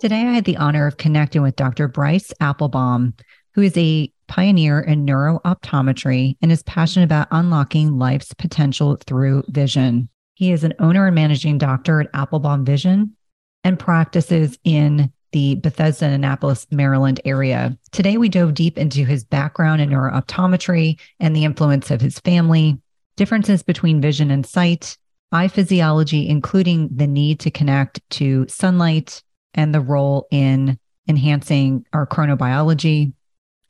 Today, 0.00 0.22
I 0.22 0.32
had 0.32 0.46
the 0.46 0.56
honor 0.56 0.86
of 0.86 0.96
connecting 0.96 1.42
with 1.42 1.56
Dr. 1.56 1.86
Bryce 1.86 2.32
Appelbaum, 2.40 3.12
who 3.52 3.60
is 3.60 3.76
a 3.76 4.10
pioneer 4.28 4.80
in 4.80 5.04
neurooptometry 5.04 6.38
and 6.40 6.50
is 6.50 6.62
passionate 6.62 7.04
about 7.04 7.28
unlocking 7.30 7.98
life's 7.98 8.32
potential 8.32 8.96
through 9.06 9.44
vision. 9.48 10.08
He 10.32 10.52
is 10.52 10.64
an 10.64 10.72
owner 10.78 11.04
and 11.04 11.14
managing 11.14 11.58
doctor 11.58 12.00
at 12.00 12.10
Appelbaum 12.14 12.64
Vision 12.64 13.14
and 13.62 13.78
practices 13.78 14.58
in 14.64 15.12
the 15.32 15.56
Bethesda, 15.56 16.06
Annapolis, 16.06 16.66
Maryland 16.70 17.20
area. 17.26 17.76
Today, 17.92 18.16
we 18.16 18.30
dove 18.30 18.54
deep 18.54 18.78
into 18.78 19.04
his 19.04 19.22
background 19.22 19.82
in 19.82 19.90
neurooptometry 19.90 20.98
and 21.20 21.36
the 21.36 21.44
influence 21.44 21.90
of 21.90 22.00
his 22.00 22.18
family, 22.20 22.78
differences 23.16 23.62
between 23.62 24.00
vision 24.00 24.30
and 24.30 24.46
sight, 24.46 24.96
eye 25.30 25.48
physiology, 25.48 26.26
including 26.26 26.88
the 26.90 27.06
need 27.06 27.38
to 27.40 27.50
connect 27.50 28.00
to 28.12 28.46
sunlight, 28.48 29.22
and 29.54 29.74
the 29.74 29.80
role 29.80 30.26
in 30.30 30.78
enhancing 31.08 31.84
our 31.92 32.06
chronobiology, 32.06 33.12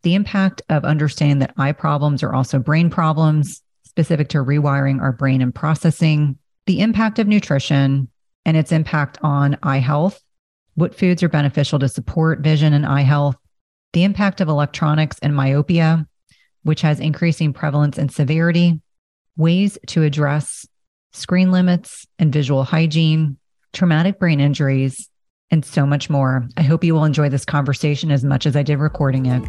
the 0.02 0.14
impact 0.14 0.62
of 0.68 0.84
understanding 0.84 1.40
that 1.40 1.54
eye 1.56 1.72
problems 1.72 2.22
are 2.22 2.34
also 2.34 2.58
brain 2.58 2.90
problems 2.90 3.62
specific 3.84 4.28
to 4.28 4.38
rewiring 4.38 5.00
our 5.00 5.12
brain 5.12 5.42
and 5.42 5.54
processing, 5.54 6.38
the 6.66 6.80
impact 6.80 7.18
of 7.18 7.26
nutrition 7.26 8.08
and 8.46 8.56
its 8.56 8.72
impact 8.72 9.18
on 9.22 9.58
eye 9.62 9.78
health, 9.78 10.22
what 10.74 10.94
foods 10.94 11.22
are 11.22 11.28
beneficial 11.28 11.78
to 11.78 11.88
support 11.88 12.40
vision 12.40 12.72
and 12.72 12.86
eye 12.86 13.02
health, 13.02 13.36
the 13.92 14.04
impact 14.04 14.40
of 14.40 14.48
electronics 14.48 15.18
and 15.20 15.34
myopia, 15.34 16.06
which 16.62 16.80
has 16.80 17.00
increasing 17.00 17.52
prevalence 17.52 17.98
and 17.98 18.10
severity, 18.12 18.80
ways 19.36 19.78
to 19.88 20.02
address 20.02 20.66
screen 21.12 21.50
limits 21.50 22.06
and 22.18 22.32
visual 22.32 22.64
hygiene, 22.64 23.36
traumatic 23.72 24.18
brain 24.18 24.40
injuries, 24.40 25.09
and 25.50 25.64
so 25.64 25.86
much 25.86 26.08
more. 26.08 26.48
I 26.56 26.62
hope 26.62 26.84
you 26.84 26.94
will 26.94 27.04
enjoy 27.04 27.28
this 27.28 27.44
conversation 27.44 28.10
as 28.10 28.24
much 28.24 28.46
as 28.46 28.56
I 28.56 28.62
did 28.62 28.78
recording 28.78 29.26
it. 29.26 29.42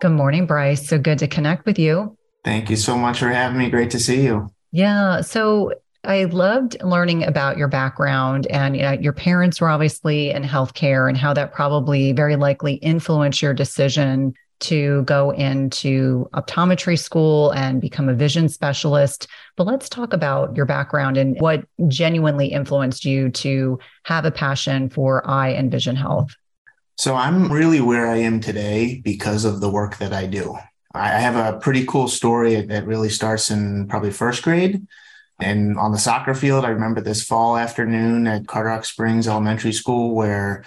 Good 0.00 0.12
morning, 0.12 0.46
Bryce. 0.46 0.88
So 0.88 0.98
good 0.98 1.18
to 1.20 1.26
connect 1.26 1.66
with 1.66 1.78
you. 1.78 2.16
Thank 2.44 2.70
you 2.70 2.76
so 2.76 2.96
much 2.96 3.18
for 3.18 3.28
having 3.28 3.58
me. 3.58 3.70
Great 3.70 3.90
to 3.90 3.98
see 3.98 4.22
you. 4.22 4.48
Yeah. 4.70 5.22
So 5.22 5.72
I 6.04 6.24
loved 6.24 6.76
learning 6.82 7.24
about 7.24 7.56
your 7.56 7.68
background 7.68 8.46
and 8.46 8.76
you 8.76 8.82
know, 8.82 8.92
your 8.92 9.12
parents 9.12 9.60
were 9.60 9.68
obviously 9.68 10.30
in 10.30 10.44
healthcare 10.44 11.08
and 11.08 11.16
how 11.16 11.32
that 11.34 11.52
probably 11.52 12.12
very 12.12 12.36
likely 12.36 12.74
influenced 12.74 13.42
your 13.42 13.54
decision 13.54 14.34
to 14.60 15.02
go 15.02 15.30
into 15.30 16.28
optometry 16.34 16.98
school 16.98 17.50
and 17.50 17.80
become 17.80 18.08
a 18.08 18.14
vision 18.14 18.48
specialist. 18.48 19.26
But 19.56 19.66
let's 19.66 19.88
talk 19.88 20.12
about 20.12 20.56
your 20.56 20.66
background 20.66 21.16
and 21.16 21.38
what 21.40 21.64
genuinely 21.88 22.48
influenced 22.48 23.04
you 23.04 23.30
to 23.30 23.78
have 24.04 24.24
a 24.24 24.30
passion 24.30 24.88
for 24.88 25.28
eye 25.28 25.50
and 25.50 25.70
vision 25.70 25.96
health. 25.96 26.34
So, 26.98 27.14
I'm 27.14 27.52
really 27.52 27.80
where 27.80 28.08
I 28.08 28.16
am 28.16 28.40
today 28.40 29.02
because 29.04 29.44
of 29.44 29.60
the 29.60 29.70
work 29.70 29.98
that 29.98 30.14
I 30.14 30.26
do. 30.26 30.56
I 30.94 31.08
have 31.08 31.36
a 31.36 31.58
pretty 31.58 31.84
cool 31.84 32.08
story 32.08 32.62
that 32.62 32.86
really 32.86 33.10
starts 33.10 33.50
in 33.50 33.86
probably 33.86 34.10
first 34.10 34.42
grade. 34.42 34.86
And 35.38 35.76
on 35.76 35.92
the 35.92 35.98
soccer 35.98 36.34
field, 36.34 36.64
I 36.64 36.70
remember 36.70 37.02
this 37.02 37.22
fall 37.22 37.58
afternoon 37.58 38.26
at 38.26 38.44
Carderock 38.44 38.86
Springs 38.86 39.28
Elementary 39.28 39.72
School 39.72 40.14
where 40.14 40.64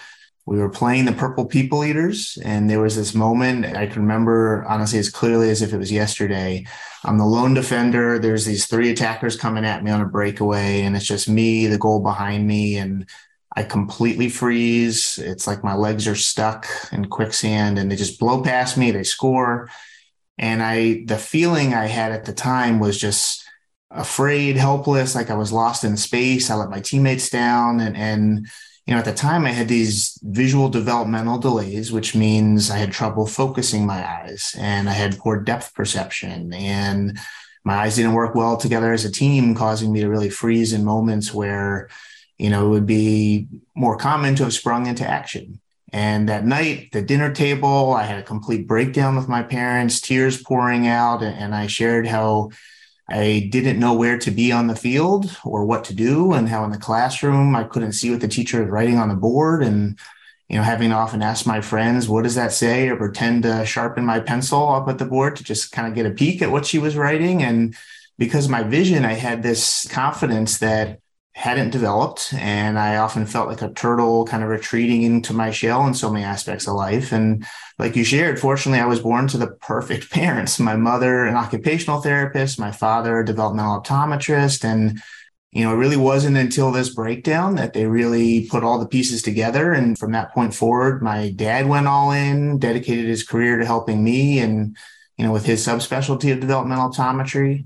we 0.50 0.58
were 0.58 0.70
playing 0.70 1.06
the 1.06 1.12
Purple 1.12 1.46
People 1.46 1.86
Eaters, 1.86 2.36
and 2.44 2.68
there 2.68 2.82
was 2.82 2.96
this 2.96 3.14
moment 3.14 3.68
I 3.78 3.86
can 3.86 4.02
remember 4.02 4.66
honestly 4.68 4.98
as 4.98 5.08
clearly 5.08 5.52
as 5.52 5.62
if 5.62 5.74
it 5.74 5.78
was 5.78 5.92
yesterday. 5.92 6.66
I'm 7.04 7.20
the 7.20 7.26
lone 7.26 7.54
defender. 7.54 8.18
There's 8.18 8.46
these 8.46 8.66
three 8.66 8.90
attackers 8.90 9.38
coming 9.38 9.64
at 9.64 9.84
me 9.84 9.92
on 9.92 10.02
a 10.02 10.08
breakaway, 10.08 10.82
and 10.82 10.96
it's 10.96 11.06
just 11.06 11.30
me, 11.30 11.68
the 11.68 11.78
goal 11.78 12.00
behind 12.00 12.48
me, 12.48 12.78
and 12.78 13.08
I 13.56 13.62
completely 13.62 14.28
freeze. 14.28 15.20
It's 15.20 15.46
like 15.46 15.64
my 15.64 15.76
legs 15.76 16.08
are 16.08 16.16
stuck 16.16 16.66
in 16.92 17.06
quicksand, 17.10 17.78
and 17.78 17.92
they 17.92 17.96
just 17.96 18.20
blow 18.20 18.42
past 18.42 18.76
me. 18.76 18.90
They 18.90 19.04
score, 19.04 19.70
and 20.40 20.64
I 20.64 21.04
the 21.06 21.20
feeling 21.20 21.76
I 21.76 21.86
had 21.86 22.12
at 22.12 22.26
the 22.26 22.34
time 22.34 22.80
was 22.80 22.98
just 22.98 23.48
afraid, 23.92 24.58
helpless, 24.58 25.14
like 25.14 25.30
I 25.30 25.36
was 25.36 25.52
lost 25.52 25.84
in 25.84 25.96
space. 25.96 26.50
I 26.50 26.56
let 26.56 26.72
my 26.72 26.80
teammates 26.80 27.30
down, 27.30 27.80
and 27.80 27.96
and 27.96 28.48
you 28.90 28.96
know, 28.96 29.00
at 29.00 29.06
the 29.06 29.14
time 29.14 29.46
I 29.46 29.52
had 29.52 29.68
these 29.68 30.18
visual 30.24 30.68
developmental 30.68 31.38
delays, 31.38 31.92
which 31.92 32.16
means 32.16 32.72
I 32.72 32.78
had 32.78 32.92
trouble 32.92 33.28
focusing 33.28 33.86
my 33.86 34.04
eyes 34.04 34.56
and 34.58 34.90
I 34.90 34.94
had 34.94 35.20
poor 35.20 35.40
depth 35.40 35.76
perception 35.76 36.52
and 36.54 37.20
my 37.64 37.76
eyes 37.76 37.98
didn't 37.98 38.14
work 38.14 38.34
well 38.34 38.58
together 38.58 38.92
as 38.92 39.06
a 39.06 39.12
team, 39.12 39.54
causing 39.54 39.94
me 39.94 40.00
to 40.00 40.10
really 40.10 40.32
freeze 40.32 40.74
in 40.74 40.84
moments 40.84 41.32
where, 41.32 41.88
you 42.40 42.50
know, 42.50 42.66
it 42.66 42.70
would 42.70 42.88
be 42.88 43.48
more 43.76 43.96
common 43.96 44.34
to 44.38 44.44
have 44.46 44.56
sprung 44.56 44.88
into 44.88 45.08
action. 45.08 45.62
And 45.94 46.28
that 46.30 46.48
night, 46.48 46.92
the 46.92 47.04
dinner 47.04 47.32
table, 47.32 47.94
I 47.94 48.06
had 48.06 48.18
a 48.18 48.24
complete 48.24 48.68
breakdown 48.68 49.16
with 49.16 49.30
my 49.30 49.44
parents, 49.44 50.02
tears 50.02 50.42
pouring 50.42 50.88
out. 50.88 51.22
And 51.22 51.54
I 51.54 51.68
shared 51.68 52.08
how 52.08 52.50
I 53.12 53.50
didn't 53.52 53.80
know 53.80 53.94
where 53.94 54.18
to 54.20 54.32
be 54.32 54.52
on 54.52 54.68
the 54.68 54.76
field 54.76 55.36
or 55.44 55.66
what 55.66 55.84
to 55.86 55.94
do, 55.94 56.34
and 56.34 56.48
how 56.48 56.64
in 56.64 56.72
the 56.72 56.78
classroom 56.78 57.56
I 57.56 57.64
couldn't 57.64 57.94
see 57.94 58.12
what 58.12 58.22
the 58.22 58.28
teacher 58.28 58.62
was 58.62 58.70
writing 58.70 58.98
on 58.98 59.10
the 59.10 59.16
board. 59.16 59.64
And, 59.64 59.98
you 60.48 60.58
know, 60.58 60.64
having 60.64 60.90
to 60.90 60.96
often 60.96 61.22
ask 61.22 61.46
my 61.46 61.62
friends, 61.62 62.08
what 62.08 62.24
does 62.24 62.36
that 62.36 62.52
say? 62.52 62.88
Or 62.90 62.96
pretend 62.96 63.44
to 63.44 63.66
sharpen 63.66 64.06
my 64.06 64.20
pencil 64.20 64.70
up 64.70 64.88
at 64.88 64.98
the 64.98 65.06
board 65.06 65.36
to 65.36 65.44
just 65.44 65.72
kind 65.72 65.88
of 65.88 65.96
get 65.96 66.06
a 66.06 66.12
peek 66.12 66.42
at 66.42 66.52
what 66.52 66.66
she 66.66 66.80
was 66.80 66.96
writing. 66.96 67.42
And 67.44 67.76
because 68.18 68.50
my 68.50 68.64
vision, 68.64 69.06
I 69.06 69.14
had 69.14 69.44
this 69.44 69.88
confidence 69.90 70.60
that 70.60 71.00
hadn't 71.40 71.70
developed. 71.70 72.34
And 72.34 72.78
I 72.78 72.98
often 72.98 73.26
felt 73.26 73.48
like 73.48 73.62
a 73.62 73.72
turtle 73.72 74.26
kind 74.26 74.44
of 74.44 74.50
retreating 74.50 75.04
into 75.04 75.32
my 75.32 75.52
shell 75.52 75.88
in 75.88 75.94
so 75.94 76.12
many 76.12 76.26
aspects 76.26 76.68
of 76.68 76.74
life. 76.74 77.14
And 77.14 77.46
like 77.78 77.96
you 77.96 78.04
shared, 78.04 78.42
fortunately, 78.42 78.82
I 78.82 78.88
was 78.88 79.00
born 79.00 79.30
to 79.30 79.38
the 79.38 79.48
perfect 79.48 80.12
parents. 80.12 80.60
My 80.60 80.76
mother, 80.76 81.26
an 81.26 81.38
occupational 81.38 82.02
therapist, 82.02 82.60
my 82.60 82.74
father, 82.74 83.18
a 83.22 83.26
developmental 83.26 83.82
optometrist. 83.82 84.66
And, 84.66 85.02
you 85.54 85.64
know, 85.64 85.72
it 85.72 85.78
really 85.78 85.96
wasn't 85.96 86.36
until 86.36 86.74
this 86.74 86.94
breakdown 86.94 87.56
that 87.56 87.72
they 87.72 87.86
really 87.86 88.46
put 88.50 88.66
all 88.66 88.78
the 88.78 88.86
pieces 88.86 89.22
together. 89.22 89.72
And 89.72 89.98
from 89.98 90.12
that 90.12 90.34
point 90.34 90.54
forward, 90.54 91.02
my 91.02 91.32
dad 91.32 91.70
went 91.70 91.88
all 91.88 92.12
in, 92.12 92.60
dedicated 92.60 93.06
his 93.06 93.24
career 93.24 93.60
to 93.60 93.66
helping 93.66 94.04
me 94.04 94.40
and, 94.40 94.76
you 95.18 95.24
know, 95.24 95.32
with 95.32 95.46
his 95.46 95.66
subspecialty 95.66 96.34
of 96.34 96.42
developmental 96.42 96.90
optometry. 96.90 97.66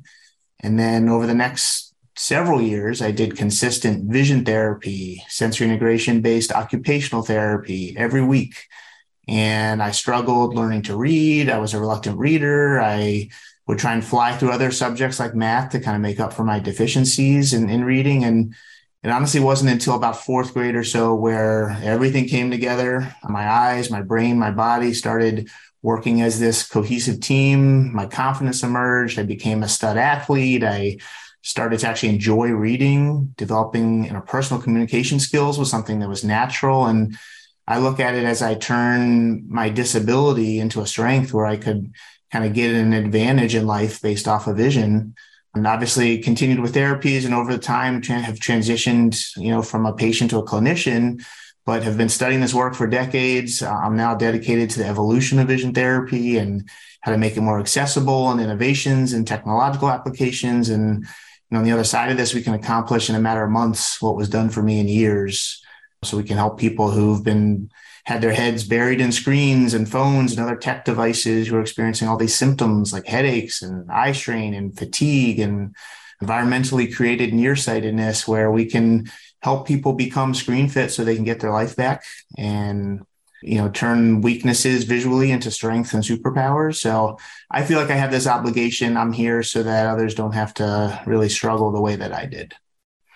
And 0.59 0.77
then 0.77 1.09
over 1.09 1.25
the 1.25 1.33
next 1.33 1.82
several 2.15 2.61
years, 2.61 3.01
I 3.01 3.11
did 3.11 3.37
consistent 3.37 4.11
vision 4.11 4.45
therapy, 4.45 5.23
sensory 5.29 5.67
integration 5.67 6.21
based 6.21 6.51
occupational 6.51 7.23
therapy 7.23 7.95
every 7.97 8.23
week. 8.23 8.67
And 9.27 9.81
I 9.81 9.91
struggled 9.91 10.55
learning 10.55 10.83
to 10.83 10.97
read. 10.97 11.49
I 11.49 11.59
was 11.59 11.73
a 11.73 11.79
reluctant 11.79 12.17
reader. 12.17 12.81
I 12.81 13.29
would 13.67 13.79
try 13.79 13.93
and 13.93 14.03
fly 14.03 14.35
through 14.35 14.51
other 14.51 14.71
subjects 14.71 15.19
like 15.19 15.33
math 15.33 15.71
to 15.71 15.79
kind 15.79 15.95
of 15.95 16.01
make 16.01 16.19
up 16.19 16.33
for 16.33 16.43
my 16.43 16.59
deficiencies 16.59 17.53
in, 17.53 17.69
in 17.69 17.85
reading. 17.85 18.25
And 18.25 18.53
it 19.03 19.09
honestly 19.09 19.39
wasn't 19.39 19.71
until 19.71 19.95
about 19.95 20.23
fourth 20.23 20.53
grade 20.53 20.75
or 20.75 20.83
so 20.83 21.15
where 21.15 21.77
everything 21.83 22.27
came 22.27 22.51
together. 22.51 23.15
My 23.23 23.49
eyes, 23.49 23.89
my 23.89 24.01
brain, 24.01 24.37
my 24.37 24.51
body 24.51 24.93
started 24.93 25.49
working 25.81 26.21
as 26.21 26.39
this 26.39 26.67
cohesive 26.67 27.19
team. 27.21 27.93
My 27.93 28.05
confidence 28.05 28.63
emerged. 28.63 29.19
I 29.19 29.23
became 29.23 29.63
a 29.63 29.69
stud 29.69 29.97
athlete. 29.97 30.63
I 30.63 30.97
started 31.43 31.79
to 31.79 31.87
actually 31.87 32.09
enjoy 32.09 32.49
reading, 32.49 33.33
developing 33.37 34.07
interpersonal 34.07 34.63
communication 34.63 35.19
skills 35.19 35.59
was 35.59 35.69
something 35.69 35.99
that 35.99 36.09
was 36.09 36.23
natural. 36.23 36.85
And 36.85 37.17
I 37.67 37.79
look 37.79 37.99
at 37.99 38.15
it 38.15 38.23
as 38.23 38.41
I 38.41 38.55
turn 38.55 39.45
my 39.49 39.69
disability 39.69 40.59
into 40.59 40.81
a 40.81 40.87
strength 40.87 41.33
where 41.33 41.45
I 41.45 41.57
could 41.57 41.91
kind 42.31 42.45
of 42.45 42.53
get 42.53 42.73
an 42.73 42.93
advantage 42.93 43.55
in 43.55 43.67
life 43.67 44.01
based 44.01 44.27
off 44.27 44.47
of 44.47 44.57
vision. 44.57 45.15
And 45.53 45.67
obviously 45.67 46.17
continued 46.17 46.61
with 46.61 46.73
therapies 46.73 47.25
and 47.25 47.33
over 47.33 47.51
the 47.51 47.61
time 47.61 48.01
have 48.01 48.39
transitioned, 48.39 49.37
you 49.37 49.51
know, 49.51 49.61
from 49.61 49.85
a 49.85 49.93
patient 49.93 50.31
to 50.31 50.39
a 50.39 50.45
clinician, 50.45 51.23
but 51.65 51.83
have 51.83 51.97
been 51.97 52.09
studying 52.09 52.41
this 52.41 52.53
work 52.53 52.73
for 52.73 52.87
decades. 52.87 53.61
Uh, 53.61 53.69
I'm 53.69 53.97
now 53.97 54.15
dedicated 54.15 54.69
to 54.71 54.79
the 54.79 54.87
evolution 54.87 55.39
of 55.39 55.47
vision 55.47 55.73
therapy 55.73 56.37
and 56.37 56.67
how 57.01 57.11
to 57.11 57.17
make 57.17 57.35
it 57.35 57.41
more 57.41 57.59
accessible 57.59 58.31
and 58.31 58.39
innovations 58.39 59.11
and 59.11 59.27
technological 59.27 59.89
applications. 59.89 60.69
And 60.69 61.05
and 61.53 61.59
on 61.59 61.65
the 61.65 61.71
other 61.71 61.83
side 61.83 62.09
of 62.09 62.17
this, 62.17 62.33
we 62.33 62.41
can 62.41 62.55
accomplish 62.55 63.11
in 63.11 63.15
a 63.15 63.19
matter 63.19 63.43
of 63.43 63.51
months 63.51 64.01
what 64.01 64.15
was 64.15 64.27
done 64.27 64.49
for 64.49 64.63
me 64.63 64.79
in 64.79 64.87
years. 64.87 65.63
So 66.03 66.17
we 66.17 66.23
can 66.23 66.35
help 66.35 66.57
people 66.57 66.89
who've 66.89 67.23
been 67.23 67.69
had 68.05 68.21
their 68.21 68.33
heads 68.33 68.63
buried 68.63 68.99
in 68.99 69.11
screens 69.11 69.75
and 69.75 69.87
phones 69.87 70.31
and 70.31 70.41
other 70.41 70.55
tech 70.55 70.83
devices 70.83 71.47
who 71.47 71.55
are 71.55 71.61
experiencing 71.61 72.07
all 72.07 72.17
these 72.17 72.33
symptoms 72.33 72.91
like 72.91 73.05
headaches 73.05 73.61
and 73.61 73.89
eye 73.91 74.13
strain 74.13 74.55
and 74.55 74.75
fatigue 74.75 75.39
and 75.39 75.75
environmentally 76.23 76.91
created 76.91 77.35
nearsightedness 77.35 78.27
where 78.27 78.49
we 78.49 78.65
can 78.65 79.07
help 79.43 79.67
people 79.67 79.93
become 79.93 80.33
screen 80.33 80.67
fit 80.67 80.89
so 80.89 81.03
they 81.03 81.15
can 81.15 81.23
get 81.23 81.39
their 81.39 81.51
life 81.51 81.75
back 81.75 82.03
and 82.35 83.05
you 83.43 83.57
know 83.57 83.69
turn 83.69 84.21
weaknesses 84.21 84.85
visually 84.85 85.31
into 85.31 85.51
strength 85.51 85.93
and 85.93 86.03
superpowers. 86.03 86.75
So 86.75 87.17
i 87.51 87.63
feel 87.63 87.79
like 87.79 87.89
i 87.89 87.95
have 87.95 88.11
this 88.11 88.27
obligation. 88.27 88.97
I'm 88.97 89.13
here 89.13 89.43
so 89.43 89.63
that 89.63 89.87
others 89.87 90.15
don't 90.15 90.33
have 90.33 90.53
to 90.55 91.01
really 91.05 91.29
struggle 91.29 91.71
the 91.71 91.81
way 91.81 91.95
that 91.95 92.13
i 92.13 92.25
did. 92.25 92.53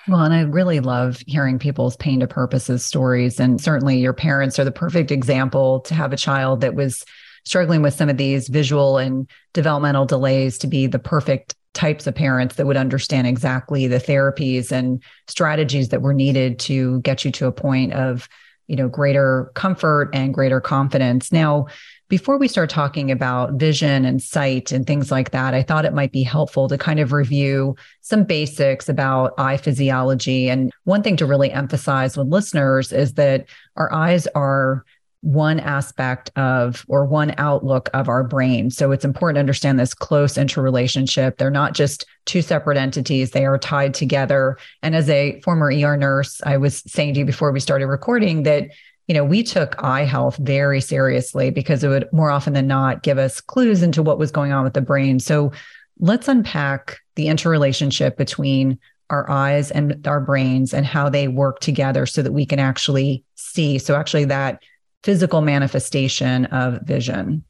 Well, 0.08 0.24
and 0.24 0.34
I 0.34 0.42
really 0.42 0.80
love 0.80 1.22
hearing 1.28 1.60
people's 1.60 1.98
pain 1.98 2.22
to 2.22 2.28
purposes 2.28 2.86
stories. 2.86 3.40
And 3.42 3.60
certainly 3.60 4.00
your 4.00 4.14
parents 4.14 4.58
are 4.58 4.64
the 4.64 4.72
perfect 4.72 5.12
example 5.12 5.82
to 5.82 5.94
have 5.94 6.14
a 6.14 6.18
child 6.18 6.62
that 6.62 6.76
was 6.76 7.04
struggling 7.44 7.82
with 7.82 7.94
some 7.94 8.10
of 8.10 8.18
these 8.18 8.48
visual 8.48 8.98
and 8.98 9.30
developmental 9.54 10.06
delays 10.06 10.58
to 10.60 10.68
be 10.68 10.88
the 10.88 11.00
perfect 11.00 11.56
types 11.74 12.08
of 12.08 12.16
parents 12.16 12.56
that 12.56 12.66
would 12.66 12.78
understand 12.78 13.28
exactly 13.28 13.88
the 13.88 14.00
therapies 14.00 14.72
and 14.72 15.04
strategies 15.28 15.90
that 15.90 16.02
were 16.02 16.14
needed 16.14 16.58
to 16.60 17.00
get 17.02 17.24
you 17.24 17.32
to 17.32 17.46
a 17.46 17.52
point 17.52 17.94
of 17.94 18.28
you 18.68 18.76
know 18.76 18.88
greater 18.88 19.52
comfort 19.54 20.10
and 20.14 20.34
greater 20.34 20.62
confidence 20.62 21.32
now 21.32 21.68
before 22.10 22.38
we 22.38 22.48
start 22.48 22.70
talking 22.70 23.12
about 23.12 23.54
vision 23.54 24.06
and 24.06 24.24
sight 24.24 24.72
and 24.72 24.88
things 24.88 25.12
like 25.12 25.32
that, 25.32 25.54
I 25.54 25.62
thought 25.62 25.84
it 25.84 25.94
might 25.94 26.14
be 26.14 26.24
helpful 26.24 26.70
to 26.70 26.78
kind 26.78 27.02
of 27.02 27.12
review 27.12 27.76
some 28.00 28.24
basics 28.24 28.88
about 28.88 29.34
eye 29.38 29.58
physiology. 29.58 30.50
And 30.50 30.72
one 30.86 31.04
thing 31.04 31.18
to 31.18 31.26
really 31.26 31.52
emphasize 31.52 32.16
with 32.16 32.28
listeners 32.28 32.94
is 32.94 33.16
that 33.16 33.48
our 33.76 33.92
eyes 33.92 34.26
are 34.28 34.86
one 35.22 35.60
aspect 35.60 36.32
of 36.36 36.86
or 36.88 37.06
one 37.06 37.34
outlook 37.38 37.90
of 37.94 38.08
our 38.08 38.24
brain. 38.24 38.70
So 38.70 38.92
it's 38.92 39.06
important 39.06 39.36
to 39.36 39.40
understand 39.40 39.80
this 39.80 39.94
close 39.94 40.38
interrelationship. 40.38 41.38
They're 41.38 41.50
not 41.50 41.74
just 41.74 42.06
two 42.26 42.42
separate 42.42 42.78
entities, 42.78 43.32
they 43.32 43.46
are 43.46 43.58
tied 43.58 43.94
together. 43.94 44.58
And 44.84 44.96
as 44.96 45.10
a 45.10 45.42
former 45.42 45.72
ER 45.72 45.98
nurse, 45.98 46.42
I 46.46 46.58
was 46.58 46.84
saying 46.88 47.16
to 47.16 47.22
you 47.22 47.26
before 47.26 47.52
we 47.52 47.60
started 47.60 47.88
recording 47.88 48.44
that 48.44 48.70
you 49.08 49.14
know, 49.14 49.24
we 49.24 49.42
took 49.42 49.82
eye 49.82 50.04
health 50.04 50.36
very 50.36 50.82
seriously 50.82 51.50
because 51.50 51.82
it 51.82 51.88
would 51.88 52.12
more 52.12 52.30
often 52.30 52.52
than 52.52 52.68
not 52.68 53.04
give 53.04 53.18
us 53.18 53.40
clues 53.40 53.82
into 53.82 54.04
what 54.04 54.20
was 54.20 54.32
going 54.32 54.52
on 54.52 54.66
with 54.66 54.74
the 54.74 54.82
brain. 54.82 55.22
So 55.22 55.54
let's 55.98 56.28
unpack 56.28 57.00
the 57.16 57.28
interrelationship 57.30 58.18
between 58.18 58.80
our 59.10 59.30
eyes 59.30 59.72
and 59.72 60.06
our 60.06 60.20
brains 60.20 60.74
and 60.74 60.86
how 60.86 61.10
they 61.10 61.28
work 61.28 61.60
together 61.60 62.06
so 62.06 62.22
that 62.22 62.34
we 62.34 62.46
can 62.46 62.60
actually 62.60 63.24
see. 63.36 63.78
So, 63.78 63.96
actually, 63.96 64.26
that 64.26 64.62
physical 65.04 65.42
manifestation 65.42 66.46
of 66.46 66.82
vision. 66.82 67.44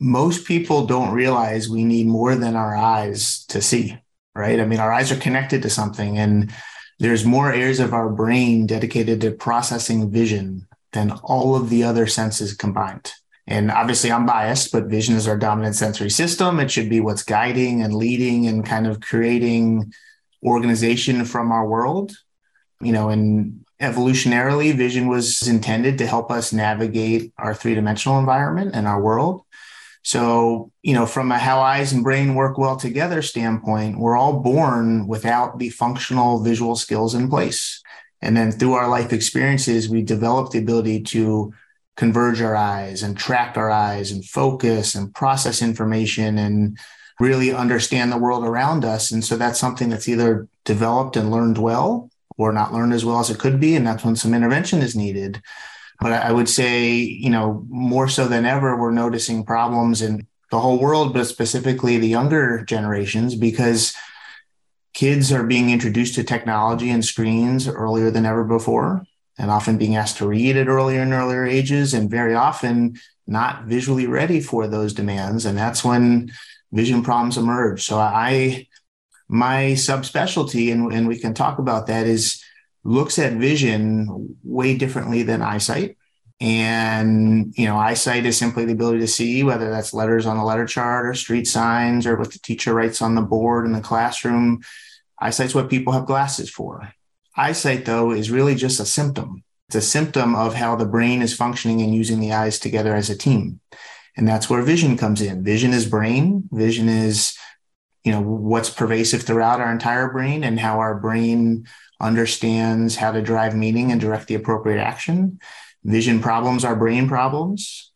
Most 0.00 0.46
people 0.46 0.86
don't 0.86 1.12
realize 1.12 1.68
we 1.68 1.84
need 1.84 2.06
more 2.06 2.34
than 2.34 2.56
our 2.56 2.74
eyes 2.76 3.44
to 3.46 3.62
see, 3.62 3.96
right? 4.34 4.58
I 4.58 4.64
mean, 4.64 4.80
our 4.80 4.92
eyes 4.92 5.12
are 5.12 5.16
connected 5.16 5.62
to 5.62 5.70
something, 5.70 6.18
and 6.18 6.52
there's 6.98 7.24
more 7.24 7.52
areas 7.52 7.80
of 7.80 7.94
our 7.94 8.08
brain 8.08 8.66
dedicated 8.66 9.20
to 9.20 9.30
processing 9.30 10.10
vision 10.10 10.66
than 10.92 11.12
all 11.22 11.54
of 11.54 11.70
the 11.70 11.84
other 11.84 12.06
senses 12.06 12.54
combined. 12.54 13.12
And 13.46 13.70
obviously, 13.70 14.12
I'm 14.12 14.26
biased, 14.26 14.72
but 14.72 14.86
vision 14.86 15.16
is 15.16 15.26
our 15.26 15.36
dominant 15.36 15.74
sensory 15.74 16.10
system. 16.10 16.60
It 16.60 16.70
should 16.70 16.88
be 16.88 17.00
what's 17.00 17.24
guiding 17.24 17.82
and 17.82 17.94
leading 17.94 18.46
and 18.46 18.64
kind 18.64 18.86
of 18.86 19.00
creating 19.00 19.92
organization 20.44 21.24
from 21.24 21.50
our 21.50 21.66
world. 21.66 22.12
You 22.80 22.92
know, 22.92 23.08
and 23.08 23.64
evolutionarily, 23.82 24.74
vision 24.74 25.08
was 25.08 25.46
intended 25.46 25.98
to 25.98 26.06
help 26.06 26.30
us 26.30 26.52
navigate 26.52 27.32
our 27.36 27.54
three 27.54 27.74
dimensional 27.74 28.18
environment 28.18 28.70
and 28.74 28.86
our 28.86 29.00
world. 29.00 29.42
So, 30.04 30.70
you 30.82 30.94
know, 30.94 31.06
from 31.06 31.30
a 31.30 31.38
how 31.38 31.60
eyes 31.60 31.92
and 31.92 32.02
brain 32.02 32.34
work 32.34 32.58
well 32.58 32.76
together 32.76 33.22
standpoint, 33.22 33.98
we're 33.98 34.16
all 34.16 34.40
born 34.40 35.06
without 35.06 35.58
the 35.58 35.68
functional 35.70 36.42
visual 36.42 36.76
skills 36.76 37.14
in 37.14 37.28
place. 37.28 37.82
And 38.20 38.36
then 38.36 38.52
through 38.52 38.74
our 38.74 38.88
life 38.88 39.12
experiences, 39.12 39.88
we 39.88 40.02
develop 40.02 40.50
the 40.50 40.58
ability 40.60 41.02
to 41.02 41.52
converge 41.96 42.40
our 42.40 42.56
eyes 42.56 43.02
and 43.02 43.16
track 43.16 43.56
our 43.56 43.70
eyes 43.70 44.12
and 44.12 44.24
focus 44.24 44.94
and 44.94 45.14
process 45.14 45.60
information 45.60 46.38
and 46.38 46.78
really 47.20 47.52
understand 47.52 48.10
the 48.10 48.18
world 48.18 48.44
around 48.44 48.84
us. 48.84 49.10
And 49.10 49.24
so 49.24 49.36
that's 49.36 49.58
something 49.58 49.88
that's 49.88 50.08
either 50.08 50.48
developed 50.64 51.16
and 51.16 51.30
learned 51.30 51.58
well 51.58 52.10
or 52.36 52.52
not 52.52 52.72
learned 52.72 52.92
as 52.92 53.04
well 53.04 53.20
as 53.20 53.30
it 53.30 53.38
could 53.38 53.60
be. 53.60 53.76
And 53.76 53.86
that's 53.86 54.04
when 54.04 54.16
some 54.16 54.34
intervention 54.34 54.80
is 54.80 54.96
needed. 54.96 55.42
But 56.00 56.12
I 56.12 56.32
would 56.32 56.48
say, 56.48 56.94
you 56.94 57.30
know, 57.30 57.64
more 57.68 58.08
so 58.08 58.26
than 58.26 58.44
ever, 58.44 58.76
we're 58.76 58.90
noticing 58.90 59.44
problems 59.44 60.02
in 60.02 60.26
the 60.50 60.60
whole 60.60 60.78
world, 60.78 61.14
but 61.14 61.24
specifically 61.26 61.98
the 61.98 62.08
younger 62.08 62.64
generations, 62.64 63.34
because 63.34 63.94
kids 64.94 65.32
are 65.32 65.44
being 65.44 65.70
introduced 65.70 66.14
to 66.16 66.24
technology 66.24 66.90
and 66.90 67.04
screens 67.04 67.68
earlier 67.68 68.10
than 68.10 68.26
ever 68.26 68.44
before 68.44 69.04
and 69.38 69.50
often 69.50 69.78
being 69.78 69.96
asked 69.96 70.18
to 70.18 70.28
read 70.28 70.56
at 70.56 70.68
earlier 70.68 71.00
and 71.00 71.12
earlier 71.12 71.44
ages 71.44 71.94
and 71.94 72.10
very 72.10 72.34
often 72.34 72.98
not 73.26 73.64
visually 73.64 74.06
ready 74.06 74.40
for 74.40 74.66
those 74.66 74.92
demands 74.92 75.46
and 75.46 75.56
that's 75.56 75.84
when 75.84 76.30
vision 76.72 77.02
problems 77.02 77.38
emerge 77.38 77.82
so 77.82 77.98
i 77.98 78.66
my 79.32 79.72
subspecialty 79.72 80.72
and, 80.72 80.92
and 80.92 81.08
we 81.08 81.18
can 81.18 81.34
talk 81.34 81.58
about 81.58 81.86
that 81.86 82.06
is 82.06 82.42
looks 82.84 83.18
at 83.18 83.32
vision 83.32 84.36
way 84.44 84.76
differently 84.76 85.22
than 85.22 85.40
eyesight 85.40 85.96
and 86.40 87.54
you 87.56 87.66
know 87.66 87.76
eyesight 87.76 88.26
is 88.26 88.36
simply 88.36 88.64
the 88.64 88.72
ability 88.72 88.98
to 88.98 89.06
see 89.06 89.42
whether 89.42 89.70
that's 89.70 89.94
letters 89.94 90.26
on 90.26 90.36
the 90.36 90.44
letter 90.44 90.66
chart 90.66 91.06
or 91.06 91.14
street 91.14 91.46
signs 91.46 92.06
or 92.06 92.16
what 92.16 92.32
the 92.32 92.38
teacher 92.40 92.74
writes 92.74 93.00
on 93.00 93.14
the 93.14 93.22
board 93.22 93.64
in 93.64 93.72
the 93.72 93.80
classroom 93.80 94.60
Eyesight's 95.22 95.54
what 95.54 95.70
people 95.70 95.92
have 95.92 96.06
glasses 96.06 96.50
for. 96.50 96.92
Eyesight, 97.36 97.84
though, 97.84 98.10
is 98.10 98.32
really 98.32 98.56
just 98.56 98.80
a 98.80 98.84
symptom. 98.84 99.44
It's 99.68 99.76
a 99.76 99.80
symptom 99.80 100.34
of 100.34 100.54
how 100.54 100.74
the 100.74 100.84
brain 100.84 101.22
is 101.22 101.34
functioning 101.34 101.80
and 101.80 101.94
using 101.94 102.18
the 102.18 102.32
eyes 102.32 102.58
together 102.58 102.96
as 102.96 103.08
a 103.08 103.16
team. 103.16 103.60
And 104.16 104.26
that's 104.26 104.50
where 104.50 104.62
vision 104.62 104.98
comes 104.98 105.22
in. 105.22 105.44
Vision 105.44 105.72
is 105.72 105.86
brain. 105.86 106.48
Vision 106.50 106.88
is, 106.88 107.38
you 108.04 108.12
know, 108.12 108.20
what's 108.20 108.70
pervasive 108.70 109.22
throughout 109.22 109.60
our 109.60 109.70
entire 109.70 110.10
brain 110.10 110.42
and 110.44 110.58
how 110.58 110.78
our 110.78 110.98
brain 110.98 111.66
understands 112.00 112.96
how 112.96 113.12
to 113.12 113.22
drive 113.22 113.54
meaning 113.54 113.92
and 113.92 114.00
direct 114.00 114.26
the 114.26 114.34
appropriate 114.34 114.80
action. 114.80 115.38
Vision 115.84 116.20
problems 116.20 116.64
are 116.64 116.74
brain 116.74 117.08
problems. 117.08 117.90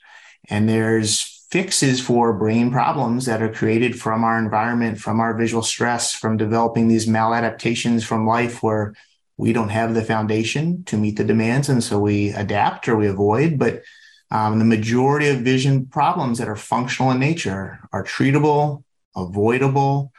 And 0.49 0.69
there's 0.69 1.45
fixes 1.51 2.01
for 2.01 2.33
brain 2.33 2.71
problems 2.71 3.27
that 3.27 3.43
are 3.43 3.53
created 3.53 3.99
from 3.99 4.25
our 4.25 4.39
environment, 4.39 4.99
from 4.99 5.21
our 5.21 5.37
visual 5.37 5.63
stress, 5.63 6.13
from 6.13 6.37
developing 6.37 6.87
these 6.87 7.07
maladaptations 7.07 8.05
from 8.05 8.27
life 8.27 8.63
where 8.63 8.95
we 9.37 9.53
don't 9.53 9.69
have 9.69 9.95
the 9.95 10.05
foundation 10.05 10.85
to 10.85 10.97
meet 10.97 11.17
the 11.17 11.25
demands. 11.25 11.69
And 11.69 11.83
so 11.83 11.99
we 11.99 12.31
adapt 12.31 12.89
or 12.89 12.97
we 12.97 13.07
avoid. 13.07 13.59
But 13.59 13.83
um, 14.31 14.59
the 14.59 14.65
majority 14.65 15.29
of 15.29 15.41
vision 15.41 15.87
problems 15.87 16.39
that 16.39 16.49
are 16.49 16.57
functional 16.57 17.11
in 17.11 17.19
nature 17.19 17.81
are 17.93 18.03
treatable, 18.03 18.83
avoidable, 19.17 20.13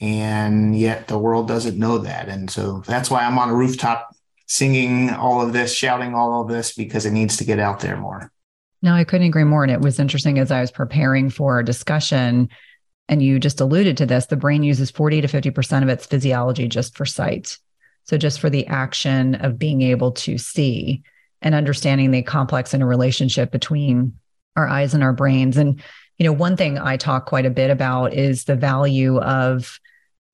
and 0.00 0.76
yet 0.76 1.08
the 1.08 1.18
world 1.18 1.48
doesn't 1.48 1.78
know 1.78 1.98
that. 1.98 2.28
And 2.28 2.50
so 2.50 2.82
that's 2.86 3.10
why 3.10 3.24
I'm 3.24 3.38
on 3.38 3.50
a 3.50 3.54
rooftop 3.54 4.14
singing 4.46 5.10
all 5.10 5.40
of 5.40 5.52
this, 5.52 5.74
shouting 5.74 6.14
all 6.14 6.42
of 6.42 6.48
this, 6.48 6.74
because 6.74 7.06
it 7.06 7.12
needs 7.12 7.36
to 7.38 7.44
get 7.44 7.58
out 7.58 7.80
there 7.80 7.96
more. 7.96 8.30
No, 8.82 8.94
I 8.94 9.04
couldn't 9.04 9.28
agree 9.28 9.44
more. 9.44 9.62
And 9.62 9.72
it 9.72 9.80
was 9.80 10.00
interesting 10.00 10.38
as 10.38 10.50
I 10.50 10.60
was 10.60 10.72
preparing 10.72 11.30
for 11.30 11.54
our 11.54 11.62
discussion, 11.62 12.48
and 13.08 13.22
you 13.22 13.38
just 13.38 13.60
alluded 13.60 13.96
to 13.98 14.06
this, 14.06 14.26
the 14.26 14.36
brain 14.36 14.62
uses 14.62 14.90
40 14.90 15.20
to 15.22 15.28
50% 15.28 15.82
of 15.82 15.88
its 15.88 16.06
physiology 16.06 16.68
just 16.68 16.96
for 16.96 17.06
sight. 17.06 17.58
So, 18.04 18.18
just 18.18 18.40
for 18.40 18.50
the 18.50 18.66
action 18.66 19.36
of 19.36 19.58
being 19.58 19.82
able 19.82 20.12
to 20.12 20.36
see 20.36 21.02
and 21.40 21.54
understanding 21.54 22.10
the 22.10 22.22
complex 22.22 22.74
interrelationship 22.74 23.52
between 23.52 24.14
our 24.56 24.66
eyes 24.66 24.94
and 24.94 25.02
our 25.02 25.12
brains. 25.12 25.56
And, 25.56 25.80
you 26.18 26.26
know, 26.26 26.32
one 26.32 26.56
thing 26.56 26.78
I 26.78 26.96
talk 26.96 27.26
quite 27.26 27.46
a 27.46 27.50
bit 27.50 27.70
about 27.70 28.14
is 28.14 28.44
the 28.44 28.56
value 28.56 29.18
of 29.18 29.80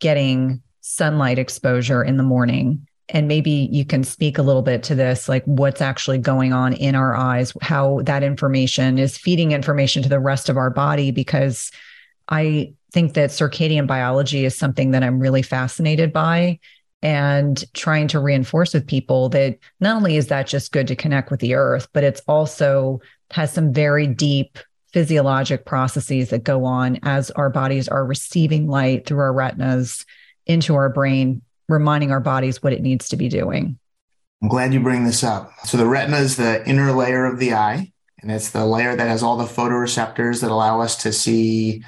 getting 0.00 0.62
sunlight 0.80 1.38
exposure 1.38 2.02
in 2.02 2.16
the 2.16 2.22
morning. 2.22 2.86
And 3.10 3.28
maybe 3.28 3.68
you 3.72 3.84
can 3.84 4.04
speak 4.04 4.38
a 4.38 4.42
little 4.42 4.62
bit 4.62 4.82
to 4.84 4.94
this 4.94 5.28
like 5.28 5.44
what's 5.44 5.80
actually 5.80 6.18
going 6.18 6.52
on 6.52 6.74
in 6.74 6.94
our 6.94 7.14
eyes 7.14 7.54
how 7.62 8.00
that 8.02 8.22
information 8.22 8.98
is 8.98 9.16
feeding 9.16 9.52
information 9.52 10.02
to 10.02 10.08
the 10.08 10.20
rest 10.20 10.48
of 10.50 10.58
our 10.58 10.68
body 10.68 11.10
because 11.10 11.70
i 12.28 12.70
think 12.92 13.14
that 13.14 13.30
circadian 13.30 13.86
biology 13.86 14.44
is 14.44 14.54
something 14.54 14.90
that 14.90 15.02
i'm 15.02 15.20
really 15.20 15.40
fascinated 15.40 16.12
by 16.12 16.58
and 17.00 17.64
trying 17.72 18.08
to 18.08 18.20
reinforce 18.20 18.74
with 18.74 18.86
people 18.86 19.30
that 19.30 19.56
not 19.80 19.96
only 19.96 20.18
is 20.18 20.26
that 20.26 20.46
just 20.46 20.72
good 20.72 20.86
to 20.86 20.94
connect 20.94 21.30
with 21.30 21.40
the 21.40 21.54
earth 21.54 21.88
but 21.94 22.04
it's 22.04 22.20
also 22.28 23.00
has 23.30 23.50
some 23.50 23.72
very 23.72 24.06
deep 24.06 24.58
physiologic 24.92 25.64
processes 25.64 26.30
that 26.30 26.44
go 26.44 26.64
on 26.64 26.98
as 27.02 27.30
our 27.32 27.50
bodies 27.50 27.88
are 27.88 28.04
receiving 28.04 28.66
light 28.68 29.06
through 29.06 29.20
our 29.20 29.32
retinas 29.32 30.04
into 30.46 30.74
our 30.74 30.88
brain 30.88 31.42
reminding 31.68 32.10
our 32.10 32.20
bodies 32.20 32.62
what 32.62 32.72
it 32.72 32.82
needs 32.82 33.10
to 33.10 33.16
be 33.16 33.28
doing. 33.28 33.78
I'm 34.42 34.48
glad 34.48 34.72
you 34.72 34.80
bring 34.80 35.04
this 35.04 35.22
up. 35.22 35.52
So 35.64 35.76
the 35.76 35.86
retina 35.86 36.18
is 36.18 36.36
the 36.36 36.66
inner 36.68 36.92
layer 36.92 37.26
of 37.26 37.38
the 37.38 37.54
eye, 37.54 37.92
and 38.22 38.30
it's 38.30 38.50
the 38.50 38.64
layer 38.64 38.96
that 38.96 39.08
has 39.08 39.22
all 39.22 39.36
the 39.36 39.44
photoreceptors 39.44 40.40
that 40.40 40.50
allow 40.50 40.80
us 40.80 40.96
to 41.02 41.12
see 41.12 41.82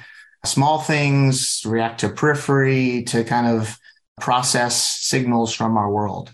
small 0.45 0.79
things, 0.79 1.63
react 1.65 2.01
to 2.01 2.09
periphery, 2.09 3.03
to 3.03 3.23
kind 3.23 3.47
of 3.47 3.77
process 4.19 4.75
signals 4.75 5.53
from 5.53 5.77
our 5.77 5.89
world. 5.89 6.31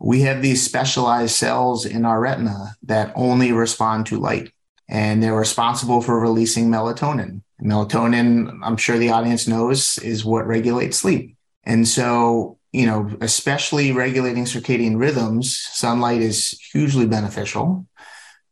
We 0.00 0.22
have 0.22 0.42
these 0.42 0.62
specialized 0.62 1.34
cells 1.34 1.86
in 1.86 2.04
our 2.04 2.20
retina 2.20 2.76
that 2.82 3.12
only 3.14 3.52
respond 3.52 4.06
to 4.06 4.18
light, 4.18 4.52
and 4.88 5.22
they're 5.22 5.34
responsible 5.34 6.00
for 6.00 6.20
releasing 6.20 6.68
melatonin. 6.68 7.42
Melatonin, 7.62 8.60
I'm 8.62 8.76
sure 8.76 8.98
the 8.98 9.10
audience 9.10 9.48
knows, 9.48 9.98
is 9.98 10.24
what 10.24 10.46
regulates 10.46 10.98
sleep. 10.98 11.36
And 11.64 11.88
so 11.88 12.58
you 12.74 12.86
know, 12.86 13.08
especially 13.20 13.92
regulating 13.92 14.46
circadian 14.46 14.98
rhythms, 14.98 15.56
sunlight 15.56 16.20
is 16.20 16.58
hugely 16.72 17.06
beneficial. 17.06 17.86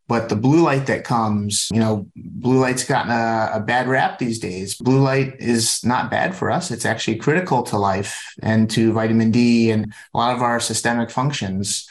But 0.06 0.28
the 0.28 0.36
blue 0.36 0.62
light 0.62 0.86
that 0.86 1.02
comes, 1.02 1.68
you 1.72 1.80
know, 1.80 2.06
blue 2.14 2.60
light's 2.60 2.84
gotten 2.84 3.10
a, 3.10 3.50
a, 3.54 3.60
bad 3.60 3.88
rap 3.88 4.18
these 4.18 4.38
days. 4.38 4.76
Blue 4.76 5.00
light 5.00 5.34
is 5.40 5.84
not 5.84 6.10
bad 6.10 6.36
for 6.36 6.52
us. 6.52 6.70
It's 6.70 6.84
actually 6.84 7.16
critical 7.16 7.64
to 7.64 7.78
life 7.78 8.32
and 8.42 8.70
to 8.70 8.92
vitamin 8.92 9.32
D 9.32 9.72
and 9.72 9.92
a 10.14 10.18
lot 10.18 10.36
of 10.36 10.42
our 10.42 10.60
systemic 10.60 11.10
functions. 11.10 11.88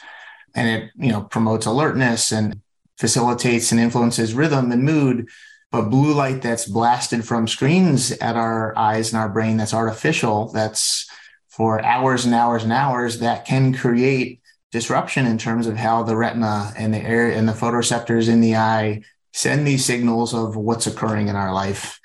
And 0.54 0.68
it, 0.68 0.90
you 0.96 1.12
know, 1.12 1.22
promotes 1.22 1.66
alertness 1.66 2.32
and 2.32 2.62
facilitates 2.98 3.72
and 3.72 3.80
influences 3.80 4.34
rhythm 4.34 4.72
and 4.72 4.84
mood. 4.84 5.28
But 5.70 5.88
blue 5.88 6.12
light 6.12 6.42
that's 6.42 6.66
blasted 6.66 7.26
from 7.26 7.48
screens 7.48 8.12
at 8.12 8.36
our 8.36 8.76
eyes 8.76 9.12
and 9.12 9.20
our 9.20 9.30
brain 9.30 9.56
that's 9.56 9.72
artificial, 9.72 10.52
that's 10.52 11.08
for 11.48 11.82
hours 11.82 12.26
and 12.26 12.34
hours 12.34 12.62
and 12.62 12.72
hours 12.72 13.20
that 13.20 13.46
can 13.46 13.72
create 13.72 14.40
disruption 14.70 15.26
in 15.26 15.38
terms 15.38 15.66
of 15.66 15.76
how 15.76 16.02
the 16.02 16.16
retina 16.16 16.72
and 16.76 16.92
the 16.92 16.98
air 16.98 17.30
and 17.30 17.48
the 17.48 17.52
photoreceptors 17.52 18.28
in 18.28 18.40
the 18.40 18.56
eye 18.56 19.02
send 19.32 19.66
these 19.66 19.84
signals 19.84 20.34
of 20.34 20.56
what's 20.56 20.86
occurring 20.86 21.28
in 21.28 21.36
our 21.36 21.54
life. 21.54 22.00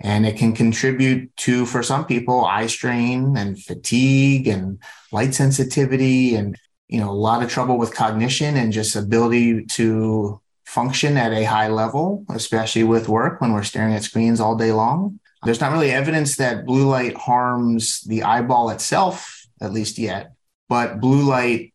And 0.00 0.26
it 0.26 0.36
can 0.36 0.52
contribute 0.52 1.36
to, 1.38 1.64
for 1.64 1.84
some 1.84 2.06
people, 2.06 2.44
eye 2.44 2.66
strain 2.66 3.36
and 3.36 3.60
fatigue 3.60 4.48
and 4.48 4.80
light 5.12 5.32
sensitivity 5.34 6.34
and, 6.34 6.56
you 6.88 7.00
know, 7.00 7.10
a 7.10 7.12
lot 7.12 7.42
of 7.42 7.50
trouble 7.50 7.78
with 7.78 7.94
cognition 7.94 8.56
and 8.56 8.72
just 8.72 8.96
ability 8.96 9.64
to 9.64 10.40
function 10.64 11.16
at 11.16 11.32
a 11.32 11.44
high 11.44 11.68
level, 11.68 12.24
especially 12.30 12.84
with 12.84 13.08
work 13.08 13.40
when 13.40 13.52
we're 13.52 13.62
staring 13.62 13.94
at 13.94 14.02
screens 14.02 14.40
all 14.40 14.56
day 14.56 14.72
long. 14.72 15.18
There's 15.44 15.60
not 15.60 15.72
really 15.72 15.90
evidence 15.90 16.36
that 16.36 16.66
blue 16.66 16.88
light 16.88 17.16
harms 17.16 18.00
the 18.02 18.22
eyeball 18.22 18.70
itself, 18.70 19.46
at 19.60 19.72
least 19.72 19.98
yet, 19.98 20.32
but 20.68 21.00
blue 21.00 21.28
light 21.28 21.72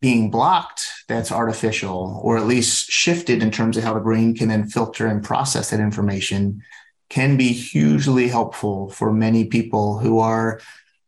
being 0.00 0.30
blocked, 0.30 0.86
that's 1.08 1.32
artificial, 1.32 2.20
or 2.22 2.36
at 2.36 2.46
least 2.46 2.90
shifted 2.90 3.42
in 3.42 3.50
terms 3.50 3.76
of 3.76 3.84
how 3.84 3.94
the 3.94 4.00
brain 4.00 4.34
can 4.34 4.48
then 4.48 4.66
filter 4.68 5.06
and 5.06 5.24
process 5.24 5.70
that 5.70 5.80
information, 5.80 6.62
can 7.08 7.36
be 7.36 7.52
hugely 7.52 8.28
helpful 8.28 8.90
for 8.90 9.12
many 9.12 9.44
people 9.44 9.98
who 9.98 10.18
are 10.18 10.60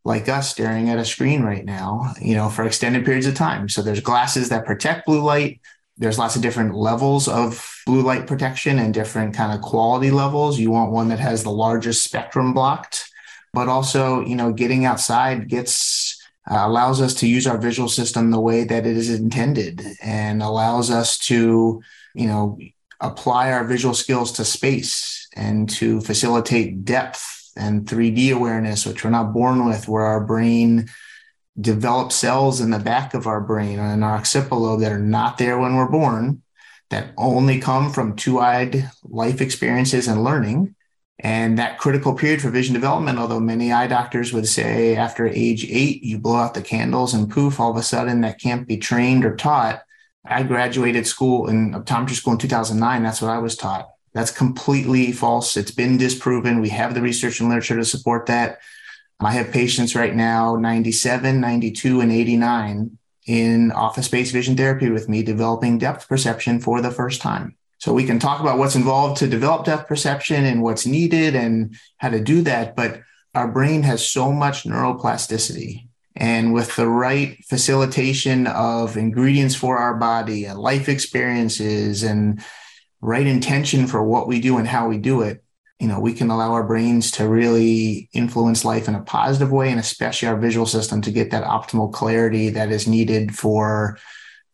like 0.06 0.28
us 0.28 0.50
staring 0.50 0.88
at 0.88 0.98
a 0.98 1.04
screen 1.04 1.42
right 1.42 1.64
now, 1.64 2.14
you 2.20 2.34
know, 2.34 2.48
for 2.48 2.64
extended 2.64 3.04
periods 3.04 3.26
of 3.26 3.34
time. 3.34 3.68
So 3.68 3.82
there's 3.82 4.00
glasses 4.00 4.48
that 4.48 4.64
protect 4.64 5.06
blue 5.06 5.22
light 5.22 5.60
there's 5.98 6.18
lots 6.18 6.36
of 6.36 6.42
different 6.42 6.74
levels 6.74 7.26
of 7.26 7.82
blue 7.86 8.02
light 8.02 8.26
protection 8.26 8.78
and 8.78 8.92
different 8.92 9.34
kind 9.34 9.52
of 9.52 9.62
quality 9.62 10.10
levels. 10.10 10.58
You 10.58 10.70
want 10.70 10.92
one 10.92 11.08
that 11.08 11.20
has 11.20 11.42
the 11.42 11.50
largest 11.50 12.04
spectrum 12.04 12.52
blocked, 12.52 13.10
but 13.54 13.68
also, 13.68 14.20
you 14.20 14.36
know, 14.36 14.52
getting 14.52 14.84
outside 14.84 15.48
gets 15.48 16.20
uh, 16.48 16.62
allows 16.66 17.00
us 17.00 17.14
to 17.14 17.26
use 17.26 17.46
our 17.46 17.58
visual 17.58 17.88
system 17.88 18.30
the 18.30 18.40
way 18.40 18.62
that 18.64 18.86
it 18.86 18.96
is 18.96 19.10
intended 19.10 19.82
and 20.02 20.42
allows 20.42 20.90
us 20.90 21.18
to, 21.18 21.82
you 22.14 22.26
know, 22.26 22.58
apply 23.00 23.50
our 23.50 23.64
visual 23.64 23.94
skills 23.94 24.32
to 24.32 24.44
space 24.44 25.28
and 25.34 25.68
to 25.68 26.00
facilitate 26.02 26.84
depth 26.84 27.35
and 27.56 27.86
3D 27.86 28.34
awareness, 28.34 28.86
which 28.86 29.04
we're 29.04 29.10
not 29.10 29.32
born 29.32 29.66
with, 29.66 29.88
where 29.88 30.04
our 30.04 30.24
brain 30.24 30.88
develops 31.60 32.16
cells 32.16 32.60
in 32.60 32.70
the 32.70 32.78
back 32.78 33.14
of 33.14 33.26
our 33.26 33.40
brain 33.40 33.78
and 33.78 34.04
our 34.04 34.14
occipital 34.16 34.60
lobe 34.60 34.80
that 34.80 34.92
are 34.92 34.98
not 34.98 35.38
there 35.38 35.58
when 35.58 35.74
we're 35.74 35.88
born, 35.88 36.42
that 36.90 37.12
only 37.16 37.58
come 37.58 37.92
from 37.92 38.14
two 38.14 38.38
eyed 38.38 38.90
life 39.02 39.40
experiences 39.40 40.06
and 40.06 40.22
learning. 40.22 40.74
And 41.18 41.58
that 41.58 41.78
critical 41.78 42.12
period 42.14 42.42
for 42.42 42.50
vision 42.50 42.74
development, 42.74 43.18
although 43.18 43.40
many 43.40 43.72
eye 43.72 43.86
doctors 43.86 44.34
would 44.34 44.46
say 44.46 44.96
after 44.96 45.26
age 45.26 45.64
eight, 45.64 46.02
you 46.02 46.18
blow 46.18 46.36
out 46.36 46.52
the 46.52 46.60
candles 46.60 47.14
and 47.14 47.30
poof, 47.30 47.58
all 47.58 47.70
of 47.70 47.78
a 47.78 47.82
sudden 47.82 48.20
that 48.20 48.38
can't 48.38 48.68
be 48.68 48.76
trained 48.76 49.24
or 49.24 49.34
taught. 49.34 49.82
I 50.26 50.42
graduated 50.42 51.06
school 51.06 51.48
in 51.48 51.72
optometry 51.72 52.10
school 52.10 52.34
in 52.34 52.38
2009. 52.38 53.02
That's 53.02 53.22
what 53.22 53.30
I 53.30 53.38
was 53.38 53.56
taught. 53.56 53.88
That's 54.16 54.30
completely 54.30 55.12
false. 55.12 55.58
It's 55.58 55.70
been 55.70 55.98
disproven. 55.98 56.62
We 56.62 56.70
have 56.70 56.94
the 56.94 57.02
research 57.02 57.38
and 57.38 57.50
literature 57.50 57.76
to 57.76 57.84
support 57.84 58.24
that. 58.26 58.60
I 59.20 59.32
have 59.32 59.52
patients 59.52 59.94
right 59.94 60.14
now, 60.14 60.56
97, 60.56 61.38
92, 61.38 62.00
and 62.00 62.10
89 62.10 62.96
in 63.26 63.72
office 63.72 64.08
based 64.08 64.32
vision 64.32 64.56
therapy 64.56 64.88
with 64.88 65.10
me, 65.10 65.22
developing 65.22 65.76
depth 65.76 66.08
perception 66.08 66.60
for 66.60 66.80
the 66.80 66.90
first 66.90 67.20
time. 67.20 67.56
So 67.76 67.92
we 67.92 68.06
can 68.06 68.18
talk 68.18 68.40
about 68.40 68.56
what's 68.56 68.74
involved 68.74 69.18
to 69.18 69.28
develop 69.28 69.66
depth 69.66 69.86
perception 69.86 70.46
and 70.46 70.62
what's 70.62 70.86
needed 70.86 71.36
and 71.36 71.76
how 71.98 72.08
to 72.08 72.18
do 72.18 72.40
that. 72.40 72.74
But 72.74 73.02
our 73.34 73.48
brain 73.48 73.82
has 73.82 74.08
so 74.08 74.32
much 74.32 74.64
neuroplasticity. 74.64 75.88
And 76.16 76.54
with 76.54 76.74
the 76.76 76.88
right 76.88 77.36
facilitation 77.44 78.46
of 78.46 78.96
ingredients 78.96 79.54
for 79.54 79.76
our 79.76 79.94
body 79.94 80.46
and 80.46 80.58
life 80.58 80.88
experiences 80.88 82.02
and 82.02 82.42
right 83.06 83.26
intention 83.26 83.86
for 83.86 84.02
what 84.02 84.26
we 84.26 84.40
do 84.40 84.58
and 84.58 84.66
how 84.66 84.88
we 84.88 84.98
do 84.98 85.22
it, 85.22 85.44
you 85.78 85.86
know, 85.86 86.00
we 86.00 86.12
can 86.12 86.28
allow 86.28 86.52
our 86.52 86.64
brains 86.64 87.12
to 87.12 87.28
really 87.28 88.08
influence 88.12 88.64
life 88.64 88.88
in 88.88 88.96
a 88.96 89.02
positive 89.02 89.52
way, 89.52 89.70
and 89.70 89.78
especially 89.78 90.26
our 90.26 90.36
visual 90.36 90.66
system 90.66 91.00
to 91.02 91.12
get 91.12 91.30
that 91.30 91.44
optimal 91.44 91.92
clarity 91.92 92.50
that 92.50 92.72
is 92.72 92.88
needed 92.88 93.32
for 93.32 93.96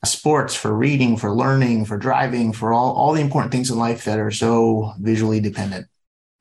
sports, 0.05 0.55
for 0.55 0.77
reading, 0.77 1.17
for 1.17 1.33
learning, 1.33 1.87
for 1.87 1.97
driving, 1.97 2.53
for 2.53 2.75
all, 2.75 2.93
all 2.93 3.15
the 3.15 3.23
important 3.23 3.53
things 3.53 3.71
in 3.71 3.79
life 3.79 4.05
that 4.05 4.19
are 4.19 4.31
so 4.31 4.93
visually 5.01 5.41
dependent. 5.41 5.87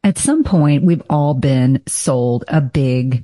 At 0.03 0.17
some 0.17 0.43
point, 0.43 0.83
we've 0.83 1.03
all 1.09 1.33
been 1.33 1.81
sold 1.87 2.43
a 2.49 2.59
big 2.59 3.23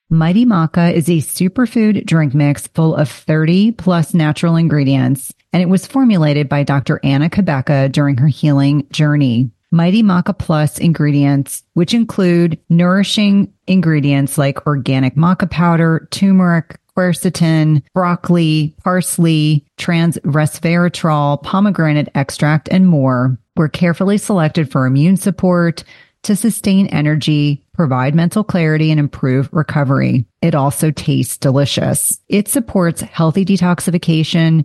Mighty 0.08 0.46
Maca 0.46 0.92
is 0.92 1.08
a 1.08 1.18
superfood 1.18 2.06
drink 2.06 2.32
mix 2.32 2.68
full 2.68 2.94
of 2.94 3.10
30 3.10 3.72
plus 3.72 4.14
natural 4.14 4.54
ingredients, 4.54 5.34
and 5.52 5.60
it 5.60 5.68
was 5.68 5.84
formulated 5.84 6.48
by 6.48 6.62
Dr. 6.62 7.00
Anna 7.02 7.28
Cabeca 7.28 7.90
during 7.90 8.18
her 8.18 8.28
healing 8.28 8.86
journey. 8.92 9.50
Mighty 9.70 10.02
Maca 10.02 10.36
Plus 10.36 10.78
ingredients, 10.78 11.64
which 11.74 11.92
include 11.92 12.58
nourishing 12.68 13.52
ingredients 13.66 14.38
like 14.38 14.66
organic 14.66 15.16
maca 15.16 15.50
powder, 15.50 16.08
turmeric, 16.10 16.78
quercetin, 16.96 17.82
broccoli, 17.92 18.74
parsley, 18.82 19.64
trans 19.76 20.16
resveratrol, 20.18 21.42
pomegranate 21.42 22.08
extract, 22.14 22.68
and 22.70 22.86
more, 22.86 23.38
were 23.56 23.68
carefully 23.68 24.18
selected 24.18 24.70
for 24.70 24.86
immune 24.86 25.16
support, 25.16 25.84
to 26.22 26.34
sustain 26.34 26.88
energy, 26.88 27.64
provide 27.72 28.14
mental 28.14 28.42
clarity, 28.42 28.90
and 28.90 28.98
improve 28.98 29.48
recovery. 29.52 30.24
It 30.42 30.56
also 30.56 30.90
tastes 30.90 31.36
delicious. 31.36 32.20
It 32.28 32.48
supports 32.48 33.00
healthy 33.00 33.44
detoxification 33.44 34.64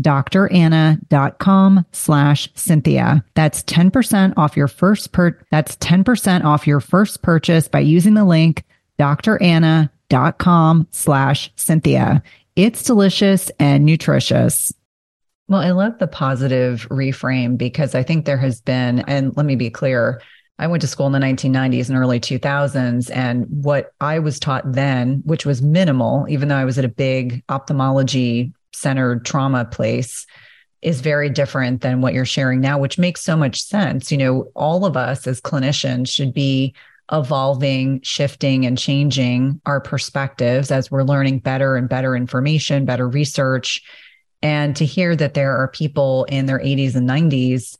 dranna.com 0.00 1.86
slash 1.92 2.48
Cynthia. 2.54 3.24
That's 3.34 3.62
10% 3.64 4.34
off 4.36 4.56
your 4.56 4.68
first 4.68 5.12
per, 5.12 5.38
that's 5.50 5.76
10% 5.76 6.44
off 6.44 6.66
your 6.66 6.80
first 6.80 7.22
purchase 7.22 7.68
by 7.68 7.80
using 7.80 8.14
the 8.14 8.24
link 8.24 8.64
dranna.com 8.98 10.88
slash 10.90 11.52
Cynthia. 11.56 12.22
It's 12.54 12.82
delicious 12.82 13.50
and 13.58 13.84
nutritious. 13.84 14.72
Well, 15.48 15.60
I 15.60 15.70
love 15.70 15.98
the 15.98 16.08
positive 16.08 16.88
reframe 16.90 17.56
because 17.56 17.94
I 17.94 18.02
think 18.02 18.24
there 18.24 18.38
has 18.38 18.60
been, 18.60 19.00
and 19.00 19.36
let 19.36 19.46
me 19.46 19.54
be 19.54 19.70
clear, 19.70 20.20
I 20.58 20.66
went 20.66 20.80
to 20.80 20.88
school 20.88 21.06
in 21.06 21.12
the 21.12 21.18
1990s 21.18 21.88
and 21.88 21.98
early 21.98 22.18
2000s. 22.18 23.10
And 23.14 23.46
what 23.48 23.92
I 24.00 24.18
was 24.18 24.40
taught 24.40 24.72
then, 24.72 25.22
which 25.24 25.44
was 25.44 25.60
minimal, 25.60 26.26
even 26.28 26.48
though 26.48 26.56
I 26.56 26.64
was 26.64 26.78
at 26.78 26.84
a 26.84 26.88
big 26.88 27.44
ophthalmology 27.48 28.52
centered 28.76 29.24
trauma 29.24 29.64
place 29.64 30.26
is 30.82 31.00
very 31.00 31.30
different 31.30 31.80
than 31.80 32.00
what 32.00 32.14
you're 32.14 32.24
sharing 32.24 32.60
now, 32.60 32.78
which 32.78 32.98
makes 32.98 33.22
so 33.22 33.36
much 33.36 33.62
sense. 33.62 34.12
You 34.12 34.18
know, 34.18 34.50
all 34.54 34.84
of 34.84 34.96
us 34.96 35.26
as 35.26 35.40
clinicians 35.40 36.08
should 36.08 36.32
be 36.32 36.74
evolving, 37.10 38.00
shifting, 38.02 38.66
and 38.66 38.76
changing 38.76 39.60
our 39.64 39.80
perspectives 39.80 40.70
as 40.70 40.90
we're 40.90 41.02
learning 41.02 41.38
better 41.40 41.76
and 41.76 41.88
better 41.88 42.16
information, 42.16 42.84
better 42.84 43.08
research. 43.08 43.82
And 44.42 44.76
to 44.76 44.84
hear 44.84 45.16
that 45.16 45.34
there 45.34 45.56
are 45.56 45.68
people 45.68 46.24
in 46.24 46.46
their 46.46 46.58
80s 46.58 46.94
and 46.94 47.08
90s 47.08 47.76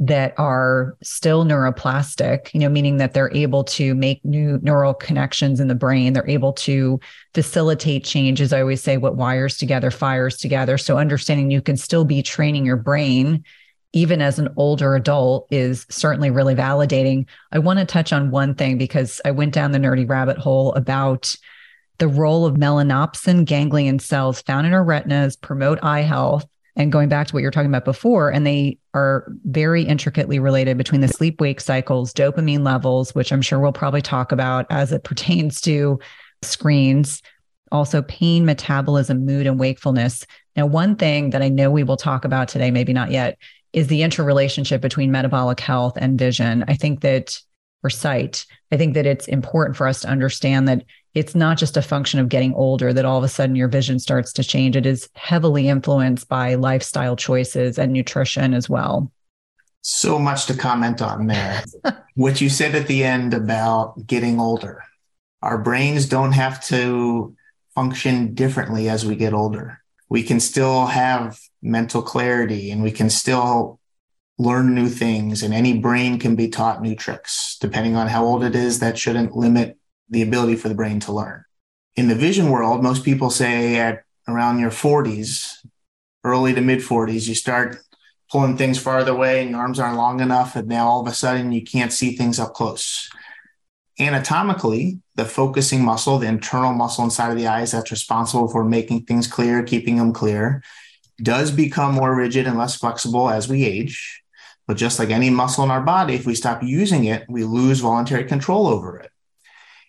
that 0.00 0.32
are 0.38 0.96
still 1.02 1.44
neuroplastic, 1.44 2.52
you 2.54 2.60
know, 2.60 2.70
meaning 2.70 2.96
that 2.96 3.12
they're 3.12 3.32
able 3.34 3.62
to 3.62 3.94
make 3.94 4.24
new 4.24 4.58
neural 4.62 4.94
connections 4.94 5.60
in 5.60 5.68
the 5.68 5.74
brain. 5.74 6.14
They're 6.14 6.28
able 6.28 6.54
to 6.54 6.98
facilitate 7.34 8.02
change. 8.02 8.40
As 8.40 8.54
I 8.54 8.62
always 8.62 8.82
say, 8.82 8.96
what 8.96 9.16
wires 9.16 9.58
together 9.58 9.90
fires 9.90 10.38
together. 10.38 10.78
So 10.78 10.96
understanding 10.96 11.50
you 11.50 11.60
can 11.60 11.76
still 11.76 12.06
be 12.06 12.22
training 12.22 12.64
your 12.64 12.76
brain 12.76 13.44
even 13.92 14.22
as 14.22 14.38
an 14.38 14.48
older 14.56 14.94
adult 14.94 15.48
is 15.50 15.84
certainly 15.90 16.30
really 16.30 16.54
validating. 16.54 17.26
I 17.50 17.58
want 17.58 17.80
to 17.80 17.84
touch 17.84 18.12
on 18.12 18.30
one 18.30 18.54
thing 18.54 18.78
because 18.78 19.20
I 19.24 19.32
went 19.32 19.52
down 19.52 19.72
the 19.72 19.78
nerdy 19.78 20.08
rabbit 20.08 20.38
hole 20.38 20.72
about 20.74 21.34
the 21.98 22.08
role 22.08 22.46
of 22.46 22.54
melanopsin 22.54 23.44
ganglion 23.44 23.98
cells 23.98 24.40
found 24.42 24.66
in 24.66 24.72
our 24.72 24.84
retinas 24.84 25.36
promote 25.36 25.78
eye 25.82 26.02
health 26.02 26.46
and 26.76 26.92
going 26.92 27.08
back 27.08 27.26
to 27.26 27.34
what 27.34 27.42
you're 27.42 27.50
talking 27.50 27.70
about 27.70 27.84
before, 27.84 28.30
and 28.30 28.46
they 28.46 28.78
are 28.94 29.26
very 29.44 29.82
intricately 29.82 30.38
related 30.38 30.78
between 30.78 31.00
the 31.00 31.08
sleep 31.08 31.40
wake 31.40 31.60
cycles, 31.60 32.12
dopamine 32.12 32.64
levels, 32.64 33.14
which 33.14 33.32
I'm 33.32 33.42
sure 33.42 33.58
we'll 33.58 33.72
probably 33.72 34.02
talk 34.02 34.32
about 34.32 34.66
as 34.70 34.92
it 34.92 35.04
pertains 35.04 35.60
to 35.62 35.98
screens, 36.42 37.22
also 37.72 38.02
pain, 38.02 38.44
metabolism, 38.44 39.26
mood, 39.26 39.46
and 39.46 39.58
wakefulness. 39.58 40.26
Now, 40.56 40.66
one 40.66 40.96
thing 40.96 41.30
that 41.30 41.42
I 41.42 41.48
know 41.48 41.70
we 41.70 41.84
will 41.84 41.96
talk 41.96 42.24
about 42.24 42.48
today, 42.48 42.70
maybe 42.70 42.92
not 42.92 43.10
yet, 43.10 43.38
is 43.72 43.86
the 43.86 44.02
interrelationship 44.02 44.80
between 44.80 45.12
metabolic 45.12 45.60
health 45.60 45.96
and 45.96 46.18
vision. 46.18 46.64
I 46.66 46.74
think 46.74 47.02
that, 47.02 47.38
or 47.84 47.90
sight, 47.90 48.46
I 48.72 48.76
think 48.76 48.94
that 48.94 49.06
it's 49.06 49.28
important 49.28 49.76
for 49.76 49.86
us 49.86 50.00
to 50.00 50.08
understand 50.08 50.66
that 50.68 50.84
it's 51.14 51.34
not 51.34 51.58
just 51.58 51.76
a 51.76 51.82
function 51.82 52.20
of 52.20 52.28
getting 52.28 52.54
older 52.54 52.92
that 52.92 53.04
all 53.04 53.18
of 53.18 53.24
a 53.24 53.28
sudden 53.28 53.56
your 53.56 53.68
vision 53.68 53.98
starts 53.98 54.32
to 54.34 54.44
change. 54.44 54.76
It 54.76 54.86
is 54.86 55.08
heavily 55.14 55.68
influenced 55.68 56.28
by 56.28 56.54
lifestyle 56.54 57.16
choices 57.16 57.78
and 57.78 57.92
nutrition 57.92 58.54
as 58.54 58.68
well. 58.68 59.10
So 59.82 60.18
much 60.18 60.46
to 60.46 60.54
comment 60.54 61.02
on 61.02 61.26
there. 61.26 61.64
what 62.14 62.40
you 62.40 62.48
said 62.48 62.74
at 62.74 62.86
the 62.86 63.02
end 63.02 63.34
about 63.34 64.06
getting 64.06 64.38
older. 64.38 64.84
Our 65.42 65.58
brains 65.58 66.06
don't 66.06 66.32
have 66.32 66.62
to 66.66 67.34
function 67.74 68.34
differently 68.34 68.88
as 68.88 69.06
we 69.06 69.16
get 69.16 69.32
older. 69.32 69.80
We 70.08 70.22
can 70.22 70.38
still 70.38 70.86
have 70.86 71.38
mental 71.62 72.02
clarity 72.02 72.70
and 72.70 72.82
we 72.82 72.90
can 72.90 73.08
still 73.08 73.80
learn 74.40 74.74
new 74.74 74.88
things, 74.88 75.42
and 75.42 75.52
any 75.52 75.78
brain 75.78 76.18
can 76.18 76.34
be 76.34 76.48
taught 76.48 76.80
new 76.80 76.96
tricks. 76.96 77.58
Depending 77.60 77.94
on 77.94 78.08
how 78.08 78.24
old 78.24 78.42
it 78.42 78.56
is, 78.56 78.78
that 78.78 78.98
shouldn't 78.98 79.36
limit 79.36 79.76
the 80.10 80.22
ability 80.22 80.56
for 80.56 80.68
the 80.68 80.74
brain 80.74 81.00
to 81.00 81.12
learn. 81.12 81.44
In 81.96 82.08
the 82.08 82.14
vision 82.14 82.50
world, 82.50 82.82
most 82.82 83.04
people 83.04 83.30
say 83.30 83.78
at 83.78 84.04
around 84.28 84.58
your 84.58 84.70
40s, 84.70 85.64
early 86.24 86.54
to 86.54 86.60
mid 86.60 86.80
40s, 86.80 87.28
you 87.28 87.34
start 87.34 87.78
pulling 88.30 88.56
things 88.56 88.78
farther 88.78 89.12
away 89.12 89.40
and 89.40 89.50
your 89.50 89.60
arms 89.60 89.80
aren't 89.80 89.96
long 89.96 90.20
enough. 90.20 90.56
And 90.56 90.68
now 90.68 90.86
all 90.86 91.00
of 91.00 91.06
a 91.06 91.14
sudden 91.14 91.52
you 91.52 91.62
can't 91.62 91.92
see 91.92 92.16
things 92.16 92.38
up 92.38 92.54
close. 92.54 93.08
Anatomically, 93.98 95.00
the 95.16 95.24
focusing 95.24 95.84
muscle, 95.84 96.18
the 96.18 96.26
internal 96.26 96.72
muscle 96.72 97.04
inside 97.04 97.30
of 97.30 97.36
the 97.36 97.48
eyes 97.48 97.72
that's 97.72 97.90
responsible 97.90 98.48
for 98.48 98.64
making 98.64 99.02
things 99.02 99.26
clear, 99.26 99.62
keeping 99.62 99.96
them 99.96 100.12
clear, 100.12 100.62
does 101.22 101.50
become 101.50 101.94
more 101.94 102.14
rigid 102.14 102.46
and 102.46 102.56
less 102.56 102.76
flexible 102.76 103.28
as 103.28 103.48
we 103.48 103.64
age. 103.64 104.22
But 104.66 104.76
just 104.76 104.98
like 104.98 105.10
any 105.10 105.28
muscle 105.28 105.64
in 105.64 105.70
our 105.70 105.82
body, 105.82 106.14
if 106.14 106.24
we 106.24 106.34
stop 106.34 106.62
using 106.62 107.04
it, 107.04 107.26
we 107.28 107.44
lose 107.44 107.80
voluntary 107.80 108.24
control 108.24 108.68
over 108.68 108.98
it. 109.00 109.09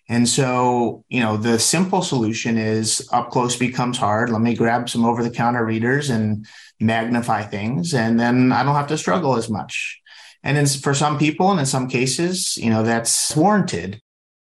And 0.08 0.28
so, 0.28 1.04
you 1.08 1.20
know, 1.20 1.36
the 1.36 1.58
simple 1.58 2.02
solution 2.02 2.58
is 2.58 3.08
up 3.12 3.30
close 3.30 3.56
becomes 3.56 3.98
hard. 3.98 4.30
Let 4.30 4.42
me 4.42 4.54
grab 4.54 4.90
some 4.90 5.04
over 5.04 5.22
the 5.22 5.30
counter 5.30 5.64
readers 5.64 6.10
and 6.10 6.46
magnify 6.80 7.42
things, 7.42 7.94
and 7.94 8.18
then 8.18 8.52
I 8.52 8.64
don't 8.64 8.74
have 8.74 8.88
to 8.88 8.98
struggle 8.98 9.36
as 9.36 9.48
much. 9.48 10.00
And 10.42 10.68
for 10.70 10.92
some 10.92 11.18
people, 11.18 11.50
and 11.50 11.60
in 11.60 11.66
some 11.66 11.88
cases, 11.88 12.56
you 12.56 12.68
know, 12.68 12.82
that's 12.82 13.34
warranted. 13.36 14.00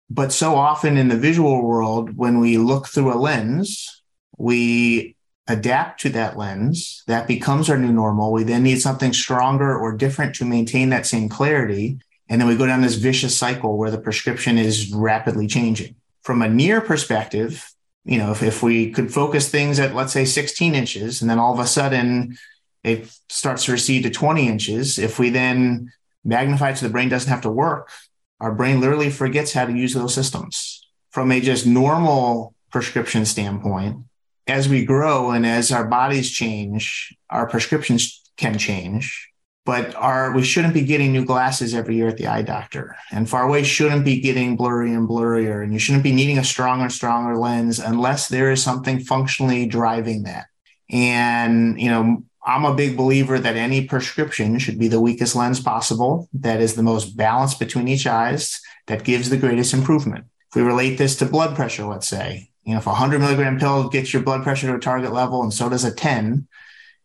But 0.08 0.32
so 0.32 0.56
often 0.56 0.96
in 0.96 1.08
the 1.08 1.16
visual 1.16 1.62
world, 1.62 2.16
when 2.16 2.40
we 2.40 2.58
look 2.58 2.88
through 2.88 3.12
a 3.12 3.20
lens, 3.20 4.02
we 4.38 5.14
adapt 5.46 6.00
to 6.00 6.08
that 6.10 6.38
lens. 6.38 7.02
That 7.06 7.28
becomes 7.28 7.68
our 7.68 7.78
new 7.78 7.92
normal. 7.92 8.32
We 8.32 8.44
then 8.44 8.62
need 8.62 8.80
something 8.80 9.12
stronger 9.12 9.76
or 9.78 9.96
different 9.96 10.34
to 10.36 10.44
maintain 10.44 10.88
that 10.88 11.06
same 11.06 11.28
clarity. 11.28 11.98
And 12.30 12.40
then 12.40 12.46
we 12.46 12.56
go 12.56 12.66
down 12.66 12.80
this 12.80 12.94
vicious 12.94 13.36
cycle 13.36 13.76
where 13.76 13.90
the 13.90 13.98
prescription 13.98 14.56
is 14.56 14.92
rapidly 14.92 15.48
changing. 15.48 15.96
From 16.22 16.42
a 16.42 16.48
near 16.48 16.80
perspective, 16.80 17.68
you 18.04 18.18
know, 18.18 18.30
if, 18.30 18.42
if 18.42 18.62
we 18.62 18.92
could 18.92 19.12
focus 19.12 19.50
things 19.50 19.80
at, 19.80 19.96
let's 19.96 20.12
say, 20.12 20.24
16 20.24 20.76
inches, 20.76 21.20
and 21.20 21.28
then 21.28 21.40
all 21.40 21.52
of 21.52 21.58
a 21.58 21.66
sudden 21.66 22.38
it 22.84 23.12
starts 23.28 23.64
to 23.64 23.72
recede 23.72 24.04
to 24.04 24.10
20 24.10 24.46
inches, 24.46 24.96
if 24.96 25.18
we 25.18 25.28
then 25.30 25.92
magnify 26.24 26.70
it 26.70 26.78
so 26.78 26.86
the 26.86 26.92
brain 26.92 27.08
doesn't 27.08 27.28
have 27.28 27.42
to 27.42 27.50
work, 27.50 27.90
our 28.38 28.54
brain 28.54 28.80
literally 28.80 29.10
forgets 29.10 29.52
how 29.52 29.66
to 29.66 29.72
use 29.72 29.92
those 29.92 30.14
systems. 30.14 30.86
From 31.10 31.32
a 31.32 31.40
just 31.40 31.66
normal 31.66 32.54
prescription 32.70 33.24
standpoint, 33.24 34.04
as 34.46 34.68
we 34.68 34.84
grow 34.84 35.32
and 35.32 35.44
as 35.44 35.72
our 35.72 35.84
bodies 35.84 36.30
change, 36.30 37.12
our 37.28 37.48
prescriptions 37.48 38.22
can 38.36 38.56
change 38.56 39.29
but 39.70 39.94
our 39.94 40.32
we 40.32 40.42
shouldn't 40.42 40.74
be 40.74 40.90
getting 40.92 41.12
new 41.12 41.24
glasses 41.24 41.74
every 41.74 41.94
year 41.94 42.08
at 42.08 42.16
the 42.16 42.26
eye 42.26 42.42
doctor 42.42 42.96
and 43.12 43.30
far 43.30 43.44
away 43.44 43.62
shouldn't 43.62 44.04
be 44.04 44.20
getting 44.20 44.56
blurry 44.56 44.92
and 44.92 45.08
blurrier 45.08 45.62
and 45.62 45.72
you 45.72 45.78
shouldn't 45.78 46.02
be 46.02 46.18
needing 46.20 46.38
a 46.38 46.50
stronger 46.52 46.88
stronger 46.88 47.36
lens 47.36 47.78
unless 47.78 48.26
there 48.26 48.50
is 48.50 48.60
something 48.60 48.98
functionally 48.98 49.66
driving 49.66 50.24
that 50.24 50.46
And, 50.90 51.80
you 51.80 51.88
know, 51.88 52.24
I'm 52.44 52.64
a 52.64 52.74
big 52.74 52.96
believer 52.96 53.38
that 53.38 53.56
any 53.56 53.86
prescription 53.86 54.58
should 54.58 54.78
be 54.78 54.88
the 54.88 55.00
weakest 55.00 55.36
lens 55.36 55.60
possible, 55.60 56.28
that 56.32 56.60
is 56.60 56.74
the 56.74 56.82
most 56.82 57.16
balanced 57.16 57.58
between 57.58 57.86
each 57.86 58.06
eyes, 58.06 58.60
that 58.88 59.04
gives 59.04 59.30
the 59.30 59.36
greatest 59.36 59.72
improvement. 59.72 60.24
If 60.48 60.56
we 60.56 60.62
relate 60.62 60.96
this 60.96 61.14
to 61.16 61.26
blood 61.26 61.54
pressure, 61.54 61.84
let's 61.84 62.08
say, 62.08 62.50
you 62.64 62.72
know, 62.72 62.80
if 62.80 62.86
a 62.86 62.90
100 62.90 63.20
milligram 63.20 63.58
pill 63.58 63.88
gets 63.88 64.12
your 64.12 64.22
blood 64.22 64.42
pressure 64.42 64.66
to 64.66 64.74
a 64.74 64.80
target 64.80 65.12
level 65.12 65.42
and 65.42 65.54
so 65.54 65.68
does 65.68 65.84
a 65.84 65.94
10, 65.94 66.48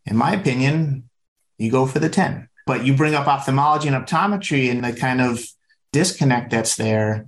in 0.04 0.16
my 0.16 0.32
opinion, 0.32 1.08
you 1.58 1.70
go 1.70 1.86
for 1.86 2.00
the 2.00 2.08
10. 2.08 2.48
But 2.66 2.84
you 2.84 2.94
bring 2.94 3.14
up 3.14 3.28
ophthalmology 3.28 3.88
and 3.88 3.96
optometry 3.96 4.70
and 4.70 4.84
the 4.84 4.92
kind 4.92 5.20
of 5.20 5.40
disconnect 5.92 6.50
that's 6.50 6.76
there. 6.76 7.26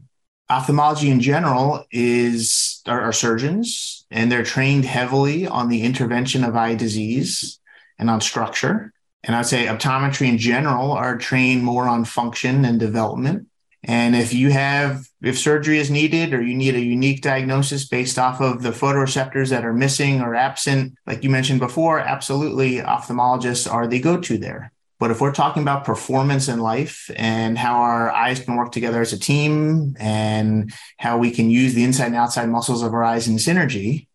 Ophthalmology 0.50 1.10
in 1.10 1.20
general 1.20 1.84
is 1.90 2.82
are, 2.86 3.00
are 3.00 3.12
surgeons 3.12 4.06
and 4.10 4.30
they're 4.32 4.42
trained 4.42 4.84
heavily 4.84 5.46
on 5.46 5.68
the 5.68 5.82
intervention 5.82 6.42
of 6.42 6.56
eye 6.56 6.74
disease 6.74 7.60
and 7.98 8.10
on 8.10 8.20
structure. 8.20 8.92
And 9.24 9.36
I'd 9.36 9.46
say 9.46 9.66
optometry 9.66 10.28
in 10.28 10.38
general 10.38 10.92
are 10.92 11.18
trained 11.18 11.64
more 11.64 11.88
on 11.88 12.04
function 12.04 12.64
and 12.64 12.80
development. 12.80 13.46
And 13.84 14.16
if 14.16 14.32
you 14.34 14.50
have, 14.50 15.08
if 15.22 15.38
surgery 15.38 15.78
is 15.78 15.90
needed 15.90 16.34
or 16.34 16.42
you 16.42 16.54
need 16.54 16.74
a 16.74 16.80
unique 16.80 17.22
diagnosis 17.22 17.86
based 17.86 18.18
off 18.18 18.40
of 18.40 18.62
the 18.62 18.70
photoreceptors 18.70 19.50
that 19.50 19.64
are 19.64 19.72
missing 19.72 20.20
or 20.20 20.34
absent, 20.34 20.94
like 21.06 21.22
you 21.22 21.30
mentioned 21.30 21.60
before, 21.60 22.00
absolutely 22.00 22.78
ophthalmologists 22.78 23.70
are 23.70 23.86
the 23.86 24.00
go 24.00 24.20
to 24.20 24.36
there. 24.36 24.72
But 24.98 25.12
if 25.12 25.20
we're 25.20 25.32
talking 25.32 25.62
about 25.62 25.84
performance 25.84 26.48
in 26.48 26.58
life 26.58 27.08
and 27.14 27.56
how 27.56 27.76
our 27.76 28.10
eyes 28.10 28.40
can 28.40 28.56
work 28.56 28.72
together 28.72 29.00
as 29.00 29.12
a 29.12 29.18
team 29.18 29.96
and 29.98 30.72
how 30.98 31.18
we 31.18 31.30
can 31.30 31.50
use 31.50 31.74
the 31.74 31.84
inside 31.84 32.06
and 32.06 32.16
outside 32.16 32.48
muscles 32.48 32.82
of 32.82 32.92
our 32.92 33.04
eyes 33.04 33.28
in 33.28 33.36
synergy, 33.36 34.08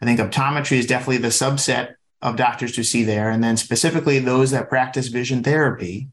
I 0.00 0.04
think 0.04 0.20
optometry 0.20 0.78
is 0.78 0.86
definitely 0.86 1.18
the 1.18 1.28
subset 1.28 1.94
of 2.22 2.36
doctors 2.36 2.72
to 2.76 2.84
see 2.84 3.02
there. 3.02 3.30
And 3.30 3.42
then 3.42 3.56
specifically 3.56 4.20
those 4.20 4.52
that 4.52 4.68
practice 4.68 5.08
vision 5.08 5.42
therapy 5.42 6.08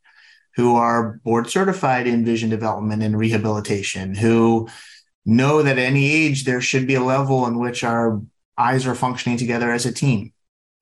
who 0.55 0.75
are 0.75 1.19
board 1.23 1.49
certified 1.49 2.07
in 2.07 2.25
vision 2.25 2.49
development 2.49 3.03
and 3.03 3.17
rehabilitation, 3.17 4.15
who 4.15 4.67
know 5.25 5.61
that 5.61 5.77
at 5.77 5.83
any 5.83 6.09
age 6.11 6.45
there 6.45 6.61
should 6.61 6.87
be 6.87 6.95
a 6.95 7.03
level 7.03 7.45
in 7.45 7.59
which 7.59 7.83
our 7.83 8.21
eyes 8.57 8.87
are 8.87 8.95
functioning 8.95 9.37
together 9.37 9.71
as 9.71 9.85
a 9.85 9.91
team. 9.91 10.31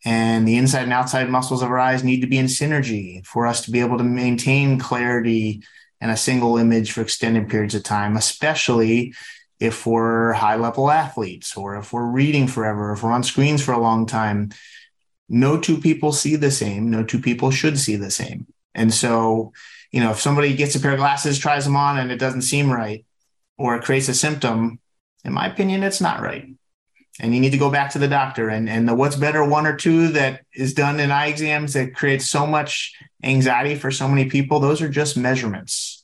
And 0.06 0.48
the 0.48 0.58
inside 0.58 0.84
and 0.84 0.94
outside 0.94 1.30
muscles 1.30 1.62
of 1.62 1.70
our 1.70 1.80
eyes 1.80 2.04
need 2.04 2.22
to 2.22 2.28
be 2.28 2.38
in 2.38 2.48
synergy 2.48 3.26
for 3.26 3.48
us 3.48 3.62
to 3.66 3.72
be 3.72 3.80
able 3.80 3.98
to 3.98 4.04
maintain 4.04 4.78
clarity 4.78 5.64
and 6.02 6.12
a 6.12 6.18
single 6.18 6.58
image 6.58 6.92
for 6.92 7.02
extended 7.02 7.50
periods 7.50 7.76
of 7.76 7.84
time, 7.84 8.18
especially 8.18 9.14
if 9.60 9.86
we're 9.86 10.34
high 10.34 10.58
level 10.58 10.92
athletes 10.92 11.56
or 11.56 11.78
if 11.78 11.94
we're 11.94 12.06
reading 12.06 12.48
forever, 12.48 12.92
if 12.92 13.02
we're 13.02 13.14
on 13.14 13.24
screens 13.24 13.64
for 13.64 13.72
a 13.72 13.80
long 13.80 14.06
time. 14.06 14.52
No 15.30 15.58
two 15.58 15.78
people 15.78 16.12
see 16.12 16.36
the 16.36 16.52
same. 16.52 16.92
No 16.92 17.04
two 17.06 17.20
people 17.20 17.50
should 17.50 17.80
see 17.80 17.96
the 17.96 18.12
same. 18.12 18.48
And 18.76 18.94
so, 18.94 19.54
you 19.92 20.02
know, 20.02 20.12
if 20.12 20.20
somebody 20.20 20.54
gets 20.54 20.76
a 20.76 20.82
pair 20.82 20.92
of 20.92 20.98
glasses, 20.98 21.40
tries 21.40 21.64
them 21.64 21.78
on, 21.78 21.98
and 21.98 22.12
it 22.12 22.18
doesn't 22.18 22.42
seem 22.42 22.70
right, 22.70 23.06
or 23.58 23.76
it 23.76 23.84
creates 23.84 24.10
a 24.10 24.14
symptom, 24.14 24.80
in 25.24 25.32
my 25.32 25.48
opinion, 25.48 25.84
it's 25.84 26.02
not 26.02 26.22
right. 26.22 26.54
And 27.20 27.34
you 27.34 27.40
need 27.40 27.52
to 27.52 27.58
go 27.58 27.70
back 27.70 27.92
to 27.92 28.00
the 28.00 28.08
doctor. 28.08 28.50
And, 28.50 28.68
and 28.68 28.88
the 28.88 28.96
what's 28.96 29.16
better 29.16 29.44
one 29.44 29.68
or 29.68 29.76
two 29.76 30.10
that 30.10 30.42
is 30.54 30.74
done 30.74 31.00
in 31.00 31.12
eye 31.12 31.28
exams 31.28 31.74
that 31.74 31.96
creates 31.96 32.30
so 32.30 32.48
much 32.48 32.96
anxiety 33.24 33.76
for 33.76 33.92
so 33.92 34.08
many 34.08 34.30
people, 34.30 34.60
those 34.60 34.82
are 34.82 34.90
just 34.90 35.16
measurements. 35.16 36.04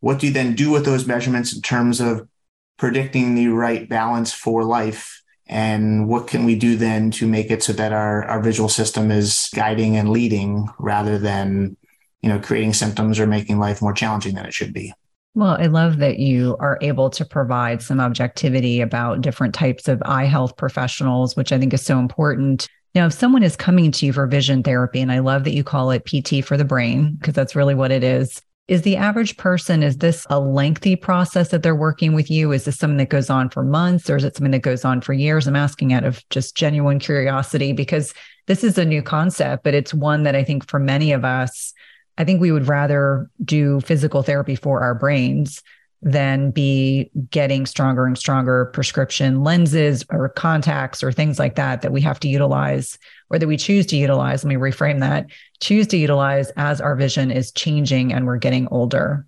What 0.00 0.18
do 0.18 0.26
you 0.26 0.32
then 0.32 0.54
do 0.54 0.70
with 0.70 0.84
those 0.84 1.06
measurements 1.06 1.54
in 1.54 1.62
terms 1.62 2.00
of 2.00 2.28
predicting 2.76 3.34
the 3.34 3.48
right 3.48 3.88
balance 3.88 4.32
for 4.32 4.64
life? 4.64 5.22
And 5.46 6.06
what 6.06 6.28
can 6.28 6.44
we 6.44 6.54
do 6.54 6.76
then 6.76 7.10
to 7.12 7.26
make 7.26 7.50
it 7.50 7.62
so 7.62 7.72
that 7.72 7.92
our, 7.92 8.24
our 8.24 8.40
visual 8.40 8.68
system 8.68 9.10
is 9.10 9.48
guiding 9.54 9.96
and 9.96 10.10
leading 10.10 10.68
rather 10.78 11.18
than 11.18 11.76
you 12.22 12.28
know, 12.28 12.38
creating 12.38 12.72
symptoms 12.72 13.18
or 13.18 13.26
making 13.26 13.58
life 13.58 13.82
more 13.82 13.92
challenging 13.92 14.34
than 14.34 14.46
it 14.46 14.54
should 14.54 14.72
be. 14.72 14.94
Well, 15.34 15.56
I 15.58 15.66
love 15.66 15.98
that 15.98 16.18
you 16.18 16.56
are 16.60 16.78
able 16.82 17.08
to 17.10 17.24
provide 17.24 17.80
some 17.80 18.00
objectivity 18.00 18.82
about 18.82 19.22
different 19.22 19.54
types 19.54 19.88
of 19.88 20.02
eye 20.04 20.26
health 20.26 20.56
professionals, 20.58 21.36
which 21.36 21.52
I 21.52 21.58
think 21.58 21.72
is 21.72 21.82
so 21.82 21.98
important. 21.98 22.68
Now, 22.94 23.06
if 23.06 23.14
someone 23.14 23.42
is 23.42 23.56
coming 23.56 23.90
to 23.92 24.06
you 24.06 24.12
for 24.12 24.26
vision 24.26 24.62
therapy, 24.62 25.00
and 25.00 25.10
I 25.10 25.20
love 25.20 25.44
that 25.44 25.54
you 25.54 25.64
call 25.64 25.90
it 25.90 26.04
PT 26.04 26.44
for 26.44 26.58
the 26.58 26.66
brain, 26.66 27.16
because 27.18 27.32
that's 27.32 27.56
really 27.56 27.74
what 27.74 27.90
it 27.90 28.04
is. 28.04 28.42
Is 28.68 28.82
the 28.82 28.96
average 28.96 29.38
person, 29.38 29.82
is 29.82 29.96
this 29.96 30.26
a 30.28 30.38
lengthy 30.38 30.96
process 30.96 31.48
that 31.48 31.62
they're 31.62 31.74
working 31.74 32.14
with 32.14 32.30
you? 32.30 32.52
Is 32.52 32.64
this 32.64 32.78
something 32.78 32.98
that 32.98 33.08
goes 33.08 33.30
on 33.30 33.48
for 33.48 33.64
months 33.64 34.08
or 34.08 34.16
is 34.16 34.24
it 34.24 34.36
something 34.36 34.52
that 34.52 34.60
goes 34.60 34.84
on 34.84 35.00
for 35.00 35.14
years? 35.14 35.46
I'm 35.46 35.56
asking 35.56 35.92
out 35.92 36.04
of 36.04 36.22
just 36.28 36.54
genuine 36.54 36.98
curiosity 36.98 37.72
because 37.72 38.14
this 38.46 38.62
is 38.62 38.78
a 38.78 38.84
new 38.84 39.02
concept, 39.02 39.64
but 39.64 39.74
it's 39.74 39.92
one 39.92 40.22
that 40.22 40.36
I 40.36 40.44
think 40.44 40.68
for 40.68 40.78
many 40.78 41.12
of 41.12 41.24
us, 41.24 41.74
I 42.22 42.24
think 42.24 42.40
we 42.40 42.52
would 42.52 42.68
rather 42.68 43.28
do 43.44 43.80
physical 43.80 44.22
therapy 44.22 44.54
for 44.54 44.80
our 44.80 44.94
brains 44.94 45.60
than 46.02 46.52
be 46.52 47.10
getting 47.30 47.66
stronger 47.66 48.06
and 48.06 48.16
stronger 48.16 48.66
prescription 48.66 49.42
lenses 49.42 50.04
or 50.08 50.28
contacts 50.28 51.02
or 51.02 51.10
things 51.10 51.40
like 51.40 51.56
that 51.56 51.82
that 51.82 51.90
we 51.90 52.00
have 52.00 52.20
to 52.20 52.28
utilize 52.28 52.96
or 53.28 53.40
that 53.40 53.48
we 53.48 53.56
choose 53.56 53.86
to 53.86 53.96
utilize. 53.96 54.44
Let 54.44 54.50
me 54.50 54.54
reframe 54.54 55.00
that 55.00 55.26
choose 55.60 55.88
to 55.88 55.96
utilize 55.96 56.50
as 56.50 56.80
our 56.80 56.94
vision 56.94 57.32
is 57.32 57.50
changing 57.50 58.12
and 58.12 58.24
we're 58.24 58.36
getting 58.36 58.68
older. 58.68 59.26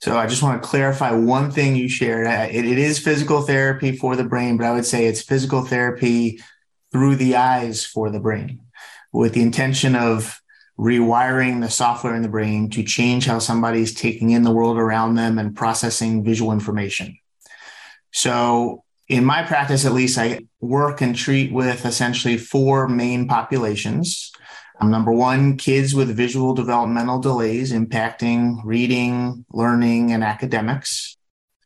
So 0.00 0.16
I 0.16 0.28
just 0.28 0.44
want 0.44 0.62
to 0.62 0.68
clarify 0.68 1.10
one 1.10 1.50
thing 1.50 1.74
you 1.74 1.88
shared. 1.88 2.28
it, 2.54 2.64
is 2.64 3.00
physical 3.00 3.42
therapy 3.42 3.96
for 3.96 4.14
the 4.14 4.22
brain, 4.22 4.58
but 4.58 4.66
I 4.66 4.72
would 4.74 4.86
say 4.86 5.06
it's 5.06 5.22
physical 5.22 5.64
therapy 5.64 6.40
through 6.92 7.16
the 7.16 7.34
eyes 7.34 7.84
for 7.84 8.10
the 8.10 8.20
brain 8.20 8.60
with 9.12 9.34
the 9.34 9.42
intention 9.42 9.96
of 9.96 10.40
rewiring 10.78 11.60
the 11.60 11.70
software 11.70 12.14
in 12.14 12.22
the 12.22 12.28
brain 12.28 12.70
to 12.70 12.84
change 12.84 13.26
how 13.26 13.38
somebody's 13.38 13.92
taking 13.94 14.30
in 14.30 14.44
the 14.44 14.52
world 14.52 14.78
around 14.78 15.16
them 15.16 15.38
and 15.38 15.56
processing 15.56 16.24
visual 16.24 16.52
information. 16.52 17.18
So, 18.12 18.84
in 19.08 19.24
my 19.24 19.42
practice, 19.42 19.86
at 19.86 19.92
least, 19.92 20.18
I 20.18 20.40
work 20.60 21.00
and 21.00 21.16
treat 21.16 21.52
with 21.52 21.86
essentially 21.86 22.36
four 22.36 22.88
main 22.88 23.26
populations. 23.26 24.30
Um, 24.80 24.90
number 24.90 25.10
one, 25.12 25.56
kids 25.56 25.94
with 25.94 26.14
visual 26.14 26.54
developmental 26.54 27.18
delays 27.18 27.72
impacting 27.72 28.60
reading, 28.64 29.44
learning, 29.50 30.12
and 30.12 30.22
academics. 30.22 31.16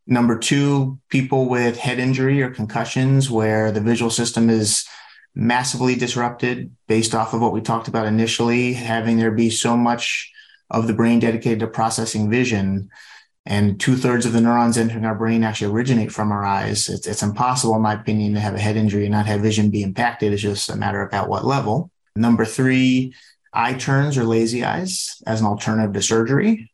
Number 0.06 0.38
two, 0.38 0.98
people 1.08 1.48
with 1.48 1.78
head 1.78 1.98
injury 1.98 2.42
or 2.42 2.50
concussions 2.50 3.30
where 3.30 3.70
the 3.70 3.80
visual 3.80 4.10
system 4.10 4.48
is 4.48 4.86
massively 5.34 5.94
disrupted 5.94 6.74
based 6.88 7.14
off 7.14 7.32
of 7.32 7.40
what 7.40 7.52
we 7.52 7.60
talked 7.60 7.88
about 7.88 8.06
initially, 8.06 8.72
having 8.74 9.16
there 9.18 9.30
be 9.30 9.50
so 9.50 9.76
much 9.76 10.30
of 10.70 10.86
the 10.86 10.92
brain 10.92 11.20
dedicated 11.20 11.60
to 11.60 11.66
processing 11.66 12.30
vision. 12.30 12.90
And 13.44 13.80
two 13.80 13.96
thirds 13.96 14.24
of 14.24 14.32
the 14.32 14.40
neurons 14.40 14.78
entering 14.78 15.04
our 15.04 15.14
brain 15.14 15.42
actually 15.42 15.72
originate 15.72 16.12
from 16.12 16.30
our 16.30 16.44
eyes. 16.44 16.88
It's, 16.88 17.06
it's 17.06 17.22
impossible, 17.22 17.74
in 17.74 17.82
my 17.82 17.94
opinion, 17.94 18.34
to 18.34 18.40
have 18.40 18.54
a 18.54 18.60
head 18.60 18.76
injury 18.76 19.04
and 19.04 19.12
not 19.12 19.26
have 19.26 19.40
vision 19.40 19.70
be 19.70 19.82
impacted. 19.82 20.32
It's 20.32 20.42
just 20.42 20.70
a 20.70 20.76
matter 20.76 21.02
of 21.02 21.12
at 21.12 21.28
what 21.28 21.44
level. 21.44 21.90
Number 22.14 22.44
three, 22.44 23.14
eye 23.52 23.74
turns 23.74 24.16
or 24.16 24.24
lazy 24.24 24.64
eyes 24.64 25.20
as 25.26 25.40
an 25.40 25.46
alternative 25.46 25.92
to 25.94 26.02
surgery. 26.02 26.70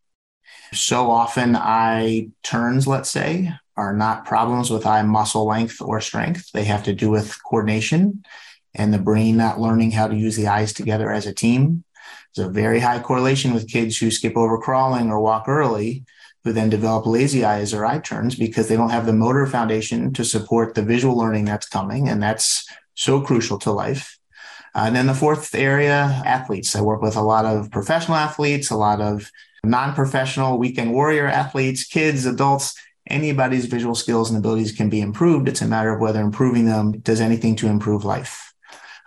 So 0.74 1.10
often, 1.10 1.56
eye 1.56 2.28
turns, 2.42 2.86
let's 2.86 3.10
say, 3.10 3.52
are 3.76 3.94
not 3.94 4.26
problems 4.26 4.70
with 4.70 4.86
eye 4.86 5.02
muscle 5.02 5.46
length 5.46 5.80
or 5.80 6.00
strength. 6.00 6.50
They 6.52 6.64
have 6.64 6.82
to 6.84 6.92
do 6.92 7.08
with 7.08 7.42
coordination 7.44 8.24
and 8.74 8.92
the 8.92 8.98
brain 8.98 9.37
not 9.37 9.61
learning 9.61 9.92
how 9.92 10.09
to 10.09 10.16
use 10.16 10.37
the 10.37 10.48
eyes 10.48 10.72
together 10.72 11.11
as 11.11 11.26
a 11.26 11.35
team. 11.35 11.85
There's 12.35 12.48
a 12.48 12.50
very 12.50 12.81
high 12.81 13.00
correlation 13.00 13.52
with 13.54 13.70
kids 13.70 13.98
who 13.98 14.11
skip 14.11 14.37
over 14.37 14.59
crawling 14.59 15.11
or 15.11 15.20
walk 15.20 15.48
early, 15.48 16.04
who 16.44 16.52
then 16.52 16.70
develop 16.70 17.07
lazy 17.07 17.44
eyes 17.44 17.74
or 17.74 17.85
eye 17.85 17.98
turns 17.98 18.35
because 18.35 18.68
they 18.68 18.76
don't 18.76 18.90
have 18.90 19.07
the 19.07 19.12
motor 19.12 19.46
foundation 19.46 20.12
to 20.14 20.24
support 20.24 20.74
the 20.74 20.83
visual 20.83 21.16
learning 21.16 21.44
that's 21.44 21.68
coming. 21.68 22.09
And 22.09 22.22
that's 22.22 22.68
so 22.94 23.20
crucial 23.20 23.59
to 23.61 23.72
life. 23.72 24.18
Uh, 24.74 24.85
and 24.87 24.96
then 24.96 25.07
the 25.07 25.14
fourth 25.14 25.54
area, 25.54 26.22
athletes. 26.24 26.76
I 26.76 26.81
work 26.81 27.02
with 27.02 27.16
a 27.16 27.22
lot 27.22 27.44
of 27.44 27.70
professional 27.70 28.16
athletes, 28.16 28.70
a 28.70 28.76
lot 28.76 29.00
of 29.00 29.31
non 29.64 29.94
professional 29.94 30.59
weekend 30.59 30.92
warrior 30.92 31.26
athletes, 31.26 31.85
kids, 31.85 32.26
adults. 32.26 32.74
Anybody's 33.09 33.64
visual 33.64 33.94
skills 33.94 34.31
and 34.31 34.38
abilities 34.38 34.72
can 34.72 34.90
be 34.90 35.00
improved. 35.00 35.48
It's 35.48 35.62
a 35.62 35.66
matter 35.66 35.92
of 35.92 36.00
whether 36.00 36.20
improving 36.20 36.66
them 36.66 37.00
does 37.00 37.20
anything 37.20 37.57
to 37.57 37.66
improve 37.66 38.04
life. 38.04 38.47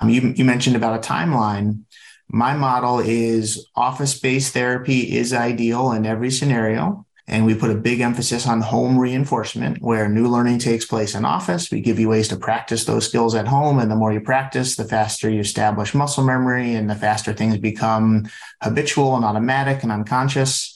You, 0.07 0.33
you 0.35 0.45
mentioned 0.45 0.75
about 0.75 1.03
a 1.03 1.07
timeline. 1.07 1.83
My 2.27 2.55
model 2.55 2.99
is 2.99 3.67
office 3.75 4.19
based 4.19 4.53
therapy 4.53 5.17
is 5.17 5.33
ideal 5.33 5.91
in 5.91 6.05
every 6.05 6.31
scenario. 6.31 7.05
And 7.27 7.45
we 7.45 7.55
put 7.55 7.71
a 7.71 7.75
big 7.75 8.01
emphasis 8.01 8.47
on 8.47 8.61
home 8.61 8.97
reinforcement 8.97 9.81
where 9.81 10.09
new 10.09 10.27
learning 10.27 10.59
takes 10.59 10.85
place 10.85 11.15
in 11.15 11.23
office. 11.23 11.71
We 11.71 11.79
give 11.79 11.99
you 11.99 12.09
ways 12.09 12.27
to 12.29 12.35
practice 12.35 12.85
those 12.85 13.07
skills 13.07 13.35
at 13.35 13.47
home. 13.47 13.79
And 13.79 13.89
the 13.89 13.95
more 13.95 14.11
you 14.11 14.19
practice, 14.19 14.75
the 14.75 14.85
faster 14.85 15.29
you 15.29 15.39
establish 15.39 15.93
muscle 15.93 16.25
memory 16.25 16.73
and 16.73 16.89
the 16.89 16.95
faster 16.95 17.31
things 17.31 17.57
become 17.57 18.27
habitual 18.61 19.15
and 19.15 19.23
automatic 19.23 19.83
and 19.83 19.91
unconscious. 19.91 20.75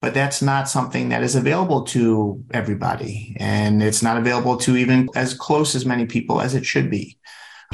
But 0.00 0.12
that's 0.12 0.42
not 0.42 0.68
something 0.68 1.08
that 1.08 1.22
is 1.22 1.34
available 1.34 1.84
to 1.86 2.44
everybody. 2.50 3.34
And 3.40 3.82
it's 3.82 4.02
not 4.02 4.18
available 4.18 4.58
to 4.58 4.76
even 4.76 5.08
as 5.16 5.34
close 5.34 5.74
as 5.74 5.86
many 5.86 6.04
people 6.04 6.40
as 6.40 6.54
it 6.54 6.66
should 6.66 6.90
be. 6.90 7.18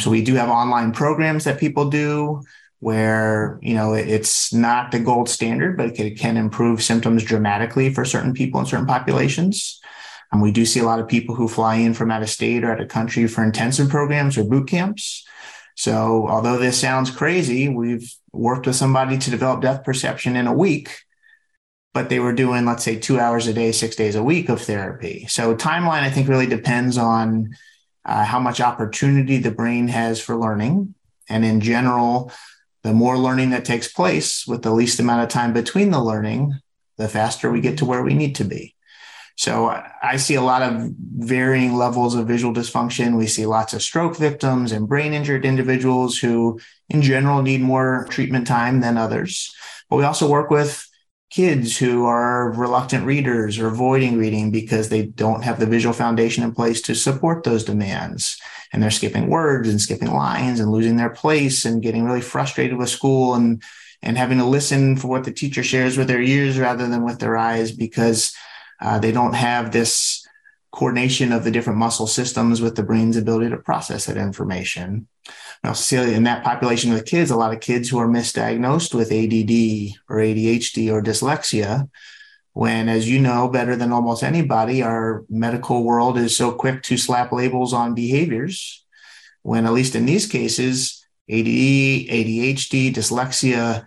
So 0.01 0.11
we 0.11 0.23
do 0.23 0.35
have 0.35 0.49
online 0.49 0.93
programs 0.93 1.45
that 1.45 1.61
people 1.61 1.91
do 1.91 2.43
where 2.81 3.59
you 3.63 3.75
know 3.75 3.93
it's 3.93 4.53
not 4.53 4.91
the 4.91 4.99
gold 4.99 5.29
standard, 5.29 5.77
but 5.77 5.99
it 5.99 6.19
can, 6.19 6.37
improve 6.37 6.83
symptoms 6.83 7.23
dramatically 7.23 7.93
for 7.93 8.05
certain 8.05 8.33
people 8.33 8.59
in 8.59 8.67
certain 8.67 8.87
populations. 8.87 9.81
And 10.33 10.41
we 10.41 10.53
do 10.53 10.65
see 10.65 10.81
a 10.81 10.85
lot 10.85 11.01
of 11.01 11.09
people 11.09 11.35
who 11.35 11.49
fly 11.49 11.77
in 11.77 11.93
from 11.93 12.11
out 12.11 12.23
of 12.23 12.31
state 12.31 12.65
or 12.65 12.73
out 12.73 12.81
of 12.81 12.89
country 12.89 13.27
for 13.27 13.45
intensive 13.45 13.89
programs 13.89 14.39
or 14.39 14.45
boot 14.45 14.69
camps. 14.69 15.27
So 15.77 16.29
although 16.29 16.57
this 16.57 16.81
sounds 16.81 17.11
crazy, 17.11 17.69
we've 17.69 18.15
worked 18.33 18.67
with 18.67 18.77
somebody 18.77 19.19
to 19.19 19.31
develop 19.31 19.63
depth 19.63 19.85
perception 19.85 20.37
in 20.37 20.47
a 20.47 20.53
week, 20.53 20.91
but 21.93 22.09
they 22.09 22.21
were 22.21 22.33
doing, 22.33 22.65
let's 22.65 22.85
say, 22.85 22.97
two 22.97 23.19
hours 23.19 23.47
a 23.47 23.53
day, 23.53 23.73
six 23.73 23.97
days 23.97 24.15
a 24.15 24.23
week 24.23 24.49
of 24.49 24.63
therapy. 24.63 25.27
So 25.29 25.57
timeline, 25.57 26.03
I 26.03 26.11
think, 26.11 26.29
really 26.29 26.47
depends 26.47 26.97
on 26.97 27.51
uh, 28.05 28.25
how 28.25 28.41
much 28.41 28.61
opportunity 28.61 29.39
the 29.39 29.51
brain 29.51 29.89
has 29.89 30.21
for 30.21 30.37
learning. 30.37 30.95
And 31.29 31.45
in 31.45 31.61
general, 31.61 32.33
the 32.83 32.93
more 32.93 33.19
learning 33.19 33.51
that 33.51 33.65
takes 33.65 33.93
place 33.93 34.47
with 34.47 34.63
the 34.63 34.73
least 34.73 35.01
amount 35.01 35.23
of 35.23 35.29
time 35.29 35.53
between 35.53 35.91
the 35.91 36.03
learning, 36.03 36.55
the 36.97 37.09
faster 37.09 37.51
we 37.51 37.61
get 37.61 37.79
to 37.79 37.85
where 37.85 38.03
we 38.03 38.15
need 38.15 38.35
to 38.37 38.45
be. 38.45 38.75
So 39.37 39.75
I 40.03 40.17
see 40.17 40.35
a 40.35 40.43
lot 40.43 40.61
of 40.61 40.91
varying 41.17 41.75
levels 41.75 42.15
of 42.15 42.27
visual 42.27 42.53
dysfunction. 42.53 43.17
We 43.17 43.27
see 43.27 43.47
lots 43.47 43.73
of 43.73 43.81
stroke 43.81 44.17
victims 44.17 44.71
and 44.71 44.89
brain 44.89 45.15
injured 45.15 45.47
individuals 45.47 46.19
who, 46.19 46.61
in 46.91 47.01
general, 47.01 47.41
need 47.41 47.63
more 47.63 48.07
treatment 48.11 48.47
time 48.47 48.81
than 48.81 48.99
others. 48.99 49.51
But 49.89 49.97
we 49.97 50.05
also 50.05 50.29
work 50.29 50.51
with 50.51 50.87
kids 51.31 51.79
who 51.79 52.05
are 52.07 52.51
reluctant 52.53 53.07
readers 53.07 53.59
or 53.59 53.69
avoiding 53.69 54.19
reading 54.19 54.51
because 54.51 54.89
they 54.89 55.07
don't 55.07 55.45
have 55.45 55.61
the 55.61 55.67
visual 55.67 55.93
foundation 55.93 56.43
in 56.43 56.53
place 56.53 56.83
to 56.83 56.95
support 56.95 57.45
those 57.45 57.65
demands. 57.65 58.41
And 58.73 58.83
they're 58.83 58.91
skipping 58.91 59.29
words 59.29 59.69
and 59.69 59.81
skipping 59.81 60.13
lines 60.13 60.59
and 60.59 60.71
losing 60.71 60.97
their 60.97 61.11
place 61.11 61.65
and 61.65 61.83
getting 61.83 62.05
really 62.05 62.21
frustrated 62.21 62.77
with 62.77 62.89
school 62.89 63.35
and, 63.35 63.63
and 64.03 64.19
having 64.19 64.39
to 64.39 64.45
listen 64.45 64.97
for 64.97 65.07
what 65.07 65.25
the 65.25 65.33
teacher 65.33 65.63
shares 65.63 65.97
with 65.97 66.09
their 66.09 66.23
ears 66.23 66.59
rather 66.59 66.89
than 66.89 67.05
with 67.05 67.21
their 67.21 67.37
eyes 67.37 67.71
because 67.71 68.35
uh, 68.81 68.99
they 68.99 69.13
don't 69.13 69.35
have 69.35 69.71
this 69.71 70.27
coordination 70.73 71.33
of 71.33 71.45
the 71.45 71.51
different 71.51 71.79
muscle 71.79 72.07
systems 72.07 72.61
with 72.61 72.77
the 72.77 72.83
brain's 72.83 73.17
ability 73.17 73.51
to 73.51 73.57
process 73.57 74.07
that 74.07 74.17
information. 74.17 75.09
Also 75.65 76.07
see 76.07 76.15
in 76.15 76.23
that 76.25 76.45
population 76.45 76.93
of 76.93 77.05
kids, 77.05 77.31
a 77.31 77.37
lot 77.37 77.53
of 77.53 77.61
kids 77.61 77.89
who 77.89 77.99
are 77.99 78.09
misdiagnosed 78.09 78.95
with 78.95 79.13
ADD 79.13 79.99
or 80.09 80.17
ADHD 80.17 80.91
or 80.91 81.03
dyslexia, 81.03 81.89
when, 82.53 82.89
as 82.89 83.09
you 83.09 83.21
know 83.21 83.49
better 83.49 83.77
than 83.77 83.93
almost 83.93 84.23
anybody, 84.23 84.83
our 84.83 85.25
medical 85.29 85.85
world 85.85 86.19
is 86.19 86.37
so 86.37 86.53
quick 86.53 86.83
to 86.85 86.97
slap 86.97 87.33
labels 87.33 87.73
on 87.73 87.95
behaviors, 87.95 88.85
when, 89.43 89.67
at 89.67 89.73
least 89.73 89.95
in 89.95 90.07
these 90.07 90.27
cases, 90.27 91.05
ADD, 91.31 91.47
ADHD, 91.47 92.93
dyslexia, 92.93 93.87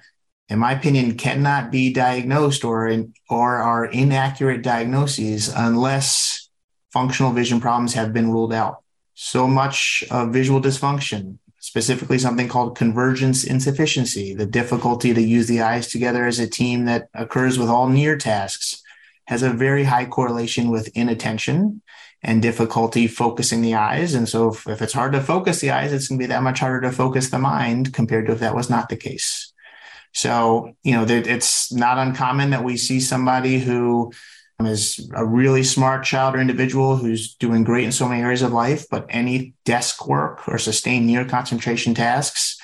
in 0.50 0.60
my 0.60 0.74
opinion, 0.74 1.18
cannot 1.18 1.72
be 1.72 1.92
diagnosed 1.92 2.64
or, 2.64 2.88
in, 2.88 3.14
or 3.30 3.58
are 3.58 3.86
inaccurate 3.86 4.62
diagnoses 4.62 5.50
unless 5.50 6.43
functional 6.94 7.34
vision 7.34 7.60
problems 7.60 7.96
have 7.96 8.14
been 8.14 8.32
ruled 8.32 8.54
out. 8.54 8.84
So 9.16 9.48
much 9.48 10.04
of 10.12 10.32
visual 10.32 10.62
dysfunction, 10.62 11.40
specifically 11.60 12.20
something 12.20 12.48
called 12.48 12.78
convergence 12.78 13.44
insufficiency, 13.44 14.34
the 14.34 14.46
difficulty 14.46 15.14
to 15.14 15.22
use 15.22 15.48
the 15.48 15.62
eyes 15.62 15.88
together 15.88 16.26
as 16.26 16.40
a 16.40 16.48
team 16.48 16.86
that 16.86 17.10
occurs 17.14 17.58
with 17.58 17.70
all 17.70 17.90
near 17.90 18.16
tasks, 18.18 18.82
has 19.26 19.42
a 19.42 19.50
very 19.50 19.86
high 19.86 20.06
correlation 20.06 20.70
with 20.70 20.96
inattention 20.96 21.82
and 22.22 22.42
difficulty 22.42 23.08
focusing 23.08 23.62
the 23.62 23.76
eyes. 23.76 24.14
And 24.14 24.30
so 24.30 24.50
if, 24.50 24.68
if 24.68 24.82
it's 24.82 24.94
hard 24.94 25.14
to 25.14 25.22
focus 25.22 25.60
the 25.60 25.72
eyes, 25.72 25.92
it's 25.92 26.08
going 26.08 26.20
to 26.20 26.24
be 26.24 26.28
that 26.28 26.44
much 26.44 26.60
harder 26.60 26.82
to 26.82 26.92
focus 26.92 27.30
the 27.30 27.40
mind 27.40 27.94
compared 27.94 28.28
to 28.28 28.34
if 28.34 28.40
that 28.40 28.56
was 28.56 28.70
not 28.70 28.90
the 28.90 28.96
case. 28.96 29.52
So, 30.14 30.74
you 30.84 30.94
know, 30.94 31.06
it's 31.08 31.72
not 31.74 31.98
uncommon 31.98 32.52
that 32.52 32.64
we 32.64 32.78
see 32.78 33.00
somebody 33.00 33.60
who 33.60 34.14
is 34.62 35.12
a 35.14 35.26
really 35.26 35.64
smart 35.64 36.06
child 36.06 36.36
or 36.36 36.40
individual 36.40 36.96
who's 36.96 37.36
doing 37.36 37.64
great 37.64 37.84
in 37.84 37.92
so 37.92 38.08
many 38.08 38.22
areas 38.22 38.42
of 38.42 38.54
life, 38.54 38.86
but 38.90 39.06
any 39.10 39.54
desk 39.66 40.08
work 40.08 40.48
or 40.48 40.58
sustained 40.58 41.06
near 41.06 41.26
concentration 41.26 41.94
tasks, 41.94 42.58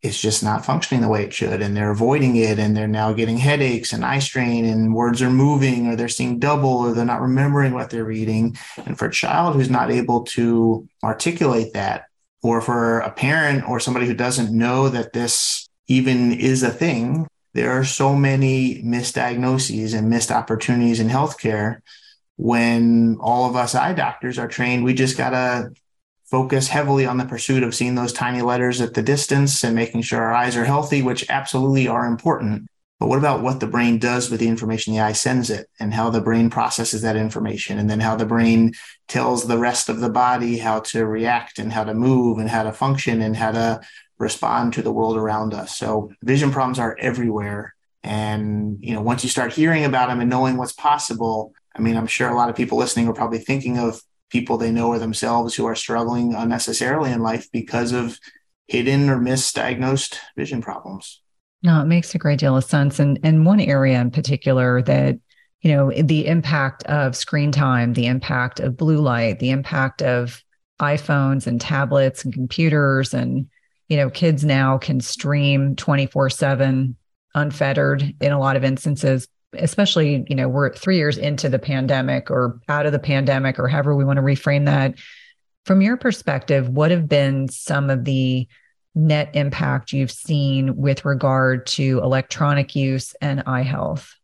it's 0.00 0.20
just 0.20 0.42
not 0.42 0.64
functioning 0.64 1.02
the 1.02 1.08
way 1.08 1.24
it 1.24 1.32
should. 1.32 1.62
And 1.62 1.76
they're 1.76 1.90
avoiding 1.90 2.36
it 2.36 2.58
and 2.58 2.76
they're 2.76 2.88
now 2.88 3.12
getting 3.12 3.36
headaches 3.36 3.92
and 3.92 4.04
eye 4.04 4.18
strain 4.20 4.64
and 4.64 4.94
words 4.94 5.22
are 5.22 5.30
moving 5.30 5.86
or 5.86 5.96
they're 5.96 6.08
seeing 6.08 6.38
double 6.38 6.78
or 6.78 6.92
they're 6.92 7.04
not 7.04 7.20
remembering 7.20 7.72
what 7.72 7.90
they're 7.90 8.04
reading. 8.04 8.56
And 8.84 8.98
for 8.98 9.06
a 9.06 9.12
child 9.12 9.54
who's 9.54 9.70
not 9.70 9.90
able 9.90 10.22
to 10.24 10.88
articulate 11.04 11.74
that, 11.74 12.06
or 12.42 12.60
for 12.60 12.98
a 13.00 13.10
parent 13.10 13.68
or 13.68 13.78
somebody 13.78 14.06
who 14.06 14.14
doesn't 14.14 14.56
know 14.56 14.88
that 14.88 15.12
this 15.12 15.68
even 15.86 16.32
is 16.32 16.62
a 16.62 16.70
thing, 16.70 17.26
there 17.54 17.72
are 17.72 17.84
so 17.84 18.14
many 18.14 18.82
misdiagnoses 18.82 19.96
and 19.96 20.08
missed 20.08 20.30
opportunities 20.30 21.00
in 21.00 21.08
healthcare 21.08 21.80
when 22.36 23.18
all 23.20 23.48
of 23.48 23.56
us 23.56 23.74
eye 23.74 23.92
doctors 23.92 24.38
are 24.38 24.48
trained. 24.48 24.84
We 24.84 24.94
just 24.94 25.18
got 25.18 25.30
to 25.30 25.72
focus 26.24 26.68
heavily 26.68 27.04
on 27.04 27.18
the 27.18 27.26
pursuit 27.26 27.62
of 27.62 27.74
seeing 27.74 27.94
those 27.94 28.12
tiny 28.12 28.40
letters 28.40 28.80
at 28.80 28.94
the 28.94 29.02
distance 29.02 29.62
and 29.62 29.74
making 29.74 30.00
sure 30.00 30.22
our 30.22 30.32
eyes 30.32 30.56
are 30.56 30.64
healthy 30.64 31.02
which 31.02 31.28
absolutely 31.28 31.86
are 31.86 32.06
important. 32.06 32.66
But 32.98 33.08
what 33.08 33.18
about 33.18 33.42
what 33.42 33.60
the 33.60 33.66
brain 33.66 33.98
does 33.98 34.30
with 34.30 34.40
the 34.40 34.48
information 34.48 34.94
the 34.94 35.00
eye 35.00 35.12
sends 35.12 35.50
it 35.50 35.68
and 35.78 35.92
how 35.92 36.08
the 36.08 36.20
brain 36.20 36.48
processes 36.48 37.02
that 37.02 37.16
information 37.16 37.78
and 37.78 37.90
then 37.90 38.00
how 38.00 38.16
the 38.16 38.24
brain 38.24 38.72
tells 39.08 39.46
the 39.46 39.58
rest 39.58 39.90
of 39.90 40.00
the 40.00 40.08
body 40.08 40.56
how 40.56 40.80
to 40.80 41.04
react 41.04 41.58
and 41.58 41.72
how 41.72 41.84
to 41.84 41.92
move 41.92 42.38
and 42.38 42.48
how 42.48 42.62
to 42.62 42.72
function 42.72 43.20
and 43.20 43.36
how 43.36 43.50
to 43.50 43.80
respond 44.22 44.72
to 44.72 44.82
the 44.82 44.92
world 44.92 45.16
around 45.16 45.52
us. 45.52 45.76
So 45.76 46.12
vision 46.22 46.52
problems 46.52 46.78
are 46.78 46.96
everywhere. 47.00 47.74
And, 48.04 48.78
you 48.80 48.94
know, 48.94 49.02
once 49.02 49.24
you 49.24 49.28
start 49.28 49.52
hearing 49.52 49.84
about 49.84 50.08
them 50.08 50.20
and 50.20 50.30
knowing 50.30 50.56
what's 50.56 50.72
possible, 50.72 51.52
I 51.76 51.80
mean, 51.80 51.96
I'm 51.96 52.06
sure 52.06 52.30
a 52.30 52.36
lot 52.36 52.48
of 52.48 52.56
people 52.56 52.78
listening 52.78 53.08
are 53.08 53.14
probably 53.14 53.40
thinking 53.40 53.78
of 53.78 54.00
people 54.30 54.56
they 54.56 54.70
know 54.70 54.88
or 54.88 54.98
themselves 54.98 55.54
who 55.54 55.66
are 55.66 55.74
struggling 55.74 56.34
unnecessarily 56.34 57.10
in 57.10 57.20
life 57.20 57.48
because 57.52 57.92
of 57.92 58.18
hidden 58.68 59.10
or 59.10 59.18
misdiagnosed 59.18 60.16
vision 60.36 60.62
problems. 60.62 61.20
No, 61.62 61.80
it 61.80 61.86
makes 61.86 62.14
a 62.14 62.18
great 62.18 62.38
deal 62.38 62.56
of 62.56 62.64
sense. 62.64 62.98
And 62.98 63.18
and 63.22 63.44
one 63.44 63.60
area 63.60 64.00
in 64.00 64.10
particular 64.10 64.82
that, 64.82 65.18
you 65.60 65.72
know, 65.72 65.92
the 65.92 66.26
impact 66.26 66.84
of 66.84 67.16
screen 67.16 67.52
time, 67.52 67.92
the 67.92 68.06
impact 68.06 68.60
of 68.60 68.76
blue 68.76 68.98
light, 68.98 69.38
the 69.38 69.50
impact 69.50 70.02
of 70.02 70.42
iPhones 70.80 71.46
and 71.46 71.60
tablets 71.60 72.24
and 72.24 72.32
computers 72.32 73.14
and 73.14 73.48
you 73.92 73.98
know, 73.98 74.08
kids 74.08 74.42
now 74.42 74.78
can 74.78 75.02
stream 75.02 75.76
24 75.76 76.30
7 76.30 76.96
unfettered 77.34 78.14
in 78.22 78.32
a 78.32 78.38
lot 78.38 78.56
of 78.56 78.64
instances, 78.64 79.28
especially, 79.52 80.24
you 80.30 80.34
know, 80.34 80.48
we're 80.48 80.72
three 80.72 80.96
years 80.96 81.18
into 81.18 81.50
the 81.50 81.58
pandemic 81.58 82.30
or 82.30 82.58
out 82.70 82.86
of 82.86 82.92
the 82.92 82.98
pandemic 82.98 83.58
or 83.58 83.68
however 83.68 83.94
we 83.94 84.06
want 84.06 84.16
to 84.16 84.22
reframe 84.22 84.64
that. 84.64 84.94
From 85.66 85.82
your 85.82 85.98
perspective, 85.98 86.70
what 86.70 86.90
have 86.90 87.06
been 87.06 87.48
some 87.48 87.90
of 87.90 88.06
the 88.06 88.48
net 88.94 89.28
impact 89.34 89.92
you've 89.92 90.10
seen 90.10 90.74
with 90.78 91.04
regard 91.04 91.66
to 91.66 92.00
electronic 92.02 92.74
use 92.74 93.14
and 93.20 93.42
eye 93.44 93.60
health? 93.60 94.14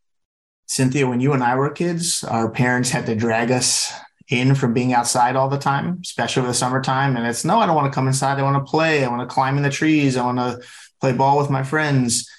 Cynthia, 0.64 1.06
when 1.06 1.20
you 1.20 1.34
and 1.34 1.44
I 1.44 1.56
were 1.56 1.68
kids, 1.68 2.24
our 2.24 2.50
parents 2.50 2.88
had 2.88 3.04
to 3.04 3.14
drag 3.14 3.50
us 3.50 3.92
in 4.28 4.54
from 4.54 4.74
being 4.74 4.92
outside 4.92 5.36
all 5.36 5.48
the 5.48 5.58
time, 5.58 5.98
especially 6.02 6.40
over 6.40 6.48
the 6.48 6.54
summertime. 6.54 7.16
And 7.16 7.26
it's 7.26 7.44
no, 7.44 7.58
I 7.58 7.66
don't 7.66 7.76
want 7.76 7.90
to 7.90 7.94
come 7.94 8.06
inside. 8.06 8.38
I 8.38 8.42
want 8.42 8.64
to 8.64 8.70
play. 8.70 9.04
I 9.04 9.08
want 9.08 9.28
to 9.28 9.32
climb 9.32 9.56
in 9.56 9.62
the 9.62 9.70
trees. 9.70 10.16
I 10.16 10.24
want 10.24 10.38
to 10.38 10.60
play 11.00 11.12
ball 11.12 11.38
with 11.38 11.50
my 11.50 11.62
friends. 11.62 12.30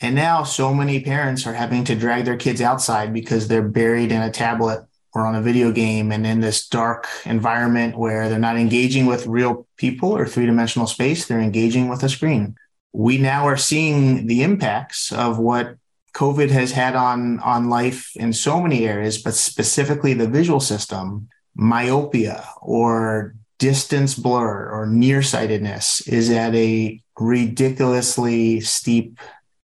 And 0.00 0.14
now 0.14 0.44
so 0.44 0.72
many 0.72 1.00
parents 1.00 1.46
are 1.46 1.52
having 1.52 1.84
to 1.84 1.94
drag 1.94 2.24
their 2.24 2.38
kids 2.38 2.62
outside 2.62 3.12
because 3.12 3.48
they're 3.48 3.68
buried 3.68 4.12
in 4.12 4.22
a 4.22 4.30
tablet 4.30 4.86
or 5.12 5.26
on 5.26 5.34
a 5.34 5.42
video 5.42 5.72
game 5.72 6.12
and 6.12 6.26
in 6.26 6.40
this 6.40 6.68
dark 6.68 7.06
environment 7.26 7.98
where 7.98 8.28
they're 8.28 8.38
not 8.38 8.56
engaging 8.56 9.06
with 9.06 9.26
real 9.26 9.66
people 9.76 10.16
or 10.16 10.26
three 10.26 10.46
dimensional 10.46 10.86
space. 10.86 11.26
They're 11.26 11.40
engaging 11.40 11.88
with 11.88 12.02
a 12.02 12.08
screen. 12.08 12.56
We 12.92 13.18
now 13.18 13.46
are 13.46 13.56
seeing 13.56 14.26
the 14.26 14.42
impacts 14.42 15.12
of 15.12 15.38
what 15.38 15.76
COVID 16.14 16.50
has 16.50 16.72
had 16.72 16.96
on, 16.96 17.38
on 17.40 17.68
life 17.68 18.14
in 18.16 18.32
so 18.32 18.60
many 18.60 18.86
areas, 18.86 19.18
but 19.18 19.34
specifically 19.34 20.14
the 20.14 20.28
visual 20.28 20.60
system, 20.60 21.28
myopia 21.54 22.48
or 22.60 23.34
distance 23.58 24.14
blur 24.14 24.70
or 24.70 24.86
nearsightedness 24.86 26.00
is 26.08 26.30
at 26.30 26.54
a 26.54 27.00
ridiculously 27.18 28.60
steep 28.60 29.18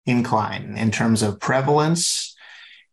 incline 0.07 0.77
in 0.77 0.91
terms 0.91 1.23
of 1.23 1.41
prevalence 1.41 2.35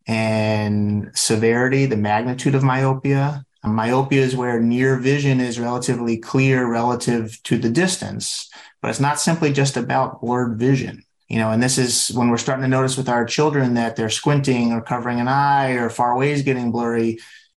and 0.07 1.11
severity, 1.13 1.85
the 1.85 1.97
magnitude 1.97 2.55
of 2.55 2.63
myopia. 2.63 3.43
Myopia 3.63 4.21
is 4.21 4.35
where 4.35 4.61
near 4.61 4.95
vision 4.95 5.41
is 5.41 5.59
relatively 5.59 6.17
clear 6.17 6.65
relative 6.71 7.37
to 7.43 7.57
the 7.57 7.69
distance, 7.69 8.49
but 8.81 8.89
it's 8.89 8.99
not 8.99 9.19
simply 9.19 9.51
just 9.51 9.75
about 9.75 10.21
blurred 10.21 10.57
vision 10.57 11.03
you 11.27 11.37
know 11.37 11.51
and 11.51 11.61
this 11.61 11.77
is 11.77 12.09
when 12.09 12.29
we're 12.29 12.37
starting 12.37 12.63
to 12.63 12.67
notice 12.67 12.97
with 12.97 13.09
our 13.09 13.25
children 13.25 13.73
that 13.73 13.95
they're 13.95 14.09
squinting 14.09 14.71
or 14.71 14.81
covering 14.81 15.19
an 15.19 15.27
eye 15.27 15.71
or 15.71 15.89
far 15.89 16.11
away 16.11 16.31
is 16.31 16.41
getting 16.41 16.71
blurry 16.71 17.17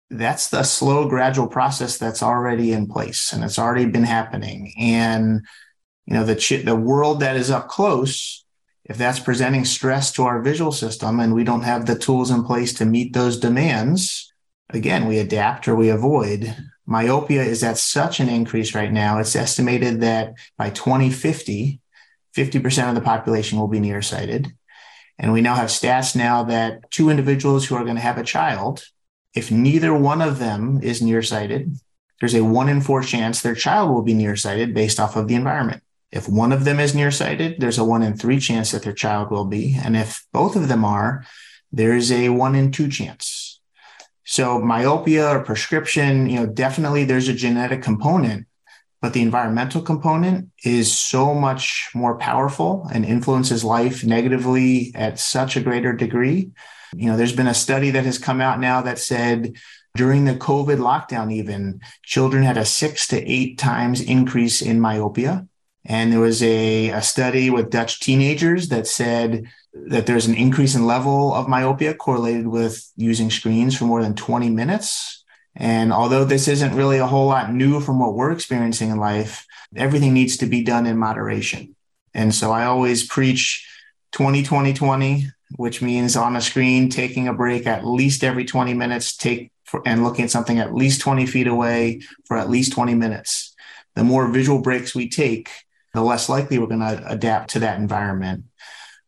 that's 0.09 0.49
the 0.49 0.63
slow, 0.63 1.07
gradual 1.07 1.47
process 1.47 1.97
that's 1.97 2.23
already 2.23 2.71
in 2.71 2.87
place 2.87 3.31
and 3.31 3.43
it's 3.43 3.59
already 3.59 3.85
been 3.85 4.03
happening. 4.03 4.73
And 4.77 5.45
you 6.05 6.15
know, 6.15 6.25
the 6.25 6.63
the 6.65 6.75
world 6.75 7.19
that 7.19 7.35
is 7.35 7.51
up 7.51 7.67
close, 7.67 8.43
if 8.85 8.97
that's 8.97 9.19
presenting 9.19 9.65
stress 9.65 10.11
to 10.13 10.23
our 10.23 10.41
visual 10.41 10.71
system 10.71 11.19
and 11.19 11.35
we 11.35 11.43
don't 11.43 11.61
have 11.61 11.85
the 11.85 11.97
tools 11.97 12.31
in 12.31 12.43
place 12.43 12.73
to 12.75 12.85
meet 12.85 13.13
those 13.13 13.37
demands, 13.37 14.33
again, 14.71 15.07
we 15.07 15.19
adapt 15.19 15.67
or 15.67 15.75
we 15.75 15.89
avoid. 15.89 16.55
Myopia 16.87 17.43
is 17.43 17.63
at 17.63 17.77
such 17.77 18.19
an 18.19 18.29
increase 18.29 18.73
right 18.73 18.91
now. 18.91 19.19
It's 19.19 19.35
estimated 19.35 20.01
that 20.01 20.33
by 20.57 20.71
2050, 20.71 21.79
50% 22.35 22.89
of 22.89 22.95
the 22.95 23.01
population 23.01 23.59
will 23.59 23.67
be 23.67 23.79
nearsighted. 23.79 24.47
And 25.17 25.33
we 25.33 25.41
now 25.41 25.55
have 25.55 25.69
stats 25.69 26.15
now 26.15 26.43
that 26.43 26.89
two 26.91 27.09
individuals 27.09 27.65
who 27.65 27.75
are 27.75 27.83
going 27.83 27.95
to 27.95 28.01
have 28.01 28.17
a 28.17 28.23
child 28.23 28.83
if 29.35 29.51
neither 29.51 29.93
one 29.93 30.21
of 30.21 30.39
them 30.39 30.79
is 30.81 31.01
nearsighted, 31.01 31.75
there's 32.19 32.33
a 32.33 32.43
one 32.43 32.69
in 32.69 32.81
four 32.81 33.01
chance 33.01 33.41
their 33.41 33.55
child 33.55 33.91
will 33.91 34.01
be 34.01 34.13
nearsighted 34.13 34.73
based 34.73 34.99
off 34.99 35.15
of 35.15 35.27
the 35.27 35.35
environment. 35.35 35.83
If 36.11 36.27
one 36.27 36.51
of 36.51 36.65
them 36.65 36.79
is 36.79 36.95
nearsighted, 36.95 37.59
there's 37.59 37.77
a 37.77 37.83
one 37.83 38.01
in 38.01 38.17
three 38.17 38.39
chance 38.39 38.71
that 38.71 38.83
their 38.83 38.93
child 38.93 39.29
will 39.29 39.45
be. 39.45 39.77
And 39.81 39.95
if 39.95 40.25
both 40.33 40.55
of 40.55 40.67
them 40.67 40.83
are, 40.83 41.23
there's 41.71 42.11
a 42.11 42.29
one 42.29 42.55
in 42.55 42.71
two 42.71 42.89
chance. 42.89 43.61
So 44.25 44.59
myopia 44.59 45.29
or 45.29 45.43
prescription, 45.43 46.29
you 46.29 46.39
know, 46.39 46.45
definitely 46.47 47.05
there's 47.05 47.29
a 47.29 47.33
genetic 47.33 47.83
component, 47.83 48.47
but 49.01 49.13
the 49.13 49.21
environmental 49.21 49.81
component 49.81 50.49
is 50.63 50.91
so 50.95 51.33
much 51.33 51.89
more 51.93 52.17
powerful 52.17 52.87
and 52.93 53.05
influences 53.05 53.63
life 53.63 54.03
negatively 54.03 54.91
at 54.95 55.19
such 55.19 55.55
a 55.55 55.61
greater 55.61 55.93
degree 55.93 56.51
you 56.95 57.07
know, 57.09 57.17
there's 57.17 57.35
been 57.35 57.47
a 57.47 57.53
study 57.53 57.91
that 57.91 58.05
has 58.05 58.17
come 58.17 58.41
out 58.41 58.59
now 58.59 58.81
that 58.81 58.99
said 58.99 59.53
during 59.95 60.25
the 60.25 60.35
COVID 60.35 60.77
lockdown, 60.77 61.31
even 61.31 61.81
children 62.03 62.43
had 62.43 62.57
a 62.57 62.65
six 62.65 63.07
to 63.07 63.31
eight 63.31 63.57
times 63.57 64.01
increase 64.01 64.61
in 64.61 64.79
myopia. 64.79 65.47
And 65.85 66.11
there 66.11 66.19
was 66.19 66.43
a, 66.43 66.89
a 66.89 67.01
study 67.01 67.49
with 67.49 67.69
Dutch 67.69 67.99
teenagers 67.99 68.69
that 68.69 68.85
said 68.85 69.45
that 69.73 70.05
there's 70.05 70.27
an 70.27 70.35
increase 70.35 70.75
in 70.75 70.85
level 70.85 71.33
of 71.33 71.47
myopia 71.47 71.93
correlated 71.93 72.47
with 72.47 72.91
using 72.95 73.29
screens 73.29 73.77
for 73.77 73.85
more 73.85 74.03
than 74.03 74.15
20 74.15 74.49
minutes. 74.49 75.18
And 75.59 75.93
although 75.93 76.25
this 76.25 76.47
isn't 76.47 76.75
really 76.75 76.97
a 76.97 77.05
whole 77.05 77.27
lot 77.27 77.53
new 77.53 77.79
from 77.79 77.99
what 77.99 78.15
we're 78.15 78.31
experiencing 78.31 78.89
in 78.89 78.97
life, 78.97 79.45
everything 79.75 80.13
needs 80.13 80.37
to 80.37 80.47
be 80.47 80.63
done 80.63 80.87
in 80.87 80.97
moderation. 80.97 81.75
And 82.15 82.33
so 82.33 82.51
I 82.51 82.65
always 82.65 83.05
preach 83.05 83.67
20 84.13 84.41
20 84.41 84.73
20 84.73 85.27
which 85.55 85.81
means 85.81 86.15
on 86.15 86.35
a 86.35 86.41
screen, 86.41 86.89
taking 86.89 87.27
a 87.27 87.33
break 87.33 87.65
at 87.65 87.85
least 87.85 88.23
every 88.23 88.45
20 88.45 88.73
minutes, 88.73 89.15
take 89.15 89.51
for, 89.63 89.81
and 89.85 90.03
looking 90.03 90.25
at 90.25 90.31
something 90.31 90.59
at 90.59 90.73
least 90.73 91.01
20 91.01 91.25
feet 91.25 91.47
away 91.47 92.01
for 92.25 92.37
at 92.37 92.49
least 92.49 92.73
20 92.73 92.95
minutes. 92.95 93.55
The 93.95 94.03
more 94.03 94.27
visual 94.27 94.61
breaks 94.61 94.93
we 94.93 95.09
take, 95.09 95.49
the 95.93 96.01
less 96.01 96.29
likely 96.29 96.59
we're 96.59 96.67
going 96.67 96.79
to 96.81 97.03
adapt 97.07 97.51
to 97.51 97.59
that 97.59 97.79
environment. 97.79 98.45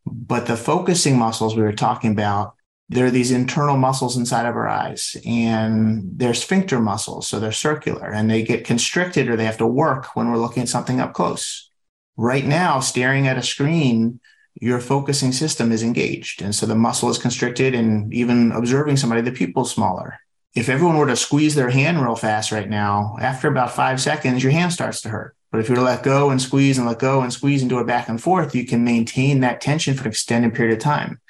But 0.06 0.48
the 0.48 0.58
focusing 0.58 1.18
muscles 1.18 1.56
we 1.56 1.62
were 1.62 1.74
talking 1.74 2.12
about, 2.12 2.56
there 2.92 3.06
are 3.06 3.12
these 3.12 3.32
internal 3.32 3.78
muscles 3.78 4.18
inside 4.18 4.46
of 4.46 4.58
our 4.58 4.68
eyes, 4.68 5.16
and 5.26 6.12
they're 6.18 6.34
sphincter 6.34 6.78
muscles. 6.78 7.26
So 7.26 7.40
they're 7.40 7.54
circular 7.54 8.12
and 8.12 8.30
they 8.30 8.44
get 8.44 8.66
constricted 8.66 9.30
or 9.30 9.38
they 9.38 9.46
have 9.46 9.58
to 9.60 9.66
work 9.66 10.14
when 10.14 10.30
we're 10.30 10.38
looking 10.38 10.64
at 10.64 10.70
something 10.70 11.00
up 11.00 11.14
close. 11.14 11.70
Right 12.18 12.46
now, 12.46 12.82
staring 12.82 13.28
at 13.28 13.38
a 13.38 13.44
screen, 13.44 14.20
your 14.56 14.82
focusing 14.82 15.32
system 15.32 15.72
is 15.72 15.84
engaged. 15.84 16.42
And 16.42 16.54
so 16.54 16.66
the 16.66 16.76
muscle 16.76 17.10
is 17.10 17.18
constricted, 17.18 17.74
and 17.74 18.14
even 18.14 18.52
observing 18.52 18.98
somebody, 18.98 19.22
the 19.22 19.32
pupil's 19.32 19.72
smaller. 19.72 20.20
If 20.54 20.68
everyone 20.68 20.98
were 20.98 21.08
to 21.08 21.16
squeeze 21.16 21.56
their 21.56 21.70
hand 21.70 22.02
real 22.02 22.18
fast 22.18 22.52
right 22.52 22.70
now, 22.70 23.16
after 23.22 23.48
about 23.48 23.72
five 23.72 24.02
seconds, 24.02 24.44
your 24.44 24.52
hand 24.52 24.74
starts 24.74 25.00
to 25.04 25.10
hurt. 25.10 25.34
But 25.50 25.62
if 25.62 25.70
you 25.70 25.76
were 25.76 25.80
to 25.80 25.86
let 25.86 26.04
go 26.04 26.30
and 26.30 26.42
squeeze 26.42 26.78
and 26.78 26.86
let 26.86 27.00
go 27.00 27.22
and 27.22 27.32
squeeze 27.32 27.62
and 27.62 27.70
do 27.70 27.80
it 27.80 27.88
back 27.88 28.10
and 28.10 28.22
forth, 28.22 28.54
you 28.54 28.66
can 28.66 28.84
maintain 28.84 29.40
that 29.40 29.62
tension 29.62 29.94
for 29.94 30.04
an 30.04 30.10
extended 30.10 30.54
period 30.54 30.74
of 30.74 30.84
time. 30.84 31.22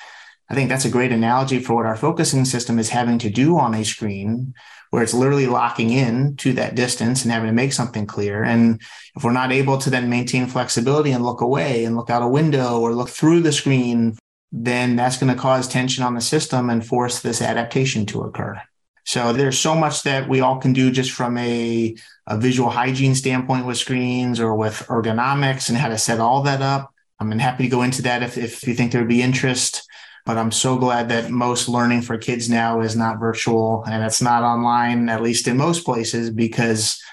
I 0.52 0.54
think 0.54 0.68
that's 0.68 0.84
a 0.84 0.90
great 0.90 1.14
analogy 1.14 1.60
for 1.60 1.76
what 1.76 1.86
our 1.86 1.96
focusing 1.96 2.44
system 2.44 2.78
is 2.78 2.90
having 2.90 3.18
to 3.20 3.30
do 3.30 3.58
on 3.58 3.74
a 3.74 3.86
screen 3.86 4.54
where 4.90 5.02
it's 5.02 5.14
literally 5.14 5.48
locking 5.48 5.92
in 5.92 6.36
to 6.36 6.52
that 6.52 6.76
distance 6.76 7.24
and 7.24 7.32
having 7.32 7.48
to 7.48 7.54
make 7.54 7.72
something 7.72 8.06
clear. 8.06 8.44
And 8.44 8.82
if 9.16 9.24
we're 9.24 9.32
not 9.32 9.54
able 9.54 9.78
to 9.78 9.90
then 9.90 10.10
maintain 10.10 10.48
flexibility 10.48 11.12
and 11.12 11.24
look 11.24 11.40
away 11.40 11.86
and 11.86 11.96
look 11.96 12.10
out 12.10 12.22
a 12.22 12.28
window 12.28 12.82
or 12.82 12.94
look 12.94 13.08
through 13.08 13.40
the 13.40 13.54
screen, 13.54 14.18
then 14.52 14.98
that's 14.98 15.18
going 15.18 15.34
to 15.34 15.40
cause 15.42 15.70
tension 15.70 16.04
on 16.04 16.16
the 16.16 16.22
system 16.22 16.70
and 16.70 16.86
force 16.86 17.22
this 17.22 17.42
adaptation 17.42 18.06
to 18.08 18.24
occur. 18.24 18.62
So 19.06 19.32
there's 19.32 19.58
so 19.58 19.74
much 19.74 20.04
that 20.04 20.28
we 20.28 20.42
all 20.42 20.60
can 20.60 20.74
do 20.74 20.92
just 20.92 21.14
from 21.14 21.38
a, 21.38 21.96
a 22.28 22.38
visual 22.38 22.70
hygiene 22.70 23.16
standpoint 23.16 23.66
with 23.66 23.78
screens 23.78 24.38
or 24.42 24.54
with 24.56 24.86
ergonomics 24.90 25.70
and 25.70 25.78
how 25.78 25.88
to 25.88 25.98
set 25.98 26.20
all 26.20 26.44
that 26.44 26.62
up. 26.62 26.94
I'm 27.22 27.32
happy 27.40 27.64
to 27.64 27.70
go 27.70 27.84
into 27.84 28.02
that 28.02 28.22
if, 28.22 28.38
if 28.38 28.68
you 28.68 28.74
think 28.74 28.92
there 28.92 29.00
would 29.00 29.08
be 29.08 29.22
interest. 29.22 29.88
But 30.32 30.38
I'm 30.38 30.52
so 30.54 30.78
glad 30.78 31.10
that 31.10 31.30
most 31.30 31.67
learning 31.67 32.04
for 32.04 32.17
kids 32.17 32.50
now 32.50 32.80
is 32.80 32.96
not 32.96 33.20
virtual 33.20 33.84
and 33.84 34.02
it's 34.02 34.22
not 34.22 34.44
online, 34.44 35.10
at 35.10 35.22
least 35.22 35.46
in 35.46 35.58
most 35.58 35.84
places, 35.84 36.30
because 36.30 37.04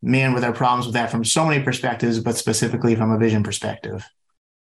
man, 0.00 0.32
with 0.32 0.44
our 0.44 0.52
problems 0.52 0.86
with 0.86 0.94
that 0.94 1.10
from 1.10 1.24
so 1.24 1.44
many 1.44 1.60
perspectives, 1.64 2.20
but 2.20 2.36
specifically 2.36 2.94
from 2.94 3.10
a 3.10 3.18
vision 3.18 3.42
perspective. 3.42 4.08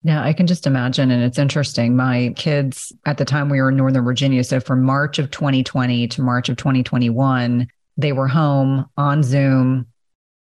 Yeah, 0.02 0.24
I 0.24 0.34
can 0.34 0.48
just 0.48 0.66
imagine. 0.66 1.12
And 1.12 1.22
it's 1.22 1.38
interesting. 1.38 1.96
My 1.96 2.34
kids 2.36 2.92
at 3.06 3.20
the 3.20 3.26
time 3.26 3.50
we 3.50 3.62
were 3.62 3.70
in 3.70 3.78
Northern 3.78 4.04
Virginia. 4.04 4.44
So 4.44 4.60
from 4.60 4.82
March 4.82 5.20
of 5.20 5.30
2020 5.30 6.08
to 6.08 6.24
March 6.24 6.50
of 6.50 6.58
2021, 6.58 7.68
they 7.98 8.14
were 8.14 8.28
home 8.28 8.90
on 8.98 9.22
Zoom 9.22 9.86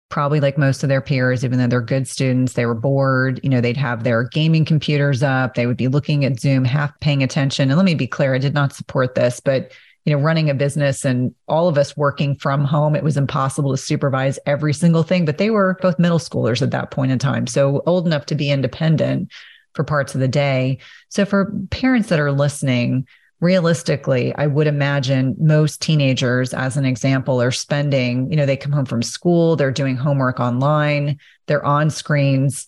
probably 0.09 0.39
like 0.39 0.57
most 0.57 0.83
of 0.83 0.89
their 0.89 1.01
peers, 1.01 1.45
even 1.45 1.59
though 1.59 1.67
they're 1.67 1.81
good 1.81 2.07
students, 2.07 2.53
they 2.53 2.65
were 2.65 2.75
bored. 2.75 3.39
You 3.43 3.49
know, 3.49 3.61
they'd 3.61 3.77
have 3.77 4.03
their 4.03 4.23
gaming 4.23 4.65
computers 4.65 5.23
up, 5.23 5.53
they 5.53 5.67
would 5.67 5.77
be 5.77 5.87
looking 5.87 6.25
at 6.25 6.39
Zoom, 6.39 6.65
half 6.65 6.99
paying 6.99 7.23
attention. 7.23 7.69
And 7.69 7.77
let 7.77 7.85
me 7.85 7.95
be 7.95 8.07
clear, 8.07 8.33
I 8.33 8.39
did 8.39 8.53
not 8.53 8.73
support 8.73 9.15
this, 9.15 9.39
but 9.39 9.71
you 10.05 10.15
know, 10.15 10.21
running 10.21 10.49
a 10.49 10.53
business 10.53 11.05
and 11.05 11.35
all 11.47 11.67
of 11.67 11.77
us 11.77 11.95
working 11.95 12.35
from 12.35 12.63
home, 12.65 12.95
it 12.95 13.03
was 13.03 13.17
impossible 13.17 13.71
to 13.71 13.77
supervise 13.77 14.39
every 14.45 14.73
single 14.73 15.03
thing. 15.03 15.25
But 15.25 15.37
they 15.37 15.51
were 15.51 15.77
both 15.81 15.99
middle 15.99 16.19
schoolers 16.19 16.61
at 16.61 16.71
that 16.71 16.89
point 16.89 17.11
in 17.11 17.19
time. 17.19 17.45
So 17.45 17.83
old 17.85 18.07
enough 18.07 18.25
to 18.27 18.35
be 18.35 18.49
independent 18.49 19.31
for 19.73 19.83
parts 19.83 20.15
of 20.15 20.21
the 20.21 20.27
day. 20.27 20.79
So 21.09 21.25
for 21.25 21.53
parents 21.69 22.09
that 22.09 22.19
are 22.19 22.31
listening, 22.31 23.07
realistically, 23.39 24.35
I 24.35 24.47
would 24.47 24.67
imagine 24.67 25.35
most 25.39 25.81
teenagers, 25.81 26.53
as 26.53 26.77
an 26.77 26.85
example, 26.85 27.41
are 27.41 27.51
spending, 27.51 28.29
you 28.29 28.35
know, 28.35 28.45
they 28.45 28.57
come 28.57 28.71
home 28.71 28.85
from 28.85 29.01
school, 29.01 29.55
they're 29.55 29.71
doing 29.71 29.95
homework 29.95 30.39
online, 30.39 31.17
they're 31.47 31.65
on 31.65 31.89
screens. 31.89 32.65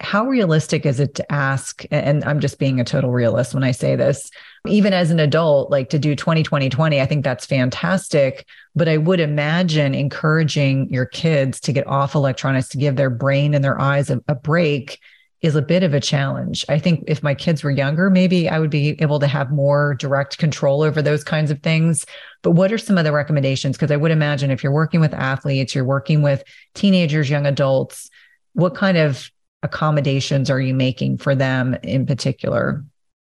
How 0.00 0.26
realistic 0.26 0.86
is 0.86 1.00
it 1.00 1.14
to 1.16 1.32
ask? 1.32 1.84
And 1.90 2.24
I'm 2.24 2.40
just 2.40 2.58
being 2.58 2.80
a 2.80 2.84
total 2.84 3.10
realist 3.10 3.54
when 3.54 3.64
I 3.64 3.70
say 3.70 3.96
this, 3.96 4.30
even 4.66 4.92
as 4.92 5.10
an 5.10 5.20
adult, 5.20 5.70
like 5.70 5.90
to 5.90 5.98
do 5.98 6.16
20, 6.16 6.42
20, 6.42 6.68
20, 6.70 7.00
I 7.00 7.06
think 7.06 7.24
that's 7.24 7.46
fantastic. 7.46 8.46
But 8.74 8.88
I 8.88 8.96
would 8.96 9.20
imagine 9.20 9.94
encouraging 9.94 10.90
your 10.90 11.06
kids 11.06 11.60
to 11.60 11.72
get 11.72 11.86
off 11.86 12.14
electronics, 12.14 12.68
to 12.68 12.78
give 12.78 12.96
their 12.96 13.10
brain 13.10 13.54
and 13.54 13.64
their 13.64 13.80
eyes 13.80 14.10
a, 14.10 14.20
a 14.28 14.34
break 14.34 14.98
is 15.42 15.56
a 15.56 15.62
bit 15.62 15.82
of 15.82 15.94
a 15.94 16.00
challenge. 16.00 16.64
I 16.68 16.78
think 16.78 17.04
if 17.06 17.22
my 17.22 17.34
kids 17.34 17.64
were 17.64 17.70
younger, 17.70 18.10
maybe 18.10 18.48
I 18.48 18.58
would 18.58 18.70
be 18.70 19.00
able 19.00 19.18
to 19.20 19.26
have 19.26 19.50
more 19.50 19.94
direct 19.94 20.36
control 20.38 20.82
over 20.82 21.00
those 21.00 21.24
kinds 21.24 21.50
of 21.50 21.62
things. 21.62 22.04
But 22.42 22.52
what 22.52 22.72
are 22.72 22.78
some 22.78 22.98
of 22.98 23.04
the 23.04 23.12
recommendations? 23.12 23.76
Because 23.76 23.90
I 23.90 23.96
would 23.96 24.10
imagine 24.10 24.50
if 24.50 24.62
you're 24.62 24.72
working 24.72 25.00
with 25.00 25.14
athletes, 25.14 25.74
you're 25.74 25.84
working 25.84 26.20
with 26.20 26.44
teenagers, 26.74 27.30
young 27.30 27.46
adults, 27.46 28.10
what 28.52 28.74
kind 28.74 28.98
of 28.98 29.30
accommodations 29.62 30.50
are 30.50 30.60
you 30.60 30.74
making 30.74 31.18
for 31.18 31.34
them 31.34 31.76
in 31.82 32.06
particular? 32.06 32.84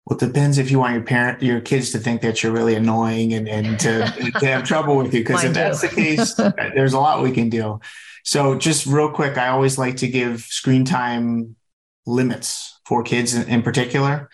Well, 0.05 0.17
it 0.17 0.25
depends 0.25 0.57
if 0.57 0.71
you 0.71 0.79
want 0.79 0.95
your 0.95 1.03
parent, 1.03 1.43
your 1.43 1.61
kids 1.61 1.91
to 1.91 1.99
think 1.99 2.21
that 2.21 2.41
you're 2.41 2.51
really 2.51 2.73
annoying 2.73 3.33
and, 3.33 3.47
and 3.47 3.79
to, 3.79 4.31
to 4.39 4.45
have 4.47 4.63
trouble 4.63 4.97
with 4.97 5.13
you. 5.13 5.21
Because 5.21 5.43
if 5.43 5.53
that's 5.53 5.81
the 5.81 5.87
case, 5.87 6.33
there's 6.73 6.93
a 6.93 6.99
lot 6.99 7.21
we 7.21 7.31
can 7.31 7.49
do. 7.49 7.79
So, 8.23 8.55
just 8.55 8.85
real 8.85 9.09
quick, 9.09 9.37
I 9.37 9.47
always 9.47 9.77
like 9.77 9.97
to 9.97 10.07
give 10.07 10.41
screen 10.41 10.85
time 10.85 11.55
limits 12.05 12.79
for 12.85 13.03
kids 13.03 13.33
in, 13.33 13.47
in 13.47 13.61
particular. 13.61 14.29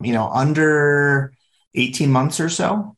You 0.00 0.12
know, 0.12 0.28
under 0.28 1.32
18 1.74 2.10
months 2.10 2.40
or 2.40 2.48
so, 2.48 2.96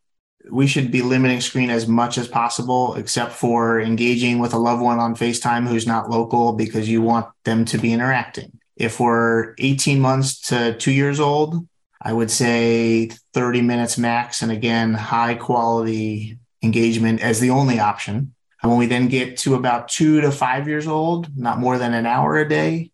we 0.51 0.67
should 0.67 0.91
be 0.91 1.03
limiting 1.03 1.41
screen 1.41 1.71
as 1.71 1.87
much 1.87 2.19
as 2.19 2.29
possible, 2.29 2.95
except 2.97 3.33
for 3.33 3.81
engaging 3.81 4.39
with 4.39 4.53
a 4.53 4.59
loved 4.59 4.83
one 4.83 4.99
on 4.99 5.15
FaceTime 5.15 5.67
who's 5.67 5.87
not 5.87 6.11
local 6.11 6.53
because 6.53 6.89
you 6.89 7.01
want 7.03 7.27
them 7.45 7.65
to 7.67 7.79
be 7.79 7.93
interacting. 7.93 8.59
If 8.77 9.01
we're 9.01 9.55
18 9.59 10.01
months 10.01 10.41
to 10.49 10.77
two 10.77 10.93
years 10.93 11.21
old, 11.21 11.67
I 12.03 12.13
would 12.13 12.31
say 12.31 13.11
30 13.33 13.63
minutes 13.63 13.97
max. 13.97 14.43
And 14.43 14.53
again, 14.53 14.93
high 14.93 15.35
quality 15.35 16.39
engagement 16.63 17.23
as 17.23 17.41
the 17.41 17.51
only 17.51 17.79
option. 17.79 18.35
And 18.63 18.71
when 18.71 18.79
we 18.79 18.87
then 18.87 19.09
get 19.09 19.37
to 19.39 19.55
about 19.55 19.89
two 19.89 20.21
to 20.21 20.31
five 20.31 20.67
years 20.67 20.87
old, 20.87 21.37
not 21.37 21.59
more 21.59 21.79
than 21.79 21.95
an 21.95 22.07
hour 22.07 22.37
a 22.37 22.49
day, 22.49 22.91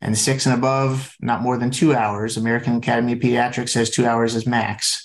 and 0.00 0.16
six 0.16 0.46
and 0.46 0.54
above, 0.54 1.16
not 1.20 1.42
more 1.42 1.58
than 1.58 1.70
two 1.70 1.94
hours. 1.94 2.36
American 2.36 2.76
Academy 2.76 3.12
of 3.12 3.18
Pediatrics 3.18 3.70
says 3.70 3.90
two 3.90 4.06
hours 4.06 4.34
is 4.34 4.46
max. 4.46 5.04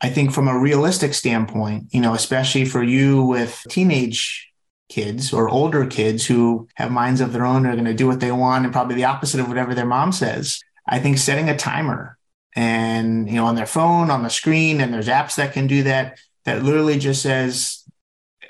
I 0.00 0.08
think 0.08 0.32
from 0.32 0.48
a 0.48 0.58
realistic 0.58 1.12
standpoint, 1.12 1.88
you 1.90 2.00
know, 2.00 2.14
especially 2.14 2.64
for 2.64 2.82
you 2.82 3.22
with 3.22 3.62
teenage 3.68 4.50
kids 4.88 5.32
or 5.32 5.48
older 5.48 5.86
kids 5.86 6.26
who 6.26 6.68
have 6.74 6.90
minds 6.90 7.20
of 7.20 7.32
their 7.32 7.44
own 7.44 7.66
are 7.66 7.74
going 7.74 7.84
to 7.84 7.94
do 7.94 8.06
what 8.06 8.20
they 8.20 8.32
want 8.32 8.64
and 8.64 8.72
probably 8.72 8.96
the 8.96 9.04
opposite 9.04 9.40
of 9.40 9.48
whatever 9.48 9.74
their 9.74 9.86
mom 9.86 10.10
says. 10.10 10.60
I 10.86 10.98
think 10.98 11.18
setting 11.18 11.48
a 11.48 11.56
timer 11.56 12.16
and 12.56 13.28
you 13.28 13.36
know 13.36 13.46
on 13.46 13.54
their 13.54 13.66
phone 13.66 14.10
on 14.10 14.24
the 14.24 14.28
screen 14.28 14.80
and 14.80 14.92
there's 14.92 15.06
apps 15.06 15.36
that 15.36 15.52
can 15.52 15.68
do 15.68 15.84
that 15.84 16.18
that 16.44 16.64
literally 16.64 16.98
just 16.98 17.22
says 17.22 17.84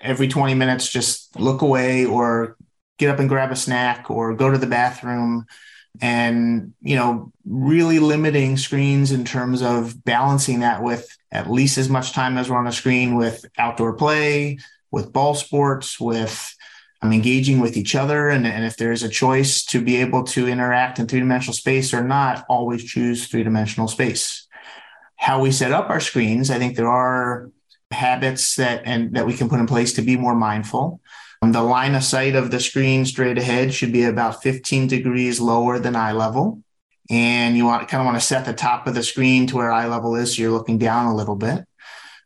every 0.01 0.27
20 0.27 0.55
minutes 0.55 0.91
just 0.91 1.39
look 1.39 1.61
away 1.61 2.07
or 2.07 2.57
get 2.99 3.11
up 3.11 3.19
and 3.19 3.29
grab 3.29 3.51
a 3.51 3.57
snack 3.57 4.11
or 4.11 4.35
go 4.35 4.51
to 4.51 4.57
the 4.57 4.67
bathroom 4.67 5.45
and 6.01 6.73
you 6.81 6.97
know 6.97 7.33
really 7.45 7.99
limiting 7.99 8.57
screens 8.57 9.13
in 9.13 9.25
terms 9.25 9.63
of 9.63 10.05
balancing 10.05 10.61
that 10.61 10.83
with 10.83 11.09
at 11.33 11.51
least 11.51 11.79
as 11.79 11.89
much 11.89 12.13
time 12.13 12.39
as 12.39 12.49
we're 12.49 12.57
on 12.57 12.67
a 12.67 12.73
screen 12.73 13.17
with 13.17 13.45
outdoor 13.59 13.95
play 13.95 14.59
with 14.91 15.13
ball 15.13 15.35
sports 15.35 16.01
with 16.01 16.55
um, 17.03 17.13
engaging 17.13 17.61
with 17.61 17.77
each 17.77 17.95
other. 17.95 18.29
And, 18.29 18.47
and 18.47 18.65
if 18.65 18.77
there's 18.77 19.03
a 19.03 19.09
choice 19.09 19.65
to 19.67 19.83
be 19.83 19.97
able 19.97 20.25
to 20.25 20.49
interact 20.49 20.99
in 20.99 21.07
three-dimensional 21.07 21.55
space 21.55 21.95
or 21.95 22.05
not 22.05 22.45
always 22.49 22.85
choose 22.85 23.27
three-dimensional 23.27 23.89
space. 23.89 24.47
How 25.17 25.41
we 25.41 25.53
set 25.53 25.73
up 25.73 25.91
our 25.91 26.01
screens 26.01 26.51
i 26.51 26.59
think 26.59 26.77
there 26.77 26.89
are 26.89 27.51
habits 27.91 28.57
that 28.57 28.83
and 28.87 29.15
that 29.15 29.27
we 29.27 29.35
can 29.35 29.51
put 29.51 29.61
in 29.61 29.67
place 29.67 29.93
to 29.95 30.03
be 30.03 30.17
more 30.17 30.35
mindful 30.35 31.01
Um, 31.43 31.53
the 31.53 31.63
line 31.63 31.95
of 31.95 32.05
sight 32.05 32.35
of 32.35 32.51
the 32.51 32.61
screen 32.61 33.05
straight 33.07 33.39
ahead 33.39 33.73
should 33.73 33.93
be 33.93 34.05
about 34.05 34.43
15 34.43 34.87
degrees 34.87 35.41
lower 35.41 35.79
than 35.79 35.97
eye 35.97 36.13
level. 36.13 36.63
And 37.09 37.57
you 37.57 37.65
want 37.65 37.89
kind 37.89 38.01
of 38.01 38.07
want 38.07 38.21
to 38.21 38.27
set 38.27 38.45
the 38.45 38.53
top 38.53 38.87
of 38.87 38.95
the 38.95 39.03
screen 39.03 39.47
to 39.49 39.57
where 39.57 39.73
eye 39.73 39.89
level 39.89 40.15
is. 40.15 40.37
So 40.37 40.43
you're 40.43 40.53
looking 40.53 40.79
down 40.79 41.07
a 41.07 41.17
little 41.17 41.37
bit. 41.37 41.65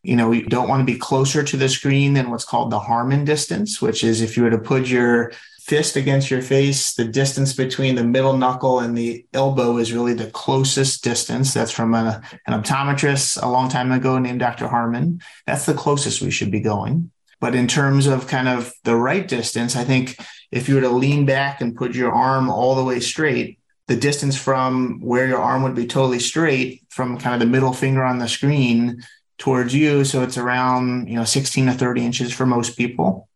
You 0.03 0.17
know, 0.17 0.33
you 0.33 0.45
don't 0.45 0.69
want 0.69 0.87
to 0.87 0.93
be 0.93 0.99
closer 0.99 1.43
to 1.43 1.57
the 1.57 1.69
screen 1.69 2.13
than 2.13 2.31
what's 2.31 2.45
called 2.45 2.71
the 2.71 2.81
Harmon 2.81 3.25
distance, 3.25 3.81
which 3.81 4.05
is 4.05 4.21
if 4.21 4.37
you 4.37 4.43
were 4.43 4.51
to 4.51 4.59
put 4.59 4.87
your 4.87 5.33
fist 5.61 5.97
against 5.97 6.31
your 6.31 6.43
face, 6.43 6.93
the 6.93 7.07
distance 7.07 7.55
between 7.55 7.95
the 7.95 8.05
middle 8.05 8.37
knuckle 8.37 8.81
and 8.81 8.99
the 8.99 9.25
elbow 9.33 9.79
is 9.79 9.95
really 9.95 10.13
the 10.13 10.31
closest 10.33 11.03
distance. 11.03 11.55
That's 11.55 11.71
from 11.71 11.95
a, 11.95 12.21
an 12.47 12.63
optometrist 12.63 13.43
a 13.43 13.49
long 13.49 13.71
time 13.71 13.91
ago 13.91 14.19
named 14.19 14.41
Dr. 14.41 14.69
Harmon. 14.69 15.23
That's 15.47 15.65
the 15.65 15.73
closest 15.73 16.21
we 16.21 16.31
should 16.31 16.51
be 16.51 16.61
going. 16.61 17.11
But 17.45 17.55
in 17.55 17.69
terms 17.69 18.07
of 18.07 18.27
kind 18.27 18.49
of 18.49 18.73
the 18.85 18.97
right 18.97 19.29
distance, 19.29 19.77
I 19.77 19.85
think 19.85 20.17
if 20.51 20.67
you 20.67 20.77
were 20.77 20.81
to 20.81 20.89
lean 20.89 21.27
back 21.27 21.61
and 21.61 21.77
put 21.77 21.95
your 21.95 22.11
arm 22.11 22.49
all 22.49 22.75
the 22.75 22.83
way 22.83 23.01
straight, 23.01 23.59
the 23.87 23.97
distance 23.97 24.35
from 24.35 24.99
where 25.03 25.29
your 25.29 25.41
arm 25.41 25.63
would 25.63 25.75
be 25.75 25.87
totally 25.87 26.21
straight 26.21 26.85
from 26.89 27.19
kind 27.19 27.35
of 27.35 27.41
the 27.41 27.53
middle 27.53 27.75
finger 27.75 28.03
on 28.03 28.19
the 28.19 28.29
screen 28.29 29.03
towards 29.37 29.75
you. 29.75 30.07
So 30.07 30.23
it's 30.23 30.39
around, 30.39 31.07
you 31.07 31.17
know, 31.17 31.25
16 31.25 31.67
to 31.67 31.73
30 31.75 32.07
inches 32.07 32.33
for 32.33 32.47
most 32.47 32.79
people. 32.79 33.29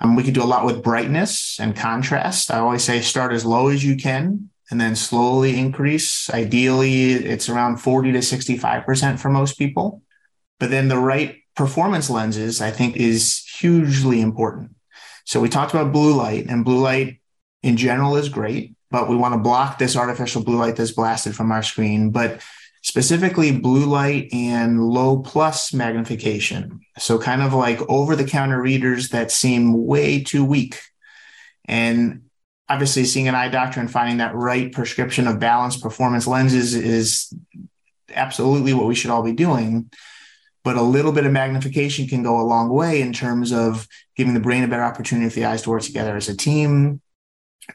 Um, 0.00 0.16
we 0.16 0.24
could 0.24 0.34
do 0.34 0.42
a 0.42 0.52
lot 0.52 0.66
with 0.66 0.82
brightness 0.82 1.60
and 1.60 1.76
contrast. 1.76 2.50
I 2.50 2.58
always 2.58 2.82
say 2.82 3.00
start 3.00 3.32
as 3.32 3.44
low 3.44 3.68
as 3.68 3.84
you 3.84 3.94
can 3.94 4.50
and 4.72 4.80
then 4.80 4.96
slowly 4.96 5.56
increase. 5.56 6.28
Ideally, 6.30 7.12
it's 7.12 7.48
around 7.48 7.76
40 7.76 8.10
to 8.10 8.18
65% 8.18 9.20
for 9.20 9.28
most 9.28 9.56
people. 9.56 10.02
But 10.58 10.70
then 10.70 10.88
the 10.88 10.98
right 10.98 11.36
performance 11.56 12.08
lenses, 12.10 12.60
I 12.60 12.70
think, 12.70 12.96
is 12.96 13.44
hugely 13.58 14.20
important. 14.20 14.76
So 15.24 15.40
we 15.40 15.48
talked 15.48 15.74
about 15.74 15.92
blue 15.92 16.14
light, 16.14 16.46
and 16.48 16.64
blue 16.64 16.78
light 16.78 17.20
in 17.62 17.76
general 17.76 18.16
is 18.16 18.28
great, 18.28 18.76
but 18.90 19.08
we 19.08 19.16
want 19.16 19.34
to 19.34 19.40
block 19.40 19.78
this 19.78 19.96
artificial 19.96 20.44
blue 20.44 20.58
light 20.58 20.76
that's 20.76 20.92
blasted 20.92 21.34
from 21.34 21.50
our 21.50 21.62
screen. 21.62 22.10
But 22.10 22.40
specifically, 22.82 23.58
blue 23.58 23.86
light 23.86 24.28
and 24.32 24.80
low 24.80 25.18
plus 25.18 25.72
magnification. 25.72 26.80
So, 26.98 27.18
kind 27.18 27.42
of 27.42 27.52
like 27.54 27.80
over 27.88 28.14
the 28.14 28.26
counter 28.26 28.60
readers 28.60 29.08
that 29.08 29.32
seem 29.32 29.86
way 29.86 30.22
too 30.22 30.44
weak. 30.44 30.80
And 31.64 32.26
obviously, 32.68 33.04
seeing 33.04 33.26
an 33.26 33.34
eye 33.34 33.48
doctor 33.48 33.80
and 33.80 33.90
finding 33.90 34.18
that 34.18 34.36
right 34.36 34.70
prescription 34.70 35.26
of 35.26 35.40
balanced 35.40 35.82
performance 35.82 36.26
lenses 36.26 36.74
is 36.74 37.34
absolutely 38.14 38.74
what 38.74 38.86
we 38.86 38.94
should 38.94 39.10
all 39.10 39.24
be 39.24 39.32
doing 39.32 39.90
but 40.66 40.76
a 40.76 40.82
little 40.82 41.12
bit 41.12 41.24
of 41.24 41.30
magnification 41.30 42.08
can 42.08 42.24
go 42.24 42.40
a 42.40 42.42
long 42.42 42.68
way 42.68 43.00
in 43.00 43.12
terms 43.12 43.52
of 43.52 43.86
giving 44.16 44.34
the 44.34 44.40
brain 44.40 44.64
a 44.64 44.66
better 44.66 44.82
opportunity 44.82 45.28
for 45.30 45.36
the 45.36 45.44
eyes 45.44 45.62
to 45.62 45.70
work 45.70 45.80
together 45.80 46.16
as 46.16 46.28
a 46.28 46.36
team, 46.36 47.00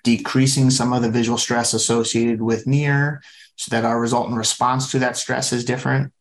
decreasing 0.04 0.70
some 0.70 0.92
of 0.92 1.02
the 1.02 1.10
visual 1.10 1.38
stress 1.38 1.74
associated 1.74 2.42
with 2.42 2.68
near 2.68 3.22
so 3.56 3.74
that 3.74 3.86
our 3.86 3.98
resultant 3.98 4.36
response 4.36 4.92
to 4.92 5.00
that 5.00 5.16
stress 5.16 5.54
is 5.54 5.64
different. 5.64 6.12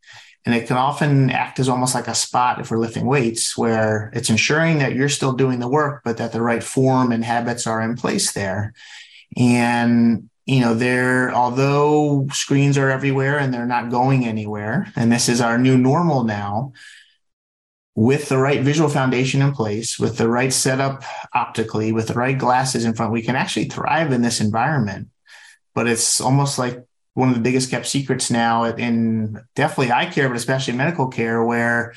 And 0.47 0.55
it 0.55 0.69
can 0.69 0.77
often 0.77 1.31
act 1.31 1.59
as 1.59 1.69
almost 1.69 1.93
like 1.93 2.07
a 2.07 2.15
spot 2.15 2.61
if 2.61 2.71
we're 2.71 2.79
lifting 2.79 3.05
weights, 3.05 3.59
where 3.59 4.13
it's 4.15 4.31
ensuring 4.31 4.79
that 4.79 4.95
you're 4.95 5.09
still 5.09 5.33
doing 5.33 5.59
the 5.59 5.67
work, 5.67 6.03
but 6.05 6.19
that 6.19 6.31
the 6.31 6.41
right 6.41 6.63
form 6.63 7.11
and 7.11 7.25
habits 7.25 7.67
are 7.67 7.83
in 7.83 7.97
place 7.97 8.31
there. 8.31 8.75
And 9.37 10.31
you 10.51 10.59
know, 10.59 10.75
they're 10.75 11.33
although 11.33 12.27
screens 12.33 12.77
are 12.77 12.91
everywhere 12.91 13.39
and 13.39 13.55
they're 13.55 13.67
not 13.67 13.89
going 13.89 14.27
anywhere, 14.27 14.93
and 14.97 15.13
this 15.13 15.29
is 15.29 15.41
our 15.41 15.57
new 15.57 15.79
normal 15.79 16.25
now. 16.25 16.73
With 17.95 18.29
the 18.29 18.39
right 18.39 18.61
visual 18.61 18.89
foundation 18.89 19.43
in 19.43 19.53
place, 19.53 19.97
with 19.97 20.19
the 20.19 20.29
right 20.29 20.53
setup 20.53 21.05
optically, 21.35 21.93
with 21.93 22.09
the 22.09 22.15
right 22.15 22.37
glasses 22.37 22.85
in 22.85 22.95
front, 22.95 23.13
we 23.13 23.23
can 23.23 23.37
actually 23.37 23.67
thrive 23.67 24.11
in 24.11 24.23
this 24.23 24.41
environment. 24.41 25.11
But 25.73 25.87
it's 25.87 26.21
almost 26.21 26.59
like 26.59 26.85
one 27.15 27.29
of 27.29 27.37
the 27.37 27.43
biggest 27.43 27.71
kept 27.71 27.87
secrets 27.87 28.29
now 28.29 28.65
in 28.65 29.41
definitely 29.55 29.93
eye 29.93 30.07
care, 30.07 30.27
but 30.27 30.37
especially 30.37 30.75
medical 30.75 31.07
care, 31.07 31.45
where 31.45 31.95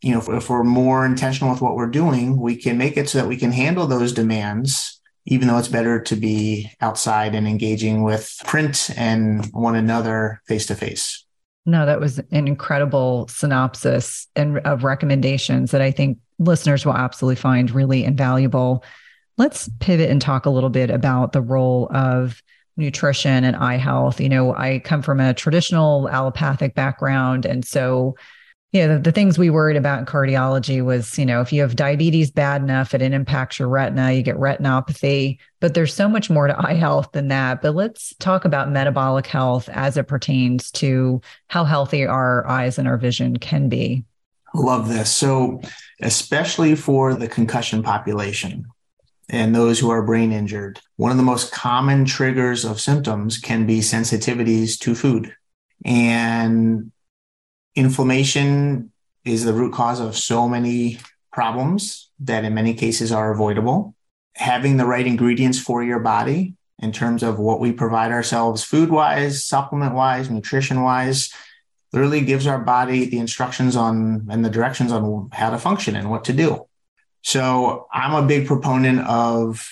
you 0.00 0.12
know 0.12 0.20
if, 0.20 0.28
if 0.28 0.48
we're 0.48 0.62
more 0.62 1.04
intentional 1.04 1.50
with 1.50 1.60
what 1.60 1.74
we're 1.74 1.88
doing, 1.88 2.40
we 2.40 2.54
can 2.54 2.78
make 2.78 2.96
it 2.96 3.08
so 3.08 3.18
that 3.18 3.28
we 3.28 3.36
can 3.36 3.50
handle 3.50 3.88
those 3.88 4.12
demands 4.12 4.95
even 5.26 5.48
though 5.48 5.58
it's 5.58 5.68
better 5.68 6.00
to 6.00 6.16
be 6.16 6.70
outside 6.80 7.34
and 7.34 7.46
engaging 7.46 8.02
with 8.02 8.38
print 8.46 8.90
and 8.96 9.46
one 9.46 9.76
another 9.76 10.40
face 10.46 10.66
to 10.66 10.74
face. 10.74 11.24
No, 11.66 11.84
that 11.84 11.98
was 11.98 12.18
an 12.18 12.46
incredible 12.46 13.26
synopsis 13.28 14.28
and 14.36 14.58
of 14.58 14.84
recommendations 14.84 15.72
that 15.72 15.82
I 15.82 15.90
think 15.90 16.18
listeners 16.38 16.86
will 16.86 16.94
absolutely 16.94 17.36
find 17.36 17.70
really 17.70 18.04
invaluable. 18.04 18.84
Let's 19.36 19.68
pivot 19.80 20.08
and 20.08 20.22
talk 20.22 20.46
a 20.46 20.50
little 20.50 20.70
bit 20.70 20.90
about 20.90 21.32
the 21.32 21.42
role 21.42 21.90
of 21.92 22.40
nutrition 22.76 23.42
and 23.42 23.56
eye 23.56 23.78
health. 23.78 24.20
You 24.20 24.28
know, 24.28 24.54
I 24.54 24.80
come 24.84 25.02
from 25.02 25.18
a 25.18 25.34
traditional 25.34 26.08
allopathic 26.08 26.74
background. 26.74 27.44
And 27.44 27.64
so 27.64 28.14
yeah, 28.72 28.88
the, 28.88 28.98
the, 28.98 29.12
things 29.12 29.38
we 29.38 29.48
worried 29.48 29.76
about 29.76 30.00
in 30.00 30.06
cardiology 30.06 30.84
was, 30.84 31.18
you 31.18 31.24
know, 31.24 31.40
if 31.40 31.52
you 31.52 31.62
have 31.62 31.76
diabetes 31.76 32.30
bad 32.30 32.62
enough, 32.62 32.94
it 32.94 33.00
impacts 33.00 33.58
your 33.58 33.68
retina, 33.68 34.12
you 34.12 34.22
get 34.22 34.36
retinopathy. 34.36 35.38
But 35.60 35.74
there's 35.74 35.94
so 35.94 36.08
much 36.08 36.28
more 36.28 36.48
to 36.48 36.66
eye 36.66 36.74
health 36.74 37.10
than 37.12 37.28
that. 37.28 37.62
But 37.62 37.74
let's 37.74 38.14
talk 38.18 38.44
about 38.44 38.70
metabolic 38.70 39.26
health 39.26 39.68
as 39.68 39.96
it 39.96 40.08
pertains 40.08 40.70
to 40.72 41.20
how 41.46 41.64
healthy 41.64 42.06
our 42.06 42.46
eyes 42.46 42.78
and 42.78 42.88
our 42.88 42.98
vision 42.98 43.36
can 43.38 43.68
be. 43.68 44.04
Love 44.54 44.88
this. 44.88 45.14
So, 45.14 45.60
especially 46.00 46.74
for 46.74 47.14
the 47.14 47.28
concussion 47.28 47.82
population 47.82 48.66
and 49.28 49.54
those 49.54 49.78
who 49.78 49.90
are 49.90 50.02
brain 50.02 50.32
injured, 50.32 50.80
one 50.96 51.12
of 51.12 51.16
the 51.16 51.22
most 51.22 51.52
common 51.52 52.04
triggers 52.04 52.64
of 52.64 52.80
symptoms 52.80 53.38
can 53.38 53.64
be 53.64 53.78
sensitivities 53.78 54.78
to 54.80 54.94
food. 54.94 55.34
And 55.84 56.90
inflammation 57.76 58.90
is 59.24 59.44
the 59.44 59.52
root 59.52 59.72
cause 59.72 60.00
of 60.00 60.16
so 60.16 60.48
many 60.48 60.98
problems 61.32 62.10
that 62.20 62.44
in 62.44 62.54
many 62.54 62.74
cases 62.74 63.12
are 63.12 63.30
avoidable. 63.30 63.94
Having 64.34 64.78
the 64.78 64.86
right 64.86 65.06
ingredients 65.06 65.60
for 65.60 65.84
your 65.84 66.00
body 66.00 66.54
in 66.78 66.92
terms 66.92 67.22
of 67.22 67.38
what 67.38 67.60
we 67.60 67.72
provide 67.72 68.10
ourselves 68.10 68.64
food 68.64 68.90
wise, 68.90 69.44
supplement 69.44 69.94
wise, 69.94 70.30
nutrition 70.30 70.82
wise, 70.82 71.32
literally 71.92 72.20
gives 72.20 72.46
our 72.46 72.58
body 72.58 73.06
the 73.06 73.18
instructions 73.18 73.76
on 73.76 74.26
and 74.30 74.44
the 74.44 74.50
directions 74.50 74.92
on 74.92 75.28
how 75.32 75.50
to 75.50 75.58
function 75.58 75.96
and 75.96 76.10
what 76.10 76.24
to 76.24 76.32
do. 76.32 76.66
So 77.22 77.86
I'm 77.92 78.14
a 78.14 78.26
big 78.26 78.46
proponent 78.46 79.00
of 79.00 79.66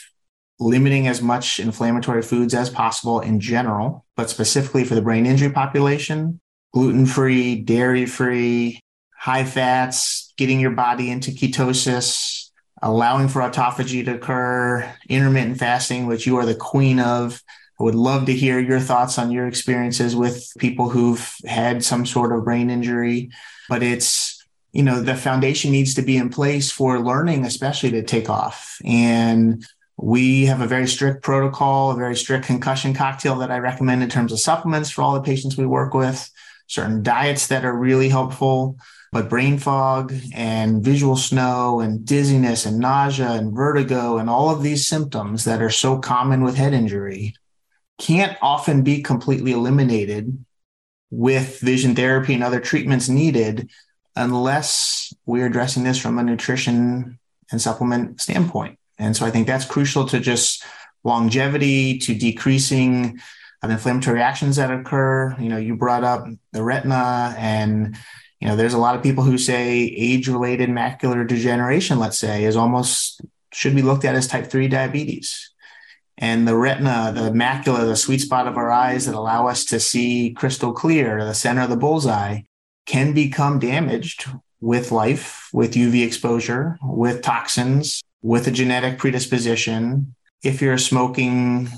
limiting 0.59 1.09
as 1.09 1.21
much 1.21 1.61
inflammatory 1.61 2.23
foods 2.23 2.55
as 2.55 2.71
possible 2.71 3.21
in 3.21 3.41
general, 3.41 4.05
but 4.17 4.31
specifically 4.31 4.85
for 4.85 4.95
the 4.95 5.03
brain 5.03 5.27
injury 5.27 5.51
population, 5.51 6.41
gluten 6.75 7.07
free, 7.07 7.55
dairy 7.55 8.05
free, 8.05 8.81
high 9.17 9.45
fats, 9.45 10.35
getting 10.37 10.59
your 10.59 10.73
body 10.73 11.09
into 11.09 11.31
ketosis, 11.31 12.51
allowing 12.83 13.29
for 13.29 13.41
autophagy 13.41 14.05
to 14.05 14.17
occur, 14.17 14.93
intermittent 15.09 15.57
fasting, 15.57 16.07
which 16.07 16.27
you 16.27 16.37
are 16.37 16.45
the 16.45 16.55
queen 16.55 16.99
of. 16.99 17.41
I 17.79 17.85
would 17.85 17.95
love 17.95 18.27
to 18.27 18.33
hear 18.33 18.59
your 18.59 18.81
thoughts 18.81 19.19
on 19.19 19.31
your 19.31 19.47
experiences 19.47 20.17
with 20.17 20.53
people 20.59 20.89
who've 20.89 21.35
had 21.47 21.85
some 21.85 22.05
sort 22.05 22.33
of 22.33 22.45
brain 22.45 22.71
injury, 22.71 23.31
but 23.69 23.83
it's 23.83 24.45
you 24.73 24.83
know 24.83 25.01
the 25.01 25.15
foundation 25.15 25.71
needs 25.71 25.95
to 25.95 26.03
be 26.03 26.17
in 26.17 26.29
place 26.29 26.73
for 26.73 26.99
learning 26.99 27.45
especially 27.45 27.93
to 27.93 28.03
take 28.03 28.29
off. 28.29 28.79
And 28.85 29.65
we 29.97 30.47
have 30.47 30.61
a 30.61 30.67
very 30.67 30.89
strict 30.89 31.23
protocol 31.23 31.93
a 31.93 31.95
very 31.95 32.17
strict 32.17 32.45
concussion 32.45 32.93
cocktail 32.95 33.37
that 33.37 33.53
i 33.53 33.59
recommend 33.59 34.03
in 34.03 34.09
terms 34.09 34.33
of 34.33 34.41
supplements 34.41 34.91
for 34.91 35.03
all 35.03 35.15
the 35.15 35.23
patients 35.23 35.57
we 35.57 35.65
work 35.65 35.95
with 35.95 36.29
certain 36.75 37.03
diets 37.03 37.47
that 37.47 37.65
are 37.65 37.77
really 37.77 38.09
helpful. 38.09 38.77
but 39.13 39.29
brain 39.29 39.59
fog 39.59 40.13
and 40.35 40.83
visual 40.83 41.15
snow 41.15 41.79
and 41.79 42.05
dizziness 42.05 42.67
and 42.67 42.81
nausea 42.81 43.31
and 43.31 43.55
vertigo 43.55 44.19
and 44.19 44.29
all 44.29 44.51
of 44.51 44.61
these 44.61 44.89
symptoms 44.89 45.45
that 45.45 45.63
are 45.63 45.71
so 45.71 45.99
common 45.99 46.43
with 46.43 46.57
head 46.57 46.75
injury 46.75 47.33
can't 47.99 48.37
often 48.43 48.83
be 48.83 49.01
completely 49.01 49.53
eliminated 49.53 50.37
with 51.13 51.61
vision 51.61 51.95
therapy 51.95 52.35
and 52.35 52.43
other 52.43 52.59
treatments 52.59 53.09
needed 53.09 53.71
unless 54.17 55.15
we're 55.27 55.47
addressing 55.47 55.85
this 55.85 55.99
from 55.99 56.19
a 56.19 56.23
nutrition 56.25 57.19
and 57.53 57.61
supplement 57.61 58.21
standpoint. 58.21 58.79
And 58.99 59.17
so 59.17 59.25
I 59.25 59.31
think 59.31 59.47
that's 59.47 59.65
crucial 59.65 60.07
to 60.07 60.19
just 60.19 60.65
longevity, 61.05 61.99
to 61.99 62.15
decreasing 62.15 63.21
of 63.65 63.71
inflammatory 63.71 64.17
reactions 64.17 64.57
that 64.57 64.71
occur. 64.71 65.35
You 65.39 65.49
know, 65.49 65.59
you 65.59 65.77
brought 65.77 66.05
up 66.05 66.27
the 66.53 66.63
retina 66.63 67.35
and 67.39 67.97
you 68.41 68.49
know, 68.49 68.57
there's 68.57 68.75
a 68.75 68.79
lot 68.79 68.95
of 68.95 69.03
people 69.03 69.25
who 69.25 69.39
say 69.39 69.73
age-related 69.73 70.69
macular 70.69 71.27
degeneration, 71.27 71.99
let's 71.99 72.19
say, 72.19 72.45
is 72.45 72.57
almost 72.57 73.23
should 73.53 73.75
be 73.75 73.81
looked 73.81 74.05
at 74.05 74.15
as 74.15 74.27
type 74.27 74.49
3 74.49 74.69
diabetes. 74.69 75.51
And 76.19 76.47
the 76.47 76.57
retina, 76.57 77.13
the 77.15 77.31
macula, 77.31 77.87
the 77.87 77.97
sweet 77.97 78.21
spot 78.21 78.47
of 78.47 78.57
our 78.57 78.71
eyes 78.71 79.07
that 79.07 79.15
allow 79.15 79.47
us 79.47 79.65
to 79.67 79.81
see 79.81 80.35
crystal 80.37 80.73
clear, 80.73 81.25
the 81.25 81.33
center 81.33 81.63
of 81.63 81.71
the 81.71 81.77
bullseye, 81.77 82.41
can 82.85 83.15
become 83.15 83.59
damaged 83.59 84.29
with 84.61 84.93
life, 84.93 85.49
with 85.53 85.75
UV 85.75 86.05
exposure, 86.05 86.79
with 86.83 87.23
toxins, 87.23 88.03
with 88.21 88.47
a 88.47 88.51
genetic 88.51 88.99
predisposition. 88.99 90.15
If 90.43 90.61
you're 90.61 90.77
smoking 90.77 91.71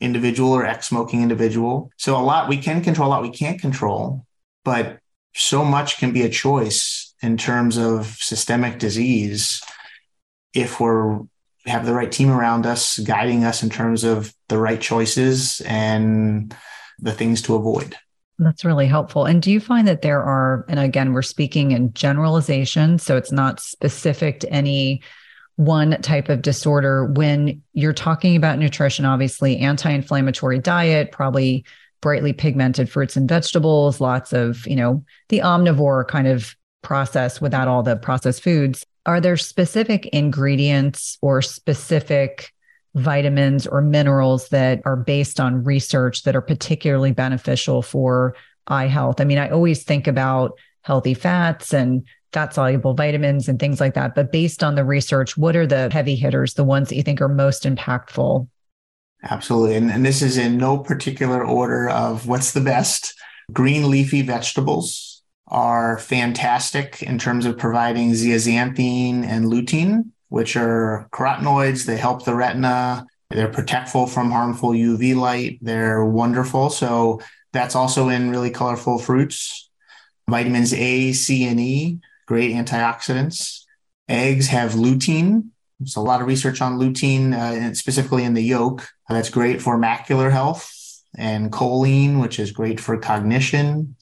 individual 0.00 0.52
or 0.52 0.64
ex 0.64 0.88
smoking 0.88 1.22
individual. 1.22 1.90
So, 1.96 2.16
a 2.16 2.22
lot 2.22 2.48
we 2.48 2.56
can 2.56 2.82
control, 2.82 3.08
a 3.08 3.10
lot 3.10 3.22
we 3.22 3.30
can't 3.30 3.60
control, 3.60 4.24
but 4.64 4.98
so 5.34 5.64
much 5.64 5.98
can 5.98 6.12
be 6.12 6.22
a 6.22 6.28
choice 6.28 7.14
in 7.22 7.36
terms 7.36 7.76
of 7.76 8.06
systemic 8.18 8.78
disease 8.78 9.62
if 10.54 10.80
we're 10.80 11.20
have 11.66 11.84
the 11.84 11.94
right 11.94 12.10
team 12.10 12.30
around 12.30 12.66
us 12.66 12.98
guiding 13.00 13.44
us 13.44 13.62
in 13.62 13.70
terms 13.70 14.02
of 14.02 14.34
the 14.48 14.58
right 14.58 14.80
choices 14.80 15.60
and 15.66 16.54
the 16.98 17.12
things 17.12 17.42
to 17.42 17.54
avoid. 17.54 17.96
That's 18.38 18.64
really 18.64 18.86
helpful. 18.86 19.26
And 19.26 19.42
do 19.42 19.50
you 19.50 19.60
find 19.60 19.86
that 19.86 20.00
there 20.00 20.22
are, 20.22 20.64
and 20.68 20.80
again, 20.80 21.12
we're 21.12 21.20
speaking 21.20 21.72
in 21.72 21.92
generalization, 21.92 22.98
so 22.98 23.18
it's 23.18 23.30
not 23.30 23.60
specific 23.60 24.40
to 24.40 24.50
any 24.50 25.02
one 25.60 26.00
type 26.00 26.30
of 26.30 26.40
disorder. 26.40 27.04
When 27.04 27.60
you're 27.74 27.92
talking 27.92 28.34
about 28.34 28.58
nutrition, 28.58 29.04
obviously, 29.04 29.58
anti 29.58 29.90
inflammatory 29.90 30.58
diet, 30.58 31.12
probably 31.12 31.66
brightly 32.00 32.32
pigmented 32.32 32.88
fruits 32.88 33.14
and 33.14 33.28
vegetables, 33.28 34.00
lots 34.00 34.32
of, 34.32 34.66
you 34.66 34.74
know, 34.74 35.04
the 35.28 35.40
omnivore 35.40 36.08
kind 36.08 36.26
of 36.26 36.56
process 36.80 37.42
without 37.42 37.68
all 37.68 37.82
the 37.82 37.94
processed 37.94 38.42
foods. 38.42 38.86
Are 39.04 39.20
there 39.20 39.36
specific 39.36 40.06
ingredients 40.06 41.18
or 41.20 41.42
specific 41.42 42.54
vitamins 42.94 43.66
or 43.66 43.82
minerals 43.82 44.48
that 44.48 44.80
are 44.86 44.96
based 44.96 45.38
on 45.40 45.62
research 45.62 46.22
that 46.22 46.34
are 46.34 46.40
particularly 46.40 47.12
beneficial 47.12 47.82
for 47.82 48.34
eye 48.66 48.86
health? 48.86 49.20
I 49.20 49.24
mean, 49.24 49.36
I 49.36 49.50
always 49.50 49.82
think 49.82 50.06
about 50.06 50.58
healthy 50.80 51.12
fats 51.12 51.74
and 51.74 52.06
fat 52.32 52.54
soluble 52.54 52.94
vitamins 52.94 53.48
and 53.48 53.58
things 53.58 53.80
like 53.80 53.94
that. 53.94 54.14
But 54.14 54.32
based 54.32 54.62
on 54.62 54.74
the 54.74 54.84
research, 54.84 55.36
what 55.36 55.56
are 55.56 55.66
the 55.66 55.90
heavy 55.90 56.16
hitters, 56.16 56.54
the 56.54 56.64
ones 56.64 56.88
that 56.88 56.96
you 56.96 57.02
think 57.02 57.20
are 57.20 57.28
most 57.28 57.64
impactful? 57.64 58.48
Absolutely. 59.22 59.76
And, 59.76 59.90
and 59.90 60.04
this 60.04 60.22
is 60.22 60.38
in 60.38 60.56
no 60.56 60.78
particular 60.78 61.44
order 61.44 61.88
of 61.90 62.26
what's 62.26 62.52
the 62.52 62.60
best. 62.60 63.14
Green 63.52 63.90
leafy 63.90 64.22
vegetables 64.22 65.22
are 65.48 65.98
fantastic 65.98 67.02
in 67.02 67.18
terms 67.18 67.44
of 67.44 67.58
providing 67.58 68.12
zeaxanthin 68.12 69.24
and 69.24 69.46
lutein 69.46 70.04
which 70.30 70.56
are 70.56 71.08
carotenoids. 71.12 71.84
They 71.84 71.96
help 71.96 72.24
the 72.24 72.34
retina. 72.34 73.06
They're 73.28 73.52
protectful 73.52 74.06
from 74.06 74.30
harmful 74.30 74.70
UV 74.70 75.14
light. 75.14 75.58
They're 75.60 76.04
wonderful. 76.04 76.70
So 76.70 77.20
that's 77.52 77.74
also 77.74 78.08
in 78.08 78.30
really 78.30 78.50
colorful 78.50 78.98
fruits. 78.98 79.68
Vitamins 80.28 80.72
A, 80.72 81.12
C, 81.12 81.44
and 81.44 81.60
E, 81.60 81.98
great 82.30 82.54
antioxidants. 82.54 83.64
Eggs 84.08 84.46
have 84.46 84.74
lutein. 84.74 85.48
There's 85.80 85.96
a 85.96 86.00
lot 86.00 86.20
of 86.20 86.28
research 86.28 86.62
on 86.62 86.78
lutein, 86.78 87.34
uh, 87.34 87.74
specifically 87.74 88.22
in 88.22 88.34
the 88.34 88.40
yolk. 88.40 88.88
That's 89.08 89.30
great 89.30 89.60
for 89.60 89.76
macular 89.76 90.30
health. 90.30 90.70
And 91.18 91.50
choline, 91.50 92.20
which 92.20 92.38
is 92.38 92.52
great 92.52 92.78
for 92.78 92.96
cognition. 92.98 93.96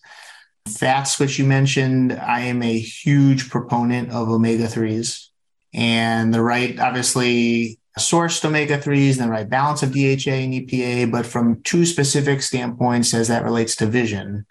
Fats, 0.68 1.18
which 1.18 1.38
you 1.38 1.46
mentioned, 1.46 2.12
I 2.12 2.40
am 2.40 2.62
a 2.62 2.78
huge 2.78 3.48
proponent 3.48 4.10
of 4.10 4.28
omega 4.28 4.66
3s 4.66 5.28
and 5.72 6.34
the 6.34 6.42
right, 6.42 6.78
obviously, 6.78 7.78
sourced 7.98 8.44
omega 8.44 8.76
3s 8.76 9.12
and 9.12 9.28
the 9.28 9.30
right 9.30 9.48
balance 9.48 9.82
of 9.82 9.92
DHA 9.92 10.36
and 10.44 10.52
EPA, 10.52 11.10
but 11.10 11.24
from 11.24 11.62
two 11.62 11.86
specific 11.86 12.42
standpoints 12.42 13.14
as 13.14 13.28
that 13.28 13.44
relates 13.44 13.74
to 13.76 13.86
vision. 13.86 14.44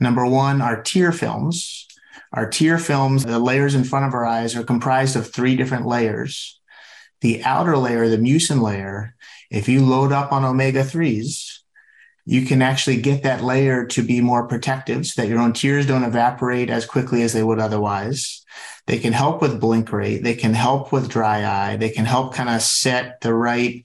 Number 0.00 0.24
one, 0.24 0.62
are 0.62 0.82
tear 0.82 1.12
films. 1.12 1.86
Our 2.32 2.48
tear 2.48 2.78
films, 2.78 3.24
the 3.24 3.38
layers 3.38 3.74
in 3.74 3.84
front 3.84 4.06
of 4.06 4.14
our 4.14 4.24
eyes, 4.24 4.54
are 4.54 4.62
comprised 4.62 5.16
of 5.16 5.32
three 5.32 5.56
different 5.56 5.86
layers. 5.86 6.60
The 7.22 7.42
outer 7.44 7.76
layer, 7.76 8.08
the 8.08 8.18
mucin 8.18 8.62
layer, 8.62 9.16
if 9.50 9.68
you 9.68 9.84
load 9.84 10.12
up 10.12 10.32
on 10.32 10.44
omega 10.44 10.82
3s, 10.82 11.58
you 12.24 12.46
can 12.46 12.62
actually 12.62 13.00
get 13.00 13.24
that 13.24 13.42
layer 13.42 13.84
to 13.86 14.02
be 14.02 14.20
more 14.20 14.46
protective 14.46 15.06
so 15.06 15.20
that 15.20 15.28
your 15.28 15.40
own 15.40 15.52
tears 15.52 15.86
don't 15.86 16.04
evaporate 16.04 16.70
as 16.70 16.86
quickly 16.86 17.22
as 17.22 17.32
they 17.32 17.42
would 17.42 17.58
otherwise. 17.58 18.44
They 18.86 18.98
can 18.98 19.12
help 19.12 19.42
with 19.42 19.60
blink 19.60 19.90
rate. 19.92 20.22
They 20.22 20.36
can 20.36 20.54
help 20.54 20.92
with 20.92 21.08
dry 21.08 21.44
eye. 21.44 21.76
They 21.76 21.90
can 21.90 22.04
help 22.04 22.34
kind 22.34 22.48
of 22.48 22.62
set 22.62 23.20
the 23.20 23.34
right 23.34 23.84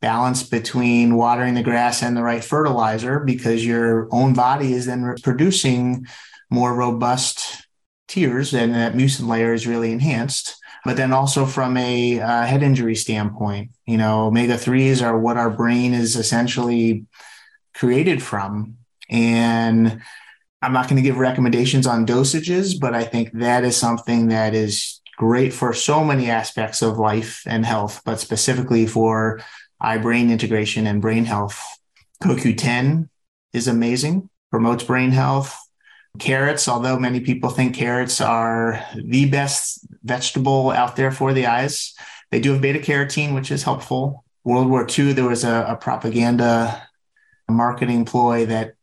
balance 0.00 0.42
between 0.42 1.16
watering 1.16 1.54
the 1.54 1.62
grass 1.62 2.02
and 2.02 2.16
the 2.16 2.22
right 2.22 2.44
fertilizer 2.44 3.20
because 3.20 3.64
your 3.64 4.08
own 4.12 4.34
body 4.34 4.72
is 4.72 4.86
then 4.86 5.14
producing 5.22 6.06
more 6.50 6.74
robust 6.74 7.67
tears 8.08 8.54
and 8.54 8.74
that 8.74 8.94
mucin 8.94 9.28
layer 9.28 9.52
is 9.52 9.66
really 9.66 9.92
enhanced. 9.92 10.56
But 10.84 10.96
then 10.96 11.12
also 11.12 11.44
from 11.44 11.76
a 11.76 12.20
uh, 12.20 12.46
head 12.46 12.62
injury 12.62 12.94
standpoint, 12.94 13.70
you 13.86 13.98
know, 13.98 14.26
omega 14.26 14.54
3s 14.54 15.04
are 15.04 15.18
what 15.18 15.36
our 15.36 15.50
brain 15.50 15.92
is 15.92 16.16
essentially 16.16 17.04
created 17.74 18.22
from. 18.22 18.76
And 19.10 20.00
I'm 20.62 20.72
not 20.72 20.88
going 20.88 20.96
to 20.96 21.02
give 21.02 21.18
recommendations 21.18 21.86
on 21.86 22.06
dosages, 22.06 22.78
but 22.80 22.94
I 22.94 23.04
think 23.04 23.32
that 23.34 23.64
is 23.64 23.76
something 23.76 24.28
that 24.28 24.54
is 24.54 25.00
great 25.16 25.52
for 25.52 25.72
so 25.72 26.04
many 26.04 26.30
aspects 26.30 26.80
of 26.80 26.98
life 26.98 27.42
and 27.46 27.66
health, 27.66 28.02
but 28.04 28.20
specifically 28.20 28.86
for 28.86 29.40
eye 29.80 29.98
brain 29.98 30.30
integration 30.30 30.86
and 30.86 31.02
brain 31.02 31.24
health. 31.24 31.62
CoQ10 32.22 33.08
is 33.52 33.68
amazing, 33.68 34.28
promotes 34.50 34.84
brain 34.84 35.10
health. 35.10 35.56
Carrots, 36.18 36.68
although 36.68 36.98
many 36.98 37.20
people 37.20 37.50
think 37.50 37.74
carrots 37.74 38.20
are 38.20 38.84
the 38.96 39.28
best 39.28 39.86
vegetable 40.02 40.70
out 40.70 40.96
there 40.96 41.12
for 41.12 41.32
the 41.32 41.46
eyes, 41.46 41.94
they 42.30 42.40
do 42.40 42.52
have 42.52 42.60
beta 42.60 42.78
carotene, 42.78 43.34
which 43.34 43.50
is 43.50 43.62
helpful. 43.62 44.24
World 44.44 44.68
War 44.68 44.86
II, 44.86 45.12
there 45.12 45.28
was 45.28 45.44
a, 45.44 45.66
a 45.68 45.76
propaganda 45.76 46.88
marketing 47.48 48.04
ploy 48.04 48.46
that 48.46 48.74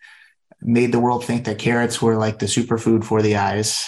made 0.62 0.92
the 0.92 1.00
world 1.00 1.26
think 1.26 1.46
that 1.46 1.60
carrots 1.60 2.02
were 2.02 2.16
like 2.16 2.40
the 2.40 2.46
superfood 2.46 3.04
for 3.04 3.22
the 3.22 3.36
eyes. 3.36 3.88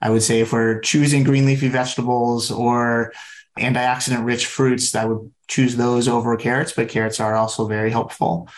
I 0.00 0.10
would 0.10 0.22
say 0.22 0.40
if 0.40 0.52
we're 0.52 0.80
choosing 0.80 1.24
green 1.24 1.46
leafy 1.46 1.68
vegetables 1.68 2.50
or 2.50 3.12
antioxidant 3.58 4.24
rich 4.24 4.46
fruits, 4.46 4.94
I 4.94 5.04
would 5.04 5.32
choose 5.48 5.76
those 5.76 6.08
over 6.08 6.36
carrots, 6.36 6.72
but 6.72 6.88
carrots 6.88 7.20
are 7.20 7.34
also 7.34 7.66
very 7.66 7.90
helpful. 7.90 8.48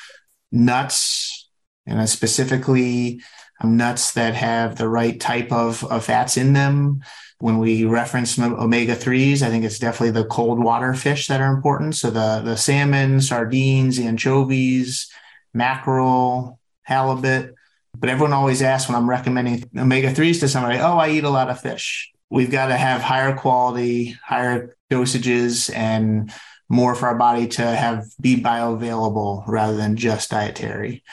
Nuts, 0.51 1.49
and 1.87 2.09
specifically 2.09 3.21
Um, 3.61 3.77
nuts 3.79 4.13
that 4.13 4.35
have 4.35 4.77
the 4.77 4.89
right 4.89 5.19
type 5.19 5.51
of, 5.51 5.83
of 5.85 6.05
fats 6.05 6.37
in 6.37 6.53
them. 6.53 7.03
When 7.39 7.59
we 7.59 7.85
reference 7.85 8.39
omega 8.39 8.95
3s, 8.95 9.43
I 9.43 9.49
think 9.49 9.65
it's 9.65 9.79
definitely 9.79 10.11
the 10.11 10.29
cold 10.29 10.63
water 10.63 10.93
fish 10.95 11.29
that 11.29 11.41
are 11.41 11.55
important. 11.55 11.95
So 11.95 12.11
the, 12.11 12.43
the 12.45 12.57
salmon, 12.57 13.21
sardines, 13.21 13.99
anchovies, 13.99 15.11
mackerel, 15.55 16.59
halibut. 16.83 17.55
But 17.99 18.11
everyone 18.11 18.35
always 18.35 18.61
asks 18.61 18.89
when 18.89 18.97
I'm 18.97 19.09
recommending 19.09 19.65
omega 19.77 20.13
3s 20.13 20.41
to 20.41 20.49
somebody, 20.49 20.79
oh, 20.79 20.99
I 20.99 21.11
eat 21.11 21.25
a 21.25 21.31
lot 21.31 21.49
of 21.49 21.61
fish. 21.61 22.13
We've 22.29 22.51
got 22.51 22.67
to 22.67 22.77
have 22.77 23.01
higher 23.01 23.35
quality, 23.35 24.17
higher 24.23 24.77
dosages, 24.91 25.75
and 25.75 26.33
more 26.69 26.95
for 26.95 27.07
our 27.07 27.17
body 27.17 27.47
to 27.47 27.63
have 27.63 28.07
be 28.21 28.37
bioavailable 28.37 29.45
rather 29.47 29.77
than 29.77 29.97
just 29.97 30.31
dietary. 30.31 31.05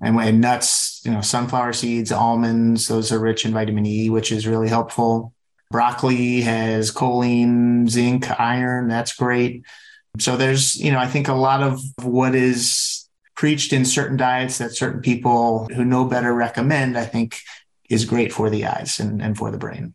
And 0.00 0.16
when 0.16 0.40
nuts, 0.40 1.02
you 1.04 1.10
know, 1.10 1.20
sunflower 1.20 1.74
seeds, 1.74 2.10
almonds, 2.10 2.88
those 2.88 3.12
are 3.12 3.18
rich 3.18 3.44
in 3.44 3.52
vitamin 3.52 3.86
E, 3.86 4.10
which 4.10 4.32
is 4.32 4.46
really 4.46 4.68
helpful. 4.68 5.34
Broccoli 5.70 6.40
has 6.40 6.90
choline, 6.90 7.88
zinc, 7.88 8.28
iron. 8.40 8.88
That's 8.88 9.14
great. 9.14 9.64
So 10.18 10.36
there's, 10.36 10.80
you 10.80 10.90
know, 10.90 10.98
I 10.98 11.06
think 11.06 11.28
a 11.28 11.34
lot 11.34 11.62
of 11.62 11.80
what 12.02 12.34
is 12.34 13.08
preached 13.36 13.72
in 13.72 13.84
certain 13.84 14.16
diets 14.16 14.58
that 14.58 14.74
certain 14.74 15.00
people 15.00 15.68
who 15.74 15.84
know 15.84 16.04
better 16.04 16.34
recommend, 16.34 16.98
I 16.98 17.04
think 17.04 17.38
is 17.88 18.04
great 18.04 18.32
for 18.32 18.50
the 18.50 18.66
eyes 18.66 19.00
and, 19.00 19.22
and 19.22 19.36
for 19.36 19.50
the 19.50 19.58
brain. 19.58 19.94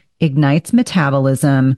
ignites 0.21 0.71
metabolism, 0.71 1.77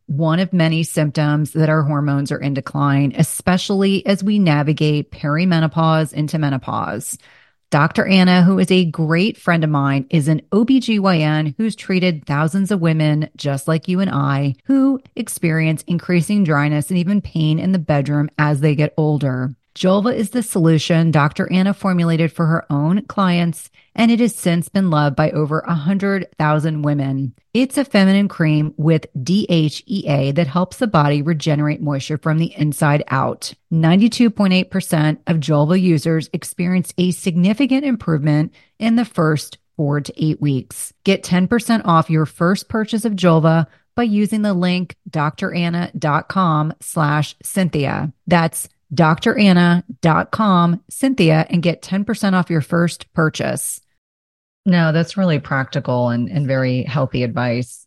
one 0.11 0.39
of 0.39 0.51
many 0.51 0.83
symptoms 0.83 1.51
that 1.53 1.69
our 1.69 1.83
hormones 1.83 2.31
are 2.33 2.39
in 2.39 2.53
decline, 2.53 3.13
especially 3.17 4.05
as 4.05 4.21
we 4.21 4.39
navigate 4.39 5.09
perimenopause 5.09 6.11
into 6.11 6.37
menopause. 6.37 7.17
Dr. 7.69 8.05
Anna, 8.05 8.43
who 8.43 8.59
is 8.59 8.69
a 8.69 8.83
great 8.83 9.37
friend 9.37 9.63
of 9.63 9.69
mine, 9.69 10.05
is 10.09 10.27
an 10.27 10.41
OBGYN 10.51 11.55
who's 11.57 11.77
treated 11.77 12.25
thousands 12.25 12.71
of 12.71 12.81
women 12.81 13.29
just 13.37 13.69
like 13.69 13.87
you 13.87 14.01
and 14.01 14.09
I 14.09 14.55
who 14.65 14.99
experience 15.15 15.81
increasing 15.87 16.43
dryness 16.43 16.89
and 16.89 16.99
even 16.99 17.21
pain 17.21 17.57
in 17.59 17.71
the 17.71 17.79
bedroom 17.79 18.29
as 18.37 18.59
they 18.59 18.75
get 18.75 18.93
older. 18.97 19.55
Julva 19.73 20.13
is 20.13 20.31
the 20.31 20.43
solution 20.43 21.11
Dr. 21.11 21.51
Anna 21.51 21.73
formulated 21.73 22.31
for 22.31 22.45
her 22.45 22.65
own 22.69 23.03
clients, 23.05 23.69
and 23.95 24.11
it 24.11 24.19
has 24.19 24.35
since 24.35 24.67
been 24.67 24.89
loved 24.89 25.15
by 25.15 25.31
over 25.31 25.63
100,000 25.65 26.81
women. 26.81 27.33
It's 27.53 27.77
a 27.77 27.85
feminine 27.85 28.27
cream 28.27 28.73
with 28.77 29.07
DHEA 29.17 30.35
that 30.35 30.47
helps 30.47 30.77
the 30.77 30.87
body 30.87 31.21
regenerate 31.21 31.81
moisture 31.81 32.17
from 32.17 32.37
the 32.37 32.53
inside 32.55 33.03
out. 33.07 33.53
92.8% 33.73 35.19
of 35.27 35.37
Julva 35.37 35.81
users 35.81 36.29
experienced 36.33 36.93
a 36.97 37.11
significant 37.11 37.85
improvement 37.85 38.53
in 38.77 38.97
the 38.97 39.05
first 39.05 39.57
four 39.77 40.01
to 40.01 40.13
eight 40.23 40.41
weeks. 40.41 40.93
Get 41.05 41.23
10% 41.23 41.85
off 41.85 42.09
your 42.09 42.25
first 42.25 42.67
purchase 42.67 43.05
of 43.05 43.13
Julva 43.13 43.67
by 43.95 44.03
using 44.03 44.41
the 44.41 44.53
link 44.53 44.95
dranna.com 45.09 46.73
slash 46.81 47.35
Cynthia. 47.41 48.13
That's 48.27 48.69
dranna.com, 48.93 50.83
Cynthia, 50.89 51.45
and 51.49 51.63
get 51.63 51.81
10% 51.81 52.33
off 52.33 52.49
your 52.49 52.61
first 52.61 53.11
purchase. 53.13 53.81
No, 54.65 54.91
that's 54.91 55.17
really 55.17 55.39
practical 55.39 56.09
and, 56.09 56.29
and 56.29 56.47
very 56.47 56.83
healthy 56.83 57.23
advice. 57.23 57.85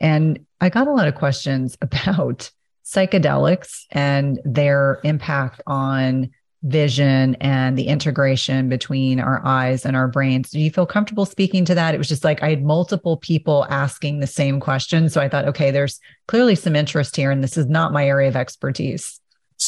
And 0.00 0.44
I 0.60 0.68
got 0.68 0.88
a 0.88 0.92
lot 0.92 1.08
of 1.08 1.14
questions 1.14 1.78
about 1.82 2.50
psychedelics 2.84 3.84
and 3.92 4.40
their 4.44 5.00
impact 5.04 5.62
on 5.66 6.30
vision 6.64 7.34
and 7.36 7.76
the 7.76 7.88
integration 7.88 8.68
between 8.68 9.18
our 9.18 9.44
eyes 9.44 9.84
and 9.84 9.96
our 9.96 10.06
brains. 10.06 10.50
Do 10.50 10.60
you 10.60 10.70
feel 10.70 10.86
comfortable 10.86 11.26
speaking 11.26 11.64
to 11.64 11.74
that? 11.74 11.94
It 11.94 11.98
was 11.98 12.08
just 12.08 12.24
like 12.24 12.42
I 12.42 12.50
had 12.50 12.64
multiple 12.64 13.16
people 13.16 13.66
asking 13.68 14.20
the 14.20 14.26
same 14.26 14.60
question. 14.60 15.08
So 15.08 15.20
I 15.20 15.28
thought, 15.28 15.48
okay, 15.48 15.70
there's 15.70 15.98
clearly 16.28 16.54
some 16.54 16.76
interest 16.76 17.16
here, 17.16 17.30
and 17.30 17.42
this 17.42 17.56
is 17.56 17.66
not 17.66 17.92
my 17.92 18.06
area 18.06 18.28
of 18.28 18.36
expertise. 18.36 19.20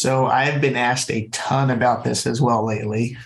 So 0.05 0.27
I've 0.27 0.61
been 0.61 0.77
asked 0.77 1.11
a 1.11 1.29
ton 1.29 1.71
about 1.71 2.05
this 2.05 2.27
as 2.27 2.39
well 2.39 2.67
lately. 2.67 3.17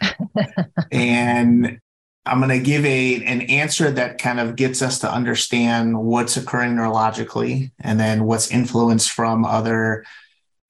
and 0.92 1.80
I'm 2.24 2.38
going 2.38 2.50
to 2.50 2.64
give 2.64 2.86
a 2.86 3.16
an 3.24 3.40
answer 3.40 3.90
that 3.90 4.18
kind 4.18 4.38
of 4.38 4.54
gets 4.54 4.80
us 4.80 5.00
to 5.00 5.12
understand 5.12 5.98
what's 5.98 6.36
occurring 6.36 6.76
neurologically 6.76 7.72
and 7.80 7.98
then 7.98 8.26
what's 8.26 8.52
influenced 8.52 9.10
from 9.10 9.44
other 9.44 10.04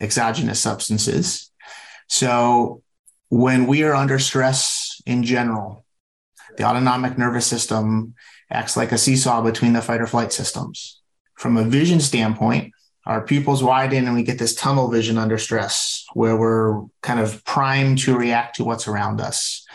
exogenous 0.00 0.60
substances. 0.60 1.50
So 2.06 2.82
when 3.28 3.66
we 3.66 3.82
are 3.82 3.94
under 3.94 4.18
stress 4.18 5.02
in 5.04 5.24
general, 5.24 5.84
the 6.56 6.64
autonomic 6.64 7.18
nervous 7.18 7.46
system 7.46 8.14
acts 8.50 8.78
like 8.78 8.92
a 8.92 8.96
seesaw 8.96 9.42
between 9.42 9.74
the 9.74 9.82
fight 9.82 10.00
or 10.00 10.06
flight 10.06 10.32
systems. 10.32 11.02
From 11.34 11.58
a 11.58 11.64
vision 11.64 12.00
standpoint, 12.00 12.72
our 13.08 13.22
pupils 13.22 13.64
widen 13.64 14.04
and 14.04 14.14
we 14.14 14.22
get 14.22 14.38
this 14.38 14.54
tunnel 14.54 14.88
vision 14.88 15.16
under 15.16 15.38
stress 15.38 16.04
where 16.12 16.36
we're 16.36 16.82
kind 17.00 17.18
of 17.18 17.42
primed 17.46 17.98
to 17.98 18.16
react 18.16 18.56
to 18.56 18.64
what's 18.64 18.86
around 18.86 19.18
us. 19.18 19.66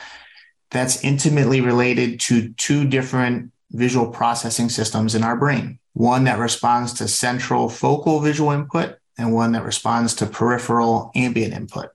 That's 0.70 1.04
intimately 1.04 1.60
related 1.60 2.20
to 2.22 2.54
two 2.54 2.86
different 2.88 3.52
visual 3.72 4.08
processing 4.08 4.70
systems 4.70 5.16
in 5.16 5.24
our 5.24 5.36
brain 5.36 5.80
one 5.96 6.24
that 6.24 6.40
responds 6.40 6.94
to 6.94 7.08
central 7.08 7.70
focal 7.70 8.20
visual 8.20 8.52
input 8.52 8.98
and 9.18 9.32
one 9.32 9.52
that 9.52 9.64
responds 9.64 10.16
to 10.16 10.26
peripheral 10.26 11.12
ambient 11.16 11.54
input. 11.54 11.90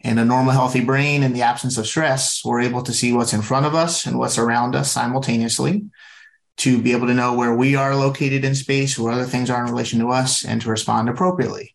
In 0.00 0.18
a 0.18 0.24
normal, 0.24 0.52
healthy 0.52 0.84
brain, 0.84 1.24
in 1.24 1.32
the 1.32 1.42
absence 1.42 1.76
of 1.78 1.86
stress, 1.88 2.44
we're 2.44 2.60
able 2.60 2.82
to 2.82 2.92
see 2.92 3.12
what's 3.12 3.32
in 3.32 3.42
front 3.42 3.66
of 3.66 3.74
us 3.74 4.06
and 4.06 4.20
what's 4.20 4.38
around 4.38 4.76
us 4.76 4.92
simultaneously 4.92 5.82
to 6.58 6.80
be 6.80 6.92
able 6.92 7.06
to 7.06 7.14
know 7.14 7.34
where 7.34 7.54
we 7.54 7.74
are 7.76 7.94
located 7.94 8.44
in 8.44 8.54
space, 8.54 8.98
where 8.98 9.12
other 9.12 9.24
things 9.24 9.48
are 9.48 9.64
in 9.64 9.70
relation 9.70 10.00
to 10.00 10.10
us, 10.10 10.44
and 10.44 10.60
to 10.60 10.68
respond 10.68 11.08
appropriately. 11.08 11.74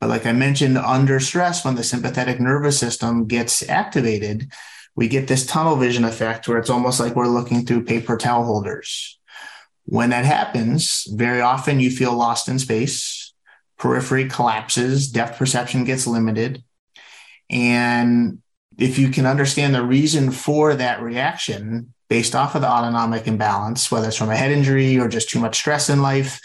But 0.00 0.10
like 0.10 0.26
I 0.26 0.32
mentioned, 0.32 0.78
under 0.78 1.20
stress, 1.20 1.64
when 1.64 1.76
the 1.76 1.84
sympathetic 1.84 2.40
nervous 2.40 2.78
system 2.78 3.26
gets 3.26 3.68
activated, 3.68 4.52
we 4.94 5.08
get 5.08 5.28
this 5.28 5.46
tunnel 5.46 5.76
vision 5.76 6.04
effect 6.04 6.46
where 6.46 6.58
it's 6.58 6.70
almost 6.70 7.00
like 7.00 7.16
we're 7.16 7.26
looking 7.26 7.64
through 7.64 7.84
paper 7.84 8.16
towel 8.16 8.44
holders. 8.44 9.18
When 9.84 10.10
that 10.10 10.24
happens, 10.24 11.06
very 11.10 11.40
often 11.40 11.80
you 11.80 11.90
feel 11.90 12.14
lost 12.14 12.48
in 12.48 12.58
space, 12.58 13.32
periphery 13.78 14.28
collapses, 14.28 15.10
depth 15.10 15.38
perception 15.38 15.84
gets 15.84 16.06
limited. 16.06 16.62
And 17.48 18.42
if 18.78 18.98
you 18.98 19.08
can 19.08 19.26
understand 19.26 19.74
the 19.74 19.84
reason 19.84 20.30
for 20.30 20.74
that 20.74 21.00
reaction, 21.00 21.94
based 22.12 22.34
off 22.34 22.54
of 22.54 22.60
the 22.60 22.68
autonomic 22.68 23.26
imbalance, 23.26 23.90
whether 23.90 24.08
it's 24.08 24.18
from 24.18 24.28
a 24.28 24.36
head 24.36 24.50
injury 24.50 24.98
or 24.98 25.08
just 25.08 25.30
too 25.30 25.40
much 25.40 25.56
stress 25.56 25.88
in 25.88 26.02
life, 26.02 26.38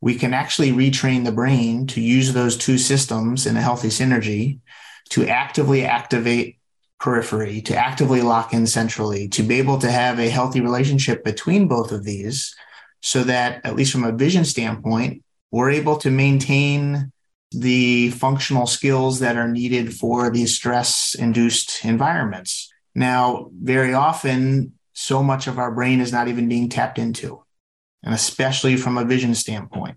we 0.00 0.14
can 0.14 0.32
actually 0.32 0.70
retrain 0.70 1.24
the 1.24 1.32
brain 1.32 1.84
to 1.84 2.00
use 2.00 2.32
those 2.32 2.56
two 2.56 2.78
systems 2.78 3.44
in 3.44 3.56
a 3.56 3.60
healthy 3.60 3.88
synergy 3.88 4.60
to 5.08 5.26
actively 5.26 5.84
activate 5.84 6.58
periphery, 7.00 7.60
to 7.60 7.76
actively 7.76 8.22
lock 8.22 8.54
in 8.54 8.68
centrally, 8.68 9.26
to 9.26 9.42
be 9.42 9.58
able 9.58 9.78
to 9.78 9.90
have 9.90 10.20
a 10.20 10.28
healthy 10.28 10.60
relationship 10.60 11.24
between 11.24 11.66
both 11.66 11.90
of 11.90 12.04
these 12.04 12.54
so 13.00 13.24
that, 13.24 13.66
at 13.66 13.74
least 13.74 13.90
from 13.90 14.04
a 14.04 14.12
vision 14.12 14.44
standpoint, 14.44 15.24
we're 15.50 15.70
able 15.70 15.96
to 15.96 16.12
maintain 16.12 17.10
the 17.50 18.10
functional 18.10 18.68
skills 18.68 19.18
that 19.18 19.36
are 19.36 19.48
needed 19.48 19.92
for 19.92 20.30
these 20.30 20.54
stress 20.54 21.16
induced 21.18 21.84
environments. 21.84 22.72
Now, 22.94 23.50
very 23.60 23.92
often, 23.92 24.74
so 25.00 25.22
much 25.22 25.46
of 25.46 25.58
our 25.58 25.70
brain 25.70 26.00
is 26.00 26.12
not 26.12 26.28
even 26.28 26.46
being 26.46 26.68
tapped 26.68 26.98
into, 26.98 27.42
and 28.02 28.14
especially 28.14 28.76
from 28.76 28.98
a 28.98 29.04
vision 29.04 29.34
standpoint. 29.34 29.96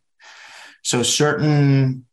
So, 0.82 1.04
certain 1.04 2.06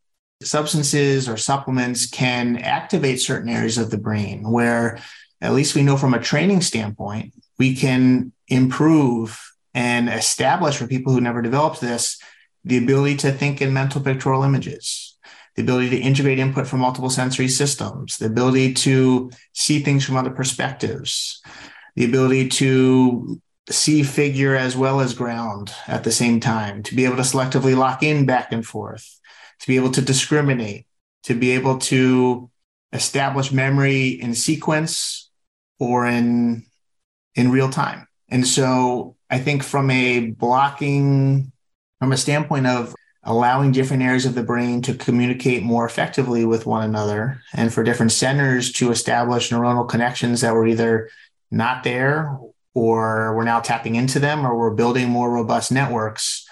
substances 0.43 1.29
or 1.29 1.37
supplements 1.37 2.05
can 2.05 2.57
activate 2.57 3.21
certain 3.21 3.49
areas 3.49 3.77
of 3.77 3.91
the 3.91 3.97
brain 3.97 4.49
where, 4.51 4.99
at 5.39 5.53
least 5.53 5.73
we 5.73 5.83
know 5.83 5.95
from 5.95 6.13
a 6.13 6.19
training 6.19 6.61
standpoint, 6.61 7.33
we 7.57 7.75
can 7.75 8.33
improve 8.49 9.39
and 9.73 10.09
establish 10.09 10.75
for 10.75 10.85
people 10.85 11.13
who 11.13 11.21
never 11.21 11.41
developed 11.41 11.79
this 11.79 12.19
the 12.65 12.77
ability 12.77 13.15
to 13.15 13.31
think 13.31 13.61
in 13.61 13.73
mental 13.73 14.01
pictorial 14.01 14.43
images, 14.43 15.17
the 15.55 15.63
ability 15.63 15.89
to 15.91 15.97
integrate 15.97 16.37
input 16.39 16.67
from 16.67 16.81
multiple 16.81 17.09
sensory 17.09 17.47
systems, 17.47 18.17
the 18.17 18.27
ability 18.27 18.73
to 18.73 19.31
see 19.53 19.79
things 19.79 20.05
from 20.05 20.17
other 20.17 20.29
perspectives, 20.29 21.41
the 21.95 22.05
ability 22.05 22.49
to 22.49 23.41
see 23.69 24.03
figure 24.03 24.55
as 24.55 24.75
well 24.75 24.99
as 24.99 25.13
ground 25.13 25.71
at 25.87 26.03
the 26.03 26.11
same 26.11 26.39
time, 26.39 26.83
to 26.83 26.95
be 26.95 27.05
able 27.05 27.15
to 27.15 27.21
selectively 27.21 27.75
lock 27.75 28.03
in 28.03 28.25
back 28.25 28.51
and 28.51 28.65
forth, 28.65 29.19
to 29.59 29.67
be 29.67 29.75
able 29.75 29.91
to 29.91 30.01
discriminate, 30.01 30.85
to 31.23 31.33
be 31.33 31.51
able 31.51 31.77
to 31.77 32.49
establish 32.93 33.51
memory 33.51 34.09
in 34.09 34.35
sequence 34.35 35.29
or 35.79 36.05
in 36.05 36.65
in 37.35 37.51
real 37.51 37.69
time. 37.69 38.07
And 38.29 38.45
so 38.45 39.15
I 39.29 39.39
think 39.39 39.63
from 39.63 39.89
a 39.89 40.31
blocking 40.31 41.51
from 41.99 42.11
a 42.11 42.17
standpoint 42.17 42.67
of 42.67 42.95
allowing 43.23 43.71
different 43.71 44.01
areas 44.01 44.25
of 44.25 44.33
the 44.33 44.43
brain 44.43 44.81
to 44.81 44.95
communicate 44.95 45.61
more 45.61 45.85
effectively 45.85 46.43
with 46.43 46.65
one 46.65 46.83
another 46.83 47.39
and 47.53 47.71
for 47.71 47.83
different 47.83 48.11
centers 48.11 48.71
to 48.71 48.89
establish 48.91 49.51
neuronal 49.51 49.87
connections 49.87 50.41
that 50.41 50.53
were 50.53 50.65
either 50.65 51.09
not 51.51 51.83
there 51.83 52.37
or 52.73 53.35
we're 53.35 53.43
now 53.43 53.59
tapping 53.59 53.95
into 53.95 54.19
them 54.19 54.45
or 54.45 54.57
we're 54.57 54.73
building 54.73 55.09
more 55.09 55.29
robust 55.29 55.71
networks 55.71 56.47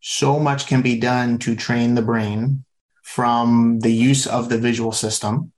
so 0.00 0.38
much 0.38 0.66
can 0.66 0.82
be 0.82 0.98
done 0.98 1.38
to 1.38 1.54
train 1.54 1.94
the 1.94 2.02
brain 2.02 2.64
from 3.02 3.78
the 3.80 3.92
use 3.92 4.26
of 4.26 4.48
the 4.48 4.58
visual 4.58 4.92
system 4.92 5.52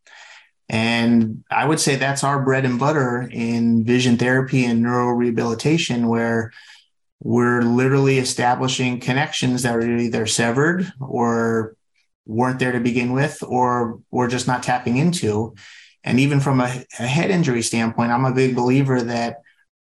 and 0.68 1.44
i 1.50 1.64
would 1.64 1.78
say 1.78 1.94
that's 1.94 2.24
our 2.24 2.42
bread 2.42 2.64
and 2.64 2.78
butter 2.78 3.28
in 3.30 3.84
vision 3.84 4.16
therapy 4.16 4.64
and 4.64 4.84
neurorehabilitation 4.84 6.08
where 6.08 6.52
we're 7.24 7.62
literally 7.62 8.18
establishing 8.18 9.00
connections 9.00 9.62
that 9.62 9.76
are 9.76 9.96
either 9.96 10.26
severed 10.26 10.92
or 11.00 11.74
weren't 12.26 12.58
there 12.58 12.72
to 12.72 12.80
begin 12.80 13.12
with, 13.12 13.42
or 13.42 14.00
we're 14.10 14.28
just 14.28 14.46
not 14.46 14.62
tapping 14.62 14.96
into. 14.98 15.54
And 16.04 16.20
even 16.20 16.38
from 16.38 16.60
a, 16.60 16.84
a, 16.98 17.06
head 17.06 17.30
injury 17.30 17.62
standpoint, 17.62 18.12
I'm 18.12 18.26
a 18.26 18.34
big 18.34 18.54
believer 18.54 19.00
that 19.02 19.40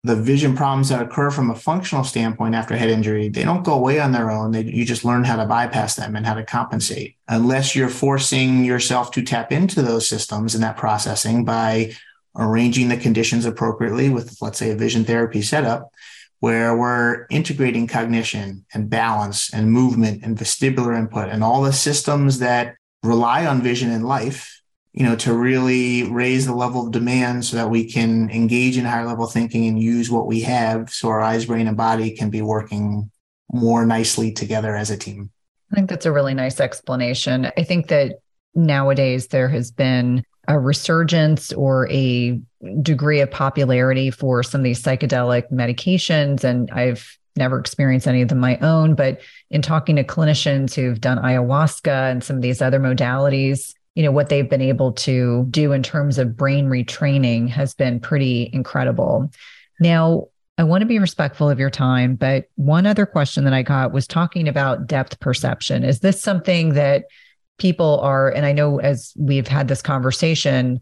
the 0.03 0.15
vision 0.15 0.55
problems 0.55 0.89
that 0.89 1.01
occur 1.01 1.29
from 1.29 1.51
a 1.51 1.55
functional 1.55 2.03
standpoint 2.03 2.55
after 2.55 2.75
head 2.75 2.89
injury, 2.89 3.29
they 3.29 3.43
don't 3.43 3.63
go 3.63 3.73
away 3.73 3.99
on 3.99 4.11
their 4.11 4.31
own. 4.31 4.51
They, 4.51 4.63
you 4.63 4.83
just 4.83 5.05
learn 5.05 5.23
how 5.23 5.35
to 5.35 5.45
bypass 5.45 5.95
them 5.95 6.15
and 6.15 6.25
how 6.25 6.33
to 6.33 6.43
compensate. 6.43 7.15
Unless 7.27 7.75
you're 7.75 7.89
forcing 7.89 8.65
yourself 8.65 9.11
to 9.11 9.21
tap 9.21 9.51
into 9.51 9.81
those 9.81 10.09
systems 10.09 10.55
and 10.55 10.63
that 10.63 10.77
processing 10.77 11.45
by 11.45 11.93
arranging 12.35 12.89
the 12.89 12.97
conditions 12.97 13.45
appropriately 13.45 14.09
with, 14.09 14.37
let's 14.41 14.57
say, 14.57 14.71
a 14.71 14.75
vision 14.75 15.03
therapy 15.03 15.41
setup, 15.41 15.91
where 16.39 16.77
we're 16.77 17.25
integrating 17.29 17.87
cognition 17.87 18.65
and 18.73 18.89
balance 18.89 19.53
and 19.53 19.71
movement 19.71 20.23
and 20.23 20.37
vestibular 20.37 20.97
input 20.97 21.29
and 21.29 21.43
all 21.43 21.63
the 21.63 21.73
systems 21.73 22.39
that 22.39 22.75
rely 23.03 23.45
on 23.45 23.61
vision 23.61 23.89
in 23.91 24.03
life 24.03 24.56
you 24.97 25.03
know 25.03 25.15
to 25.15 25.33
really 25.33 26.03
raise 26.03 26.45
the 26.45 26.55
level 26.55 26.85
of 26.85 26.91
demand 26.91 27.45
so 27.45 27.55
that 27.55 27.69
we 27.69 27.85
can 27.85 28.29
engage 28.31 28.77
in 28.77 28.85
higher 28.85 29.05
level 29.05 29.27
thinking 29.27 29.67
and 29.67 29.79
use 29.79 30.09
what 30.09 30.25
we 30.25 30.41
have 30.41 30.89
so 30.89 31.07
our 31.09 31.21
eyes 31.21 31.45
brain 31.45 31.67
and 31.67 31.77
body 31.77 32.11
can 32.11 32.29
be 32.29 32.41
working 32.41 33.11
more 33.51 33.85
nicely 33.85 34.31
together 34.31 34.75
as 34.75 34.89
a 34.89 34.97
team 34.97 35.29
i 35.71 35.75
think 35.75 35.89
that's 35.89 36.07
a 36.07 36.11
really 36.11 36.33
nice 36.33 36.59
explanation 36.59 37.51
i 37.57 37.63
think 37.63 37.87
that 37.87 38.19
nowadays 38.55 39.27
there 39.27 39.47
has 39.47 39.69
been 39.69 40.23
a 40.47 40.57
resurgence 40.57 41.51
or 41.53 41.89
a 41.91 42.39
degree 42.81 43.19
of 43.19 43.29
popularity 43.29 44.09
for 44.09 44.43
some 44.43 44.61
of 44.61 44.63
these 44.63 44.81
psychedelic 44.81 45.51
medications. 45.51 46.43
And 46.43 46.71
I've 46.71 47.17
never 47.35 47.59
experienced 47.59 48.07
any 48.07 48.21
of 48.21 48.29
them 48.29 48.39
my 48.39 48.57
own, 48.59 48.95
but 48.95 49.21
in 49.51 49.61
talking 49.61 49.97
to 49.97 50.03
clinicians 50.03 50.73
who've 50.73 50.99
done 50.99 51.19
ayahuasca 51.19 52.11
and 52.11 52.23
some 52.23 52.37
of 52.37 52.41
these 52.41 52.61
other 52.61 52.79
modalities, 52.79 53.73
you 53.97 54.03
know, 54.03 54.11
what 54.11 54.29
they've 54.29 54.47
been 54.47 54.61
able 54.61 54.91
to 54.91 55.47
do 55.49 55.71
in 55.71 55.81
terms 55.81 56.19
of 56.19 56.37
brain 56.37 56.67
retraining 56.67 57.49
has 57.49 57.73
been 57.73 57.99
pretty 57.99 58.47
incredible. 58.53 59.31
Now, 59.79 60.27
I 60.59 60.65
want 60.65 60.83
to 60.83 60.85
be 60.85 60.99
respectful 60.99 61.49
of 61.49 61.59
your 61.59 61.71
time, 61.71 62.13
but 62.13 62.45
one 62.57 62.85
other 62.85 63.07
question 63.07 63.43
that 63.45 63.55
I 63.55 63.63
got 63.63 63.93
was 63.93 64.05
talking 64.05 64.47
about 64.47 64.85
depth 64.85 65.19
perception. 65.19 65.83
Is 65.83 66.01
this 66.01 66.21
something 66.21 66.75
that 66.75 67.05
people 67.57 67.99
are, 68.01 68.29
and 68.29 68.45
I 68.45 68.51
know 68.51 68.79
as 68.79 69.13
we've 69.17 69.47
had 69.47 69.67
this 69.67 69.81
conversation, 69.81 70.79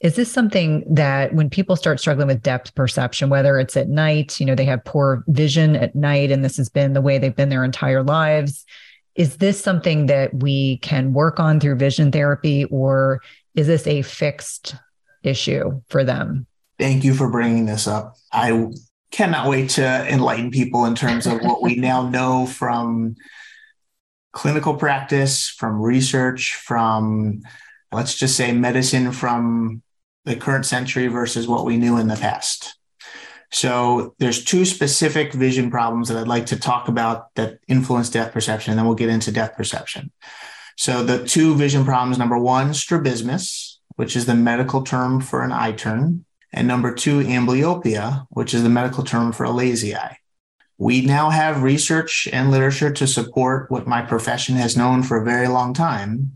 is 0.00 0.16
this 0.16 0.30
something 0.30 0.84
that 0.96 1.32
when 1.32 1.48
people 1.48 1.76
start 1.76 1.98
struggling 1.98 2.26
with 2.26 2.42
depth 2.42 2.74
perception, 2.74 3.30
whether 3.30 3.58
it's 3.58 3.76
at 3.78 3.88
night, 3.88 4.38
you 4.38 4.44
know, 4.44 4.54
they 4.54 4.66
have 4.66 4.84
poor 4.84 5.24
vision 5.28 5.76
at 5.76 5.94
night, 5.94 6.30
and 6.30 6.44
this 6.44 6.58
has 6.58 6.68
been 6.68 6.92
the 6.92 7.00
way 7.00 7.16
they've 7.16 7.34
been 7.34 7.48
their 7.48 7.64
entire 7.64 8.02
lives, 8.02 8.66
is 9.14 9.36
this 9.36 9.60
something 9.60 10.06
that 10.06 10.34
we 10.34 10.78
can 10.78 11.12
work 11.12 11.40
on 11.40 11.60
through 11.60 11.76
vision 11.76 12.12
therapy, 12.12 12.64
or 12.66 13.20
is 13.54 13.66
this 13.66 13.86
a 13.86 14.02
fixed 14.02 14.76
issue 15.22 15.80
for 15.88 16.04
them? 16.04 16.46
Thank 16.78 17.04
you 17.04 17.14
for 17.14 17.30
bringing 17.30 17.66
this 17.66 17.86
up. 17.86 18.14
I 18.32 18.68
cannot 19.10 19.48
wait 19.48 19.70
to 19.70 19.84
enlighten 20.08 20.50
people 20.50 20.84
in 20.84 20.94
terms 20.94 21.26
of 21.26 21.40
what 21.42 21.62
we 21.62 21.74
now 21.76 22.08
know 22.08 22.46
from 22.46 23.16
clinical 24.32 24.74
practice, 24.76 25.48
from 25.48 25.80
research, 25.80 26.54
from 26.54 27.42
let's 27.92 28.14
just 28.14 28.36
say 28.36 28.52
medicine 28.52 29.12
from 29.12 29.82
the 30.24 30.36
current 30.36 30.64
century 30.64 31.08
versus 31.08 31.48
what 31.48 31.64
we 31.64 31.76
knew 31.76 31.96
in 31.96 32.06
the 32.08 32.16
past. 32.16 32.76
So 33.52 34.14
there's 34.18 34.44
two 34.44 34.64
specific 34.64 35.32
vision 35.32 35.70
problems 35.70 36.08
that 36.08 36.16
I'd 36.16 36.28
like 36.28 36.46
to 36.46 36.58
talk 36.58 36.88
about 36.88 37.34
that 37.34 37.58
influence 37.66 38.08
depth 38.10 38.32
perception, 38.32 38.70
and 38.70 38.78
then 38.78 38.86
we'll 38.86 38.94
get 38.94 39.08
into 39.08 39.32
depth 39.32 39.56
perception. 39.56 40.12
So 40.76 41.02
the 41.02 41.24
two 41.24 41.54
vision 41.56 41.84
problems, 41.84 42.16
number 42.16 42.38
one, 42.38 42.74
strabismus, 42.74 43.80
which 43.96 44.16
is 44.16 44.26
the 44.26 44.34
medical 44.34 44.82
term 44.82 45.20
for 45.20 45.42
an 45.42 45.52
eye 45.52 45.72
turn, 45.72 46.24
and 46.52 46.66
number 46.66 46.94
two, 46.94 47.20
amblyopia, 47.20 48.26
which 48.30 48.54
is 48.54 48.62
the 48.62 48.68
medical 48.68 49.04
term 49.04 49.32
for 49.32 49.44
a 49.44 49.50
lazy 49.50 49.94
eye. 49.94 50.16
We 50.78 51.02
now 51.02 51.28
have 51.28 51.62
research 51.62 52.28
and 52.32 52.50
literature 52.50 52.90
to 52.92 53.06
support 53.06 53.70
what 53.70 53.86
my 53.86 54.00
profession 54.00 54.54
has 54.56 54.76
known 54.76 55.02
for 55.02 55.20
a 55.20 55.24
very 55.24 55.48
long 55.48 55.74
time 55.74 56.32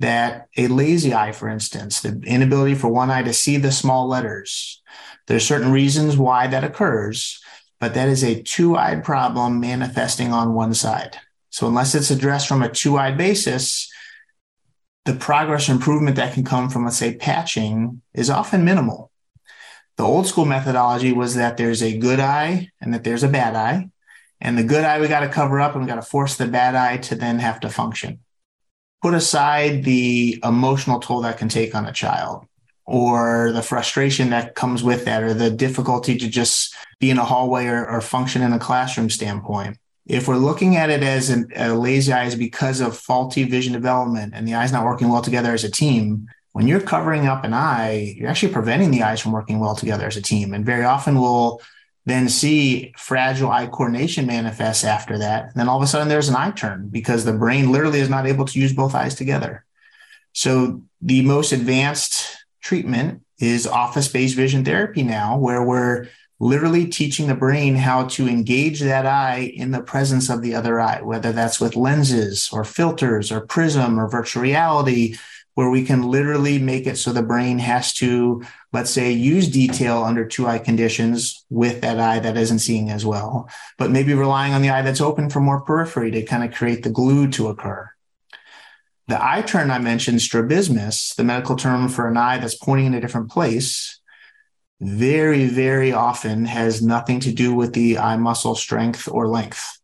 that 0.00 0.48
a 0.56 0.68
lazy 0.68 1.14
eye, 1.14 1.32
for 1.32 1.48
instance, 1.48 2.00
the 2.00 2.20
inability 2.26 2.74
for 2.74 2.88
one 2.88 3.10
eye 3.10 3.22
to 3.22 3.32
see 3.32 3.56
the 3.56 3.72
small 3.72 4.06
letters, 4.06 4.82
there's 5.26 5.46
certain 5.46 5.72
reasons 5.72 6.16
why 6.16 6.46
that 6.46 6.64
occurs, 6.64 7.40
but 7.80 7.94
that 7.94 8.08
is 8.08 8.22
a 8.22 8.42
two 8.42 8.76
eyed 8.76 9.04
problem 9.04 9.60
manifesting 9.60 10.32
on 10.32 10.54
one 10.54 10.74
side. 10.74 11.18
So, 11.50 11.66
unless 11.66 11.94
it's 11.94 12.10
addressed 12.10 12.48
from 12.48 12.62
a 12.62 12.68
two 12.68 12.96
eyed 12.98 13.16
basis, 13.16 13.90
the 15.06 15.14
progress 15.14 15.68
or 15.68 15.72
improvement 15.72 16.16
that 16.16 16.34
can 16.34 16.44
come 16.44 16.68
from, 16.68 16.84
let's 16.84 16.98
say, 16.98 17.16
patching 17.16 18.02
is 18.12 18.28
often 18.28 18.64
minimal. 18.64 19.10
The 19.96 20.04
old 20.04 20.26
school 20.26 20.44
methodology 20.44 21.12
was 21.12 21.36
that 21.36 21.56
there's 21.56 21.82
a 21.82 21.96
good 21.96 22.20
eye 22.20 22.70
and 22.80 22.92
that 22.92 23.04
there's 23.04 23.22
a 23.22 23.28
bad 23.28 23.54
eye. 23.54 23.88
And 24.40 24.58
the 24.58 24.64
good 24.64 24.84
eye 24.84 25.00
we 25.00 25.08
got 25.08 25.20
to 25.20 25.28
cover 25.28 25.60
up 25.60 25.72
and 25.72 25.82
we 25.82 25.88
got 25.88 25.94
to 25.94 26.02
force 26.02 26.36
the 26.36 26.46
bad 26.46 26.74
eye 26.74 26.98
to 26.98 27.14
then 27.14 27.38
have 27.38 27.60
to 27.60 27.70
function. 27.70 28.18
Put 29.02 29.14
aside 29.14 29.84
the 29.84 30.40
emotional 30.42 31.00
toll 31.00 31.20
that 31.22 31.38
can 31.38 31.48
take 31.48 31.74
on 31.74 31.86
a 31.86 31.92
child 31.92 32.46
or 32.86 33.52
the 33.52 33.62
frustration 33.62 34.30
that 34.30 34.54
comes 34.54 34.82
with 34.82 35.04
that 35.04 35.22
or 35.22 35.34
the 35.34 35.50
difficulty 35.50 36.16
to 36.16 36.28
just 36.28 36.74
be 37.00 37.10
in 37.10 37.18
a 37.18 37.24
hallway 37.24 37.66
or, 37.66 37.86
or 37.86 38.00
function 38.00 38.42
in 38.42 38.52
a 38.52 38.58
classroom 38.58 39.10
standpoint. 39.10 39.76
If 40.06 40.28
we're 40.28 40.36
looking 40.36 40.76
at 40.76 40.88
it 40.88 41.02
as 41.02 41.30
an, 41.30 41.48
a 41.56 41.74
lazy 41.74 42.12
eye 42.12 42.26
is 42.26 42.36
because 42.36 42.80
of 42.80 42.96
faulty 42.96 43.42
vision 43.42 43.72
development 43.72 44.34
and 44.36 44.46
the 44.46 44.54
eye's 44.54 44.72
not 44.72 44.84
working 44.84 45.08
well 45.08 45.22
together 45.22 45.52
as 45.52 45.64
a 45.64 45.70
team, 45.70 46.28
when 46.52 46.68
you're 46.68 46.80
covering 46.80 47.26
up 47.26 47.44
an 47.44 47.52
eye, 47.52 48.14
you're 48.16 48.30
actually 48.30 48.52
preventing 48.52 48.92
the 48.92 49.02
eyes 49.02 49.20
from 49.20 49.32
working 49.32 49.58
well 49.58 49.74
together 49.74 50.06
as 50.06 50.16
a 50.16 50.22
team. 50.22 50.54
And 50.54 50.64
very 50.64 50.84
often 50.84 51.20
we'll 51.20 51.60
then 52.06 52.28
see 52.28 52.94
fragile 52.96 53.50
eye 53.50 53.66
coordination 53.66 54.26
manifest 54.26 54.84
after 54.84 55.18
that. 55.18 55.46
And 55.46 55.54
then 55.56 55.68
all 55.68 55.76
of 55.76 55.82
a 55.82 55.86
sudden 55.86 56.08
there's 56.08 56.28
an 56.28 56.36
eye 56.36 56.52
turn 56.52 56.88
because 56.88 57.24
the 57.24 57.32
brain 57.32 57.72
literally 57.72 58.00
is 58.00 58.08
not 58.08 58.26
able 58.26 58.44
to 58.46 58.58
use 58.58 58.72
both 58.72 58.94
eyes 58.94 59.16
together. 59.16 59.64
So 60.32 60.82
the 61.02 61.22
most 61.22 61.52
advanced 61.52 62.36
treatment 62.62 63.22
is 63.38 63.66
office 63.66 64.08
based 64.08 64.36
vision 64.36 64.64
therapy 64.64 65.02
now, 65.02 65.36
where 65.36 65.62
we're 65.62 66.08
literally 66.38 66.86
teaching 66.86 67.26
the 67.26 67.34
brain 67.34 67.74
how 67.74 68.04
to 68.04 68.28
engage 68.28 68.80
that 68.80 69.06
eye 69.06 69.52
in 69.54 69.70
the 69.70 69.82
presence 69.82 70.28
of 70.28 70.42
the 70.42 70.54
other 70.54 70.78
eye, 70.78 71.00
whether 71.02 71.32
that's 71.32 71.60
with 71.60 71.76
lenses 71.76 72.50
or 72.52 72.62
filters 72.62 73.32
or 73.32 73.40
prism 73.40 73.98
or 73.98 74.08
virtual 74.08 74.42
reality, 74.42 75.16
where 75.56 75.70
we 75.70 75.82
can 75.82 76.02
literally 76.02 76.58
make 76.58 76.86
it 76.86 76.98
so 76.98 77.12
the 77.12 77.22
brain 77.22 77.58
has 77.58 77.94
to, 77.94 78.42
let's 78.74 78.90
say, 78.90 79.10
use 79.10 79.48
detail 79.48 80.04
under 80.04 80.22
two 80.26 80.46
eye 80.46 80.58
conditions 80.58 81.46
with 81.48 81.80
that 81.80 81.98
eye 81.98 82.18
that 82.18 82.36
isn't 82.36 82.58
seeing 82.58 82.90
as 82.90 83.06
well, 83.06 83.48
but 83.78 83.90
maybe 83.90 84.12
relying 84.12 84.52
on 84.52 84.60
the 84.60 84.68
eye 84.68 84.82
that's 84.82 85.00
open 85.00 85.30
for 85.30 85.40
more 85.40 85.62
periphery 85.62 86.10
to 86.10 86.22
kind 86.22 86.44
of 86.44 86.52
create 86.52 86.82
the 86.82 86.90
glue 86.90 87.26
to 87.30 87.48
occur. 87.48 87.90
The 89.08 89.24
eye 89.24 89.40
turn 89.40 89.70
I 89.70 89.78
mentioned, 89.78 90.20
strabismus, 90.20 91.14
the 91.14 91.24
medical 91.24 91.56
term 91.56 91.88
for 91.88 92.06
an 92.06 92.18
eye 92.18 92.36
that's 92.36 92.54
pointing 92.54 92.88
in 92.88 92.94
a 92.94 93.00
different 93.00 93.30
place, 93.30 93.98
very, 94.78 95.46
very 95.46 95.90
often 95.90 96.44
has 96.44 96.82
nothing 96.82 97.18
to 97.20 97.32
do 97.32 97.54
with 97.54 97.72
the 97.72 97.96
eye 97.96 98.18
muscle 98.18 98.56
strength 98.56 99.08
or 99.10 99.26
length. 99.26 99.80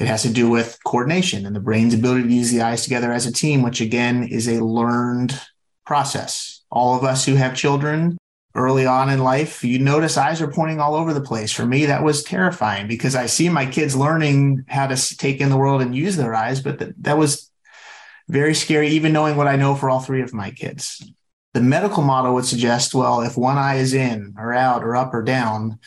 It 0.00 0.06
has 0.06 0.22
to 0.22 0.32
do 0.32 0.48
with 0.48 0.78
coordination 0.82 1.44
and 1.44 1.54
the 1.54 1.60
brain's 1.60 1.92
ability 1.92 2.22
to 2.22 2.34
use 2.34 2.50
the 2.50 2.62
eyes 2.62 2.82
together 2.82 3.12
as 3.12 3.26
a 3.26 3.32
team, 3.32 3.60
which 3.60 3.82
again 3.82 4.24
is 4.24 4.48
a 4.48 4.64
learned 4.64 5.38
process. 5.84 6.62
All 6.70 6.96
of 6.96 7.04
us 7.04 7.26
who 7.26 7.34
have 7.34 7.54
children 7.54 8.16
early 8.54 8.86
on 8.86 9.10
in 9.10 9.18
life, 9.22 9.62
you 9.62 9.78
notice 9.78 10.16
eyes 10.16 10.40
are 10.40 10.50
pointing 10.50 10.80
all 10.80 10.94
over 10.94 11.12
the 11.12 11.20
place. 11.20 11.52
For 11.52 11.66
me, 11.66 11.84
that 11.84 12.02
was 12.02 12.22
terrifying 12.22 12.88
because 12.88 13.14
I 13.14 13.26
see 13.26 13.50
my 13.50 13.66
kids 13.66 13.94
learning 13.94 14.64
how 14.68 14.86
to 14.86 15.16
take 15.18 15.38
in 15.38 15.50
the 15.50 15.58
world 15.58 15.82
and 15.82 15.94
use 15.94 16.16
their 16.16 16.34
eyes, 16.34 16.62
but 16.62 16.78
that, 17.02 17.18
was 17.18 17.50
very 18.26 18.54
scary, 18.54 18.88
even 18.88 19.12
knowing 19.12 19.36
what 19.36 19.48
I 19.48 19.56
know 19.56 19.74
for 19.74 19.90
all 19.90 20.00
three 20.00 20.22
of 20.22 20.32
my 20.32 20.50
kids. 20.50 21.12
The 21.52 21.60
medical 21.60 22.02
model 22.02 22.34
would 22.34 22.46
suggest, 22.46 22.94
well, 22.94 23.20
if 23.20 23.36
one 23.36 23.58
eye 23.58 23.76
is 23.76 23.92
in 23.92 24.34
or 24.38 24.54
out 24.54 24.82
or 24.82 24.96
up 24.96 25.12
or 25.12 25.22
down, 25.22 25.78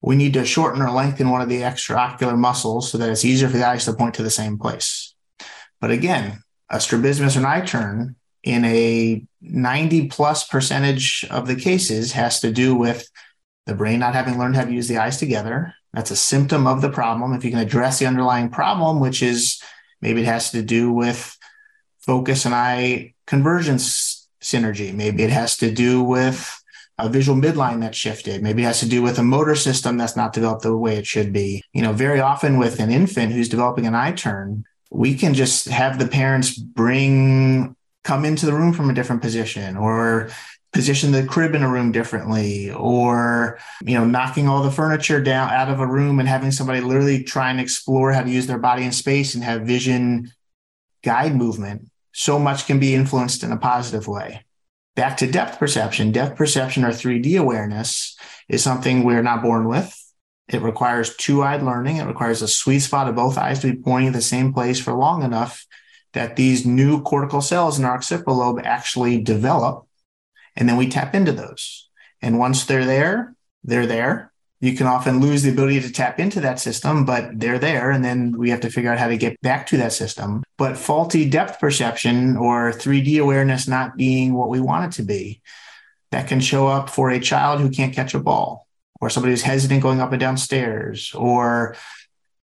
we 0.00 0.16
need 0.16 0.34
to 0.34 0.44
shorten 0.44 0.82
or 0.82 0.90
lengthen 0.90 1.30
one 1.30 1.40
of 1.40 1.48
the 1.48 1.62
extraocular 1.62 2.36
muscles 2.36 2.90
so 2.90 2.98
that 2.98 3.08
it's 3.08 3.24
easier 3.24 3.48
for 3.48 3.56
the 3.56 3.66
eyes 3.66 3.84
to 3.84 3.92
point 3.92 4.14
to 4.14 4.22
the 4.22 4.30
same 4.30 4.58
place. 4.58 5.14
But 5.80 5.90
again, 5.90 6.42
a 6.70 6.80
strabismus 6.80 7.36
or 7.36 7.40
an 7.40 7.46
eye 7.46 7.62
turn 7.62 8.16
in 8.42 8.64
a 8.64 9.24
90 9.40 10.08
plus 10.08 10.46
percentage 10.46 11.26
of 11.30 11.46
the 11.46 11.56
cases 11.56 12.12
has 12.12 12.40
to 12.40 12.52
do 12.52 12.74
with 12.74 13.08
the 13.66 13.74
brain 13.74 13.98
not 13.98 14.14
having 14.14 14.38
learned 14.38 14.56
how 14.56 14.64
to 14.64 14.72
use 14.72 14.88
the 14.88 14.98
eyes 14.98 15.18
together. 15.18 15.74
That's 15.92 16.10
a 16.10 16.16
symptom 16.16 16.66
of 16.66 16.80
the 16.80 16.90
problem. 16.90 17.32
If 17.32 17.44
you 17.44 17.50
can 17.50 17.60
address 17.60 17.98
the 17.98 18.06
underlying 18.06 18.50
problem, 18.50 19.00
which 19.00 19.22
is 19.22 19.60
maybe 20.00 20.22
it 20.22 20.26
has 20.26 20.50
to 20.52 20.62
do 20.62 20.92
with 20.92 21.36
focus 21.98 22.44
and 22.44 22.54
eye 22.54 23.14
convergence 23.26 24.28
synergy. 24.42 24.94
Maybe 24.94 25.22
it 25.22 25.30
has 25.30 25.56
to 25.58 25.70
do 25.70 26.02
with 26.02 26.57
a 26.98 27.08
visual 27.08 27.40
midline 27.40 27.80
that 27.80 27.94
shifted. 27.94 28.42
Maybe 28.42 28.62
it 28.62 28.66
has 28.66 28.80
to 28.80 28.88
do 28.88 29.02
with 29.02 29.18
a 29.18 29.22
motor 29.22 29.54
system 29.54 29.96
that's 29.96 30.16
not 30.16 30.32
developed 30.32 30.62
the 30.62 30.76
way 30.76 30.96
it 30.96 31.06
should 31.06 31.32
be. 31.32 31.62
You 31.72 31.82
know, 31.82 31.92
very 31.92 32.20
often 32.20 32.58
with 32.58 32.80
an 32.80 32.90
infant 32.90 33.32
who's 33.32 33.48
developing 33.48 33.86
an 33.86 33.94
eye 33.94 34.12
turn, 34.12 34.64
we 34.90 35.14
can 35.14 35.34
just 35.34 35.68
have 35.68 35.98
the 35.98 36.08
parents 36.08 36.56
bring, 36.56 37.76
come 38.04 38.24
into 38.24 38.46
the 38.46 38.54
room 38.54 38.72
from 38.72 38.90
a 38.90 38.94
different 38.94 39.22
position 39.22 39.76
or 39.76 40.30
position 40.72 41.12
the 41.12 41.24
crib 41.24 41.54
in 41.54 41.62
a 41.62 41.70
room 41.70 41.92
differently 41.92 42.70
or 42.72 43.58
you 43.82 43.94
know 43.94 44.04
knocking 44.04 44.48
all 44.48 44.62
the 44.62 44.70
furniture 44.70 45.18
down 45.18 45.50
out 45.50 45.70
of 45.70 45.80
a 45.80 45.86
room 45.86 46.20
and 46.20 46.28
having 46.28 46.50
somebody 46.50 46.80
literally 46.80 47.24
try 47.24 47.50
and 47.50 47.58
explore 47.58 48.12
how 48.12 48.22
to 48.22 48.30
use 48.30 48.46
their 48.46 48.58
body 48.58 48.84
in 48.84 48.92
space 48.92 49.34
and 49.34 49.42
have 49.42 49.62
vision 49.62 50.30
guide 51.02 51.34
movement 51.34 51.88
so 52.12 52.38
much 52.38 52.66
can 52.66 52.78
be 52.78 52.94
influenced 52.94 53.42
in 53.42 53.52
a 53.52 53.56
positive 53.56 54.08
way. 54.08 54.44
Back 54.98 55.18
to 55.18 55.30
depth 55.30 55.60
perception. 55.60 56.10
Depth 56.10 56.34
perception 56.34 56.82
or 56.82 56.88
3D 56.88 57.38
awareness 57.38 58.16
is 58.48 58.64
something 58.64 59.04
we're 59.04 59.22
not 59.22 59.44
born 59.44 59.68
with. 59.68 59.94
It 60.48 60.60
requires 60.60 61.14
two 61.14 61.40
eyed 61.40 61.62
learning. 61.62 61.98
It 61.98 62.08
requires 62.08 62.42
a 62.42 62.48
sweet 62.48 62.80
spot 62.80 63.06
of 63.06 63.14
both 63.14 63.38
eyes 63.38 63.60
to 63.60 63.72
be 63.72 63.80
pointing 63.80 64.08
at 64.08 64.14
the 64.14 64.20
same 64.20 64.52
place 64.52 64.80
for 64.80 64.92
long 64.92 65.22
enough 65.22 65.64
that 66.14 66.34
these 66.34 66.66
new 66.66 67.00
cortical 67.00 67.40
cells 67.40 67.78
in 67.78 67.84
our 67.84 67.94
occipital 67.94 68.38
lobe 68.38 68.60
actually 68.64 69.22
develop. 69.22 69.86
And 70.56 70.68
then 70.68 70.76
we 70.76 70.88
tap 70.88 71.14
into 71.14 71.30
those. 71.30 71.88
And 72.20 72.40
once 72.40 72.64
they're 72.64 72.84
there, 72.84 73.36
they're 73.62 73.86
there 73.86 74.27
you 74.60 74.74
can 74.74 74.86
often 74.86 75.20
lose 75.20 75.42
the 75.42 75.50
ability 75.50 75.80
to 75.82 75.92
tap 75.92 76.18
into 76.18 76.40
that 76.40 76.58
system, 76.58 77.04
but 77.04 77.38
they're 77.38 77.60
there. 77.60 77.90
And 77.90 78.04
then 78.04 78.36
we 78.36 78.50
have 78.50 78.60
to 78.60 78.70
figure 78.70 78.90
out 78.90 78.98
how 78.98 79.06
to 79.06 79.16
get 79.16 79.40
back 79.40 79.66
to 79.68 79.76
that 79.76 79.92
system. 79.92 80.42
But 80.56 80.76
faulty 80.76 81.28
depth 81.30 81.60
perception 81.60 82.36
or 82.36 82.72
3D 82.72 83.20
awareness 83.20 83.68
not 83.68 83.96
being 83.96 84.34
what 84.34 84.48
we 84.48 84.60
want 84.60 84.92
it 84.92 84.96
to 84.96 85.02
be, 85.04 85.42
that 86.10 86.26
can 86.26 86.40
show 86.40 86.66
up 86.66 86.90
for 86.90 87.10
a 87.10 87.20
child 87.20 87.60
who 87.60 87.70
can't 87.70 87.94
catch 87.94 88.14
a 88.14 88.18
ball, 88.20 88.66
or 89.00 89.10
somebody 89.10 89.32
who's 89.32 89.42
hesitant 89.42 89.82
going 89.82 90.00
up 90.00 90.10
and 90.10 90.20
down 90.20 90.36
stairs, 90.36 91.12
or 91.14 91.76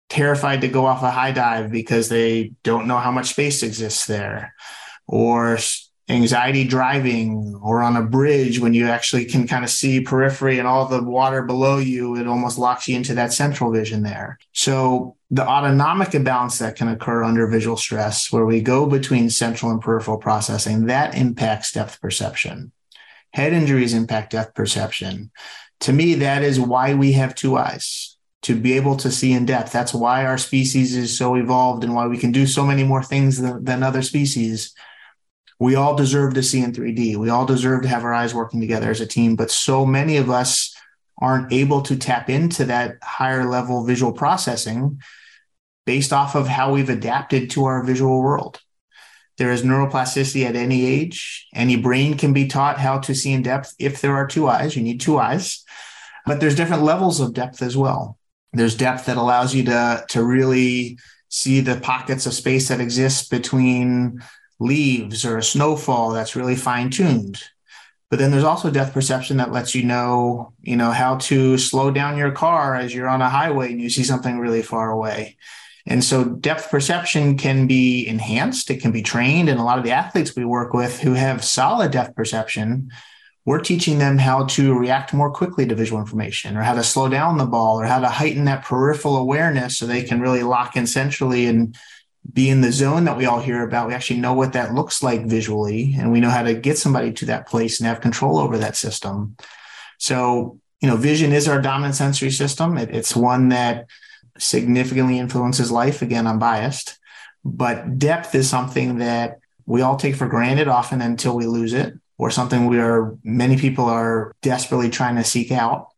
terrified 0.09 0.61
to 0.61 0.67
go 0.67 0.85
off 0.85 1.01
a 1.01 1.09
high 1.09 1.31
dive 1.31 1.71
because 1.71 2.09
they 2.09 2.51
don't 2.63 2.87
know 2.87 2.99
how 2.99 3.11
much 3.11 3.29
space 3.29 3.63
exists 3.63 4.05
there, 4.05 4.53
or 5.07 5.57
anxiety 6.09 6.65
driving 6.65 7.57
or 7.63 7.81
on 7.81 7.95
a 7.95 8.01
bridge 8.03 8.59
when 8.59 8.73
you 8.73 8.87
actually 8.87 9.23
can 9.25 9.47
kind 9.47 9.63
of 9.63 9.69
see 9.69 10.01
periphery 10.01 10.59
and 10.59 10.67
all 10.67 10.85
the 10.85 11.01
water 11.01 11.43
below 11.43 11.77
you, 11.77 12.15
it 12.17 12.27
almost 12.27 12.57
locks 12.57 12.87
you 12.87 12.95
into 12.95 13.13
that 13.15 13.31
central 13.31 13.71
vision 13.71 14.03
there. 14.03 14.37
So 14.51 15.15
the 15.31 15.47
autonomic 15.47 16.13
imbalance 16.13 16.59
that 16.59 16.75
can 16.75 16.89
occur 16.89 17.23
under 17.23 17.47
visual 17.47 17.77
stress, 17.77 18.31
where 18.31 18.45
we 18.45 18.61
go 18.61 18.85
between 18.85 19.29
central 19.29 19.71
and 19.71 19.81
peripheral 19.81 20.17
processing, 20.17 20.87
that 20.87 21.15
impacts 21.15 21.71
depth 21.71 22.01
perception. 22.01 22.73
Head 23.31 23.53
injuries 23.53 23.93
impact 23.93 24.33
depth 24.33 24.53
perception. 24.53 25.31
To 25.81 25.93
me, 25.93 26.15
that 26.15 26.43
is 26.43 26.59
why 26.59 26.93
we 26.93 27.13
have 27.13 27.33
two 27.33 27.57
eyes 27.57 28.17
to 28.43 28.59
be 28.59 28.73
able 28.73 28.97
to 28.97 29.09
see 29.09 29.31
in 29.31 29.45
depth. 29.45 29.71
That's 29.71 29.93
why 29.93 30.25
our 30.25 30.37
species 30.37 30.95
is 30.95 31.17
so 31.17 31.35
evolved 31.35 31.83
and 31.83 31.95
why 31.95 32.07
we 32.07 32.17
can 32.17 32.33
do 32.33 32.45
so 32.45 32.65
many 32.65 32.83
more 32.83 33.01
things 33.01 33.39
than, 33.39 33.63
than 33.63 33.83
other 33.83 34.01
species 34.01 34.73
we 35.59 35.75
all 35.75 35.95
deserve 35.95 36.33
to 36.33 36.43
see 36.43 36.61
in 36.61 36.73
3D. 36.73 37.15
We 37.15 37.29
all 37.29 37.45
deserve 37.45 37.83
to 37.83 37.87
have 37.87 38.03
our 38.03 38.13
eyes 38.13 38.33
working 38.33 38.61
together 38.61 38.89
as 38.89 39.01
a 39.01 39.07
team, 39.07 39.35
but 39.35 39.51
so 39.51 39.85
many 39.85 40.17
of 40.17 40.29
us 40.29 40.75
aren't 41.17 41.53
able 41.53 41.81
to 41.83 41.95
tap 41.95 42.29
into 42.29 42.65
that 42.65 42.97
higher 43.01 43.45
level 43.45 43.85
visual 43.85 44.11
processing 44.11 45.01
based 45.85 46.13
off 46.13 46.35
of 46.35 46.47
how 46.47 46.73
we've 46.73 46.89
adapted 46.89 47.49
to 47.51 47.65
our 47.65 47.83
visual 47.83 48.21
world. 48.21 48.59
There 49.37 49.51
is 49.51 49.63
neuroplasticity 49.63 50.45
at 50.45 50.55
any 50.55 50.85
age. 50.85 51.47
Any 51.53 51.75
brain 51.75 52.17
can 52.17 52.33
be 52.33 52.47
taught 52.47 52.77
how 52.77 52.99
to 52.99 53.15
see 53.15 53.33
in 53.33 53.41
depth 53.41 53.73
if 53.79 53.99
there 54.01 54.15
are 54.15 54.27
two 54.27 54.47
eyes. 54.47 54.75
You 54.75 54.83
need 54.83 55.01
two 55.01 55.17
eyes, 55.17 55.63
but 56.25 56.39
there's 56.39 56.55
different 56.55 56.83
levels 56.83 57.19
of 57.19 57.33
depth 57.33 57.61
as 57.61 57.75
well. 57.75 58.17
There's 58.53 58.75
depth 58.75 59.07
that 59.07 59.17
allows 59.17 59.55
you 59.55 59.63
to, 59.65 60.05
to 60.09 60.23
really 60.23 60.99
see 61.29 61.61
the 61.61 61.79
pockets 61.79 62.27
of 62.27 62.33
space 62.33 62.67
that 62.67 62.79
exist 62.79 63.31
between 63.31 64.21
leaves 64.63 65.25
or 65.25 65.37
a 65.37 65.43
snowfall 65.43 66.11
that's 66.11 66.35
really 66.35 66.55
fine 66.55 66.89
tuned. 66.89 67.41
But 68.09 68.19
then 68.19 68.31
there's 68.31 68.43
also 68.43 68.69
depth 68.69 68.93
perception 68.93 69.37
that 69.37 69.51
lets 69.51 69.73
you 69.73 69.83
know, 69.83 70.53
you 70.61 70.75
know, 70.75 70.91
how 70.91 71.17
to 71.17 71.57
slow 71.57 71.89
down 71.89 72.17
your 72.17 72.31
car 72.31 72.75
as 72.75 72.93
you're 72.93 73.09
on 73.09 73.21
a 73.21 73.29
highway 73.29 73.71
and 73.71 73.81
you 73.81 73.89
see 73.89 74.03
something 74.03 74.37
really 74.37 74.61
far 74.61 74.91
away. 74.91 75.37
And 75.85 76.03
so 76.03 76.23
depth 76.23 76.69
perception 76.69 77.37
can 77.37 77.67
be 77.67 78.07
enhanced, 78.07 78.69
it 78.69 78.81
can 78.81 78.91
be 78.91 79.01
trained. 79.01 79.49
And 79.49 79.59
a 79.59 79.63
lot 79.63 79.79
of 79.79 79.83
the 79.83 79.91
athletes 79.91 80.35
we 80.35 80.45
work 80.45 80.73
with 80.73 80.99
who 80.99 81.13
have 81.13 81.43
solid 81.43 81.91
depth 81.91 82.15
perception, 82.15 82.91
we're 83.45 83.59
teaching 83.59 83.97
them 83.97 84.17
how 84.17 84.45
to 84.45 84.77
react 84.77 85.13
more 85.13 85.31
quickly 85.31 85.65
to 85.65 85.75
visual 85.75 85.99
information 85.99 86.55
or 86.55 86.61
how 86.61 86.75
to 86.75 86.83
slow 86.83 87.09
down 87.09 87.37
the 87.37 87.45
ball 87.45 87.79
or 87.79 87.85
how 87.85 87.99
to 87.99 88.07
heighten 88.07 88.45
that 88.45 88.63
peripheral 88.63 89.17
awareness 89.17 89.77
so 89.77 89.85
they 89.85 90.03
can 90.03 90.21
really 90.21 90.43
lock 90.43 90.77
in 90.77 90.87
centrally 90.87 91.47
and 91.47 91.75
be 92.31 92.49
in 92.49 92.61
the 92.61 92.71
zone 92.71 93.03
that 93.05 93.17
we 93.17 93.25
all 93.25 93.41
hear 93.41 93.63
about. 93.63 93.87
We 93.87 93.93
actually 93.93 94.19
know 94.21 94.33
what 94.33 94.53
that 94.53 94.73
looks 94.73 95.03
like 95.03 95.25
visually, 95.25 95.95
and 95.97 96.11
we 96.11 96.21
know 96.21 96.29
how 96.29 96.43
to 96.43 96.53
get 96.53 96.77
somebody 96.77 97.11
to 97.13 97.25
that 97.25 97.47
place 97.47 97.79
and 97.79 97.87
have 97.87 98.01
control 98.01 98.37
over 98.37 98.57
that 98.57 98.77
system. 98.77 99.35
So, 99.97 100.59
you 100.79 100.87
know, 100.87 100.95
vision 100.95 101.33
is 101.33 101.47
our 101.47 101.61
dominant 101.61 101.95
sensory 101.95 102.31
system. 102.31 102.77
It, 102.77 102.95
it's 102.95 103.15
one 103.15 103.49
that 103.49 103.87
significantly 104.37 105.19
influences 105.19 105.71
life. 105.71 106.01
Again, 106.01 106.25
I'm 106.27 106.39
biased, 106.39 106.97
but 107.43 107.99
depth 107.99 108.33
is 108.35 108.49
something 108.49 108.99
that 108.99 109.39
we 109.65 109.81
all 109.81 109.97
take 109.97 110.15
for 110.15 110.27
granted 110.27 110.67
often 110.67 111.01
until 111.01 111.35
we 111.35 111.45
lose 111.45 111.73
it, 111.73 111.93
or 112.17 112.31
something 112.31 112.67
we 112.67 112.79
are, 112.79 113.17
many 113.23 113.57
people 113.57 113.85
are 113.85 114.33
desperately 114.41 114.89
trying 114.89 115.15
to 115.17 115.23
seek 115.23 115.51
out. 115.51 115.89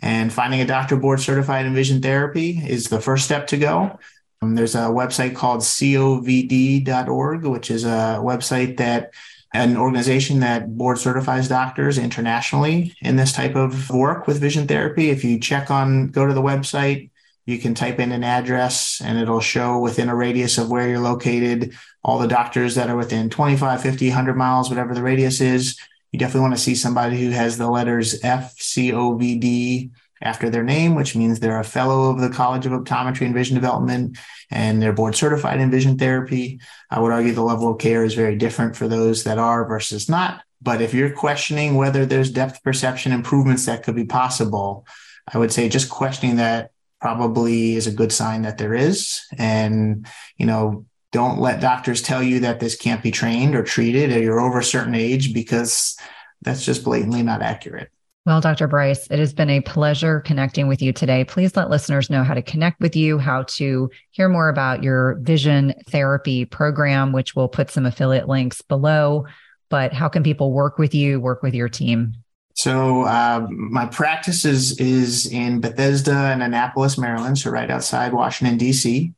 And 0.00 0.32
finding 0.32 0.60
a 0.60 0.66
doctor 0.66 0.96
board 0.96 1.20
certified 1.20 1.64
in 1.64 1.74
vision 1.74 2.02
therapy 2.02 2.58
is 2.58 2.88
the 2.88 3.00
first 3.00 3.24
step 3.24 3.46
to 3.48 3.56
go. 3.56 3.98
Um, 4.42 4.56
there's 4.56 4.74
a 4.74 4.88
website 4.88 5.36
called 5.36 5.60
covd.org, 5.60 7.44
which 7.44 7.70
is 7.70 7.84
a 7.84 8.20
website 8.20 8.76
that 8.78 9.14
an 9.54 9.76
organization 9.76 10.40
that 10.40 10.76
board 10.76 10.98
certifies 10.98 11.46
doctors 11.46 11.98
internationally 11.98 12.94
in 13.02 13.16
this 13.16 13.32
type 13.32 13.54
of 13.54 13.90
work 13.90 14.26
with 14.26 14.40
vision 14.40 14.66
therapy. 14.66 15.10
If 15.10 15.24
you 15.24 15.38
check 15.38 15.70
on, 15.70 16.08
go 16.08 16.26
to 16.26 16.32
the 16.34 16.42
website, 16.42 17.10
you 17.44 17.58
can 17.58 17.74
type 17.74 18.00
in 18.00 18.12
an 18.12 18.24
address 18.24 19.00
and 19.04 19.18
it'll 19.18 19.40
show 19.40 19.78
within 19.78 20.08
a 20.08 20.16
radius 20.16 20.58
of 20.58 20.70
where 20.70 20.88
you're 20.88 21.00
located 21.00 21.74
all 22.02 22.18
the 22.18 22.28
doctors 22.28 22.74
that 22.76 22.88
are 22.88 22.96
within 22.96 23.30
25, 23.30 23.82
50, 23.82 24.08
100 24.08 24.36
miles, 24.36 24.70
whatever 24.70 24.94
the 24.94 25.02
radius 25.02 25.40
is. 25.40 25.78
you 26.12 26.18
definitely 26.18 26.40
want 26.40 26.54
to 26.54 26.60
see 26.60 26.74
somebody 26.74 27.20
who 27.20 27.30
has 27.30 27.58
the 27.58 27.68
letters 27.70 28.20
FCOVD 28.22 29.90
after 30.22 30.48
their 30.48 30.62
name, 30.62 30.94
which 30.94 31.16
means 31.16 31.40
they're 31.40 31.60
a 31.60 31.64
fellow 31.64 32.10
of 32.10 32.20
the 32.20 32.30
College 32.30 32.64
of 32.64 32.72
Optometry 32.72 33.26
and 33.26 33.34
Vision 33.34 33.54
Development 33.54 34.16
and 34.50 34.80
they're 34.80 34.92
board 34.92 35.16
certified 35.16 35.60
in 35.60 35.70
vision 35.70 35.98
therapy. 35.98 36.60
I 36.90 37.00
would 37.00 37.12
argue 37.12 37.32
the 37.32 37.42
level 37.42 37.72
of 37.72 37.78
care 37.78 38.04
is 38.04 38.14
very 38.14 38.36
different 38.36 38.76
for 38.76 38.86
those 38.86 39.24
that 39.24 39.38
are 39.38 39.66
versus 39.66 40.08
not. 40.08 40.42
But 40.60 40.80
if 40.80 40.94
you're 40.94 41.10
questioning 41.10 41.74
whether 41.74 42.06
there's 42.06 42.30
depth 42.30 42.62
perception 42.62 43.12
improvements 43.12 43.66
that 43.66 43.82
could 43.82 43.96
be 43.96 44.04
possible, 44.04 44.86
I 45.32 45.38
would 45.38 45.52
say 45.52 45.68
just 45.68 45.90
questioning 45.90 46.36
that 46.36 46.70
probably 47.00 47.74
is 47.74 47.86
a 47.86 47.92
good 47.92 48.12
sign 48.12 48.42
that 48.42 48.58
there 48.58 48.74
is. 48.74 49.22
And, 49.38 50.06
you 50.36 50.46
know, 50.46 50.86
don't 51.10 51.40
let 51.40 51.60
doctors 51.60 52.00
tell 52.00 52.22
you 52.22 52.40
that 52.40 52.60
this 52.60 52.76
can't 52.76 53.02
be 53.02 53.10
trained 53.10 53.54
or 53.54 53.62
treated 53.62 54.12
or 54.12 54.20
you're 54.20 54.40
over 54.40 54.60
a 54.60 54.64
certain 54.64 54.94
age 54.94 55.34
because 55.34 55.96
that's 56.42 56.64
just 56.64 56.84
blatantly 56.84 57.22
not 57.22 57.42
accurate. 57.42 57.90
Well, 58.24 58.40
Dr. 58.40 58.68
Bryce, 58.68 59.08
it 59.10 59.18
has 59.18 59.32
been 59.32 59.50
a 59.50 59.60
pleasure 59.60 60.20
connecting 60.20 60.68
with 60.68 60.80
you 60.80 60.92
today. 60.92 61.24
Please 61.24 61.56
let 61.56 61.70
listeners 61.70 62.08
know 62.08 62.22
how 62.22 62.34
to 62.34 62.42
connect 62.42 62.80
with 62.80 62.94
you, 62.94 63.18
how 63.18 63.42
to 63.44 63.90
hear 64.12 64.28
more 64.28 64.48
about 64.48 64.84
your 64.84 65.16
vision 65.22 65.74
therapy 65.88 66.44
program, 66.44 67.12
which 67.12 67.34
we'll 67.34 67.48
put 67.48 67.70
some 67.70 67.84
affiliate 67.84 68.28
links 68.28 68.62
below. 68.62 69.26
But 69.70 69.92
how 69.92 70.08
can 70.08 70.22
people 70.22 70.52
work 70.52 70.78
with 70.78 70.94
you, 70.94 71.18
work 71.18 71.42
with 71.42 71.52
your 71.52 71.68
team? 71.68 72.14
So 72.54 73.02
uh, 73.02 73.46
my 73.50 73.86
practice 73.86 74.44
is 74.44 74.78
is 74.78 75.26
in 75.26 75.60
Bethesda 75.60 76.14
and 76.14 76.42
Annapolis, 76.42 76.98
Maryland, 76.98 77.38
so 77.38 77.50
right 77.50 77.70
outside 77.70 78.12
Washington 78.12 78.56
D.C. 78.56 79.14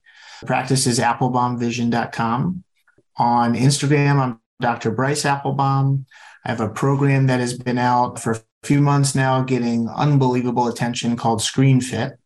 Practice 0.46 0.86
is 0.86 0.98
appelbaumvision.com. 0.98 2.64
On 3.16 3.55
Instagram, 3.55 4.16
I'm 4.16 4.40
Dr. 4.61 4.92
Bryce 4.92 5.24
Appelbaum. 5.24 6.07
I 6.44 6.50
have 6.50 6.61
a 6.61 6.68
program 6.68 7.26
that 7.26 7.40
has 7.40 7.59
been 7.59 7.78
out 7.78 8.20
for 8.20 8.40
few 8.65 8.81
months 8.81 9.15
now, 9.15 9.43
getting 9.43 9.89
unbelievable 9.89 10.69
attention 10.69 11.17
called 11.17 11.41
ScreenFit, 11.41 12.17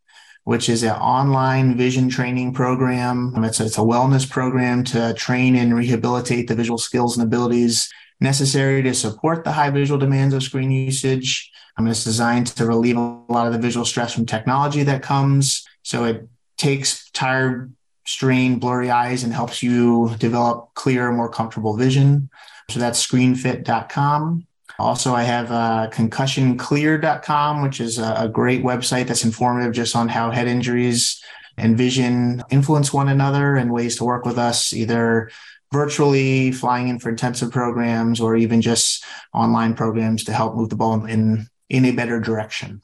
which 0.45 0.69
is 0.69 0.83
an 0.83 0.93
online 0.93 1.77
vision 1.77 2.09
training 2.09 2.55
program. 2.55 3.35
It's 3.45 3.61
a, 3.61 3.67
it's 3.67 3.79
a 3.79 3.83
wellness 3.83 4.29
program 4.29 4.85
to 4.85 5.15
train 5.15 5.57
and 5.57 5.75
rehabilitate 5.75 6.49
the 6.49 6.55
visual 6.55 6.79
skills 6.79 7.17
and 7.17 7.27
abilities 7.27 7.89
necessary 8.21 8.83
to 8.83 8.95
support 8.95 9.45
the 9.45 9.53
high 9.53 9.71
visual 9.71 9.99
demands 9.99 10.35
of 10.35 10.43
screen 10.43 10.71
usage. 10.71 11.51
Um, 11.77 11.87
it's 11.87 12.03
designed 12.03 12.49
to 12.49 12.67
relieve 12.67 12.97
a 12.97 13.23
lot 13.29 13.47
of 13.47 13.53
the 13.53 13.59
visual 13.59 13.87
stress 13.87 14.13
from 14.13 14.27
technology 14.27 14.83
that 14.83 15.03
comes. 15.03 15.65
So 15.83 16.05
it 16.05 16.29
takes 16.57 17.09
tired, 17.11 17.73
strained, 18.05 18.61
blurry 18.61 18.91
eyes 18.91 19.23
and 19.23 19.33
helps 19.33 19.63
you 19.63 20.15
develop 20.19 20.75
clearer, 20.75 21.13
more 21.13 21.31
comfortable 21.31 21.77
vision. 21.77 22.31
So 22.71 22.81
that's 22.81 23.07
screenfit.com. 23.07 24.48
Also, 24.79 25.13
I 25.13 25.25
have 25.25 25.51
uh, 25.51 25.91
concussionclear.com, 25.93 27.63
which 27.63 27.81
is 27.81 27.99
a, 27.99 28.15
a 28.19 28.29
great 28.29 28.63
website 28.63 29.09
that's 29.09 29.25
informative 29.25 29.73
just 29.73 29.97
on 29.97 30.09
how 30.09 30.31
head 30.31 30.47
injuries 30.47 31.21
and 31.57 31.77
vision 31.77 32.43
influence 32.51 32.93
one 32.93 33.09
another 33.09 33.57
and 33.57 33.73
ways 33.73 33.97
to 33.97 34.05
work 34.05 34.25
with 34.25 34.39
us, 34.39 34.73
either 34.73 35.31
virtually 35.73 36.53
flying 36.53 36.89
in 36.89 36.99
for 36.99 37.09
intensive 37.09 37.51
programs 37.51 38.21
or 38.21 38.37
even 38.37 38.63
just 38.63 39.05
online 39.35 39.75
programs 39.75 40.25
to 40.25 40.33
help 40.33 40.55
move 40.55 40.71
the 40.71 40.77
ball 40.77 41.05
in 41.05 41.49
in 41.69 41.85
a 41.85 41.91
better 41.91 42.19
direction. 42.21 42.81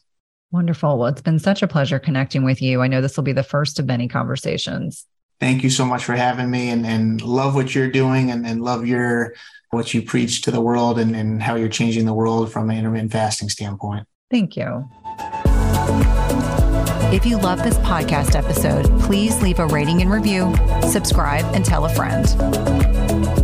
Wonderful. 0.50 0.98
Well, 0.98 1.08
it's 1.08 1.22
been 1.22 1.38
such 1.38 1.62
a 1.62 1.68
pleasure 1.68 1.98
connecting 1.98 2.44
with 2.44 2.60
you. 2.60 2.82
I 2.82 2.88
know 2.88 3.00
this 3.00 3.16
will 3.16 3.24
be 3.24 3.32
the 3.32 3.42
first 3.42 3.78
of 3.78 3.86
many 3.86 4.08
conversations. 4.08 5.06
Thank 5.40 5.64
you 5.64 5.70
so 5.70 5.84
much 5.84 6.04
for 6.04 6.14
having 6.14 6.50
me 6.50 6.70
and, 6.70 6.86
and 6.86 7.20
love 7.22 7.54
what 7.54 7.74
you're 7.74 7.90
doing 7.90 8.30
and, 8.30 8.46
and 8.46 8.62
love 8.62 8.86
your 8.86 9.34
what 9.74 9.92
you 9.92 10.02
preach 10.02 10.42
to 10.42 10.50
the 10.50 10.60
world 10.60 10.98
and, 10.98 11.14
and 11.14 11.42
how 11.42 11.56
you're 11.56 11.68
changing 11.68 12.06
the 12.06 12.14
world 12.14 12.52
from 12.52 12.70
an 12.70 12.78
intermittent 12.78 13.12
fasting 13.12 13.48
standpoint. 13.48 14.06
Thank 14.30 14.56
you. 14.56 14.88
If 17.12 17.24
you 17.24 17.36
love 17.38 17.62
this 17.62 17.76
podcast 17.78 18.34
episode, 18.34 18.86
please 19.00 19.40
leave 19.40 19.58
a 19.58 19.66
rating 19.66 20.02
and 20.02 20.10
review, 20.10 20.54
subscribe, 20.90 21.44
and 21.54 21.64
tell 21.64 21.84
a 21.84 21.88
friend. 21.88 23.43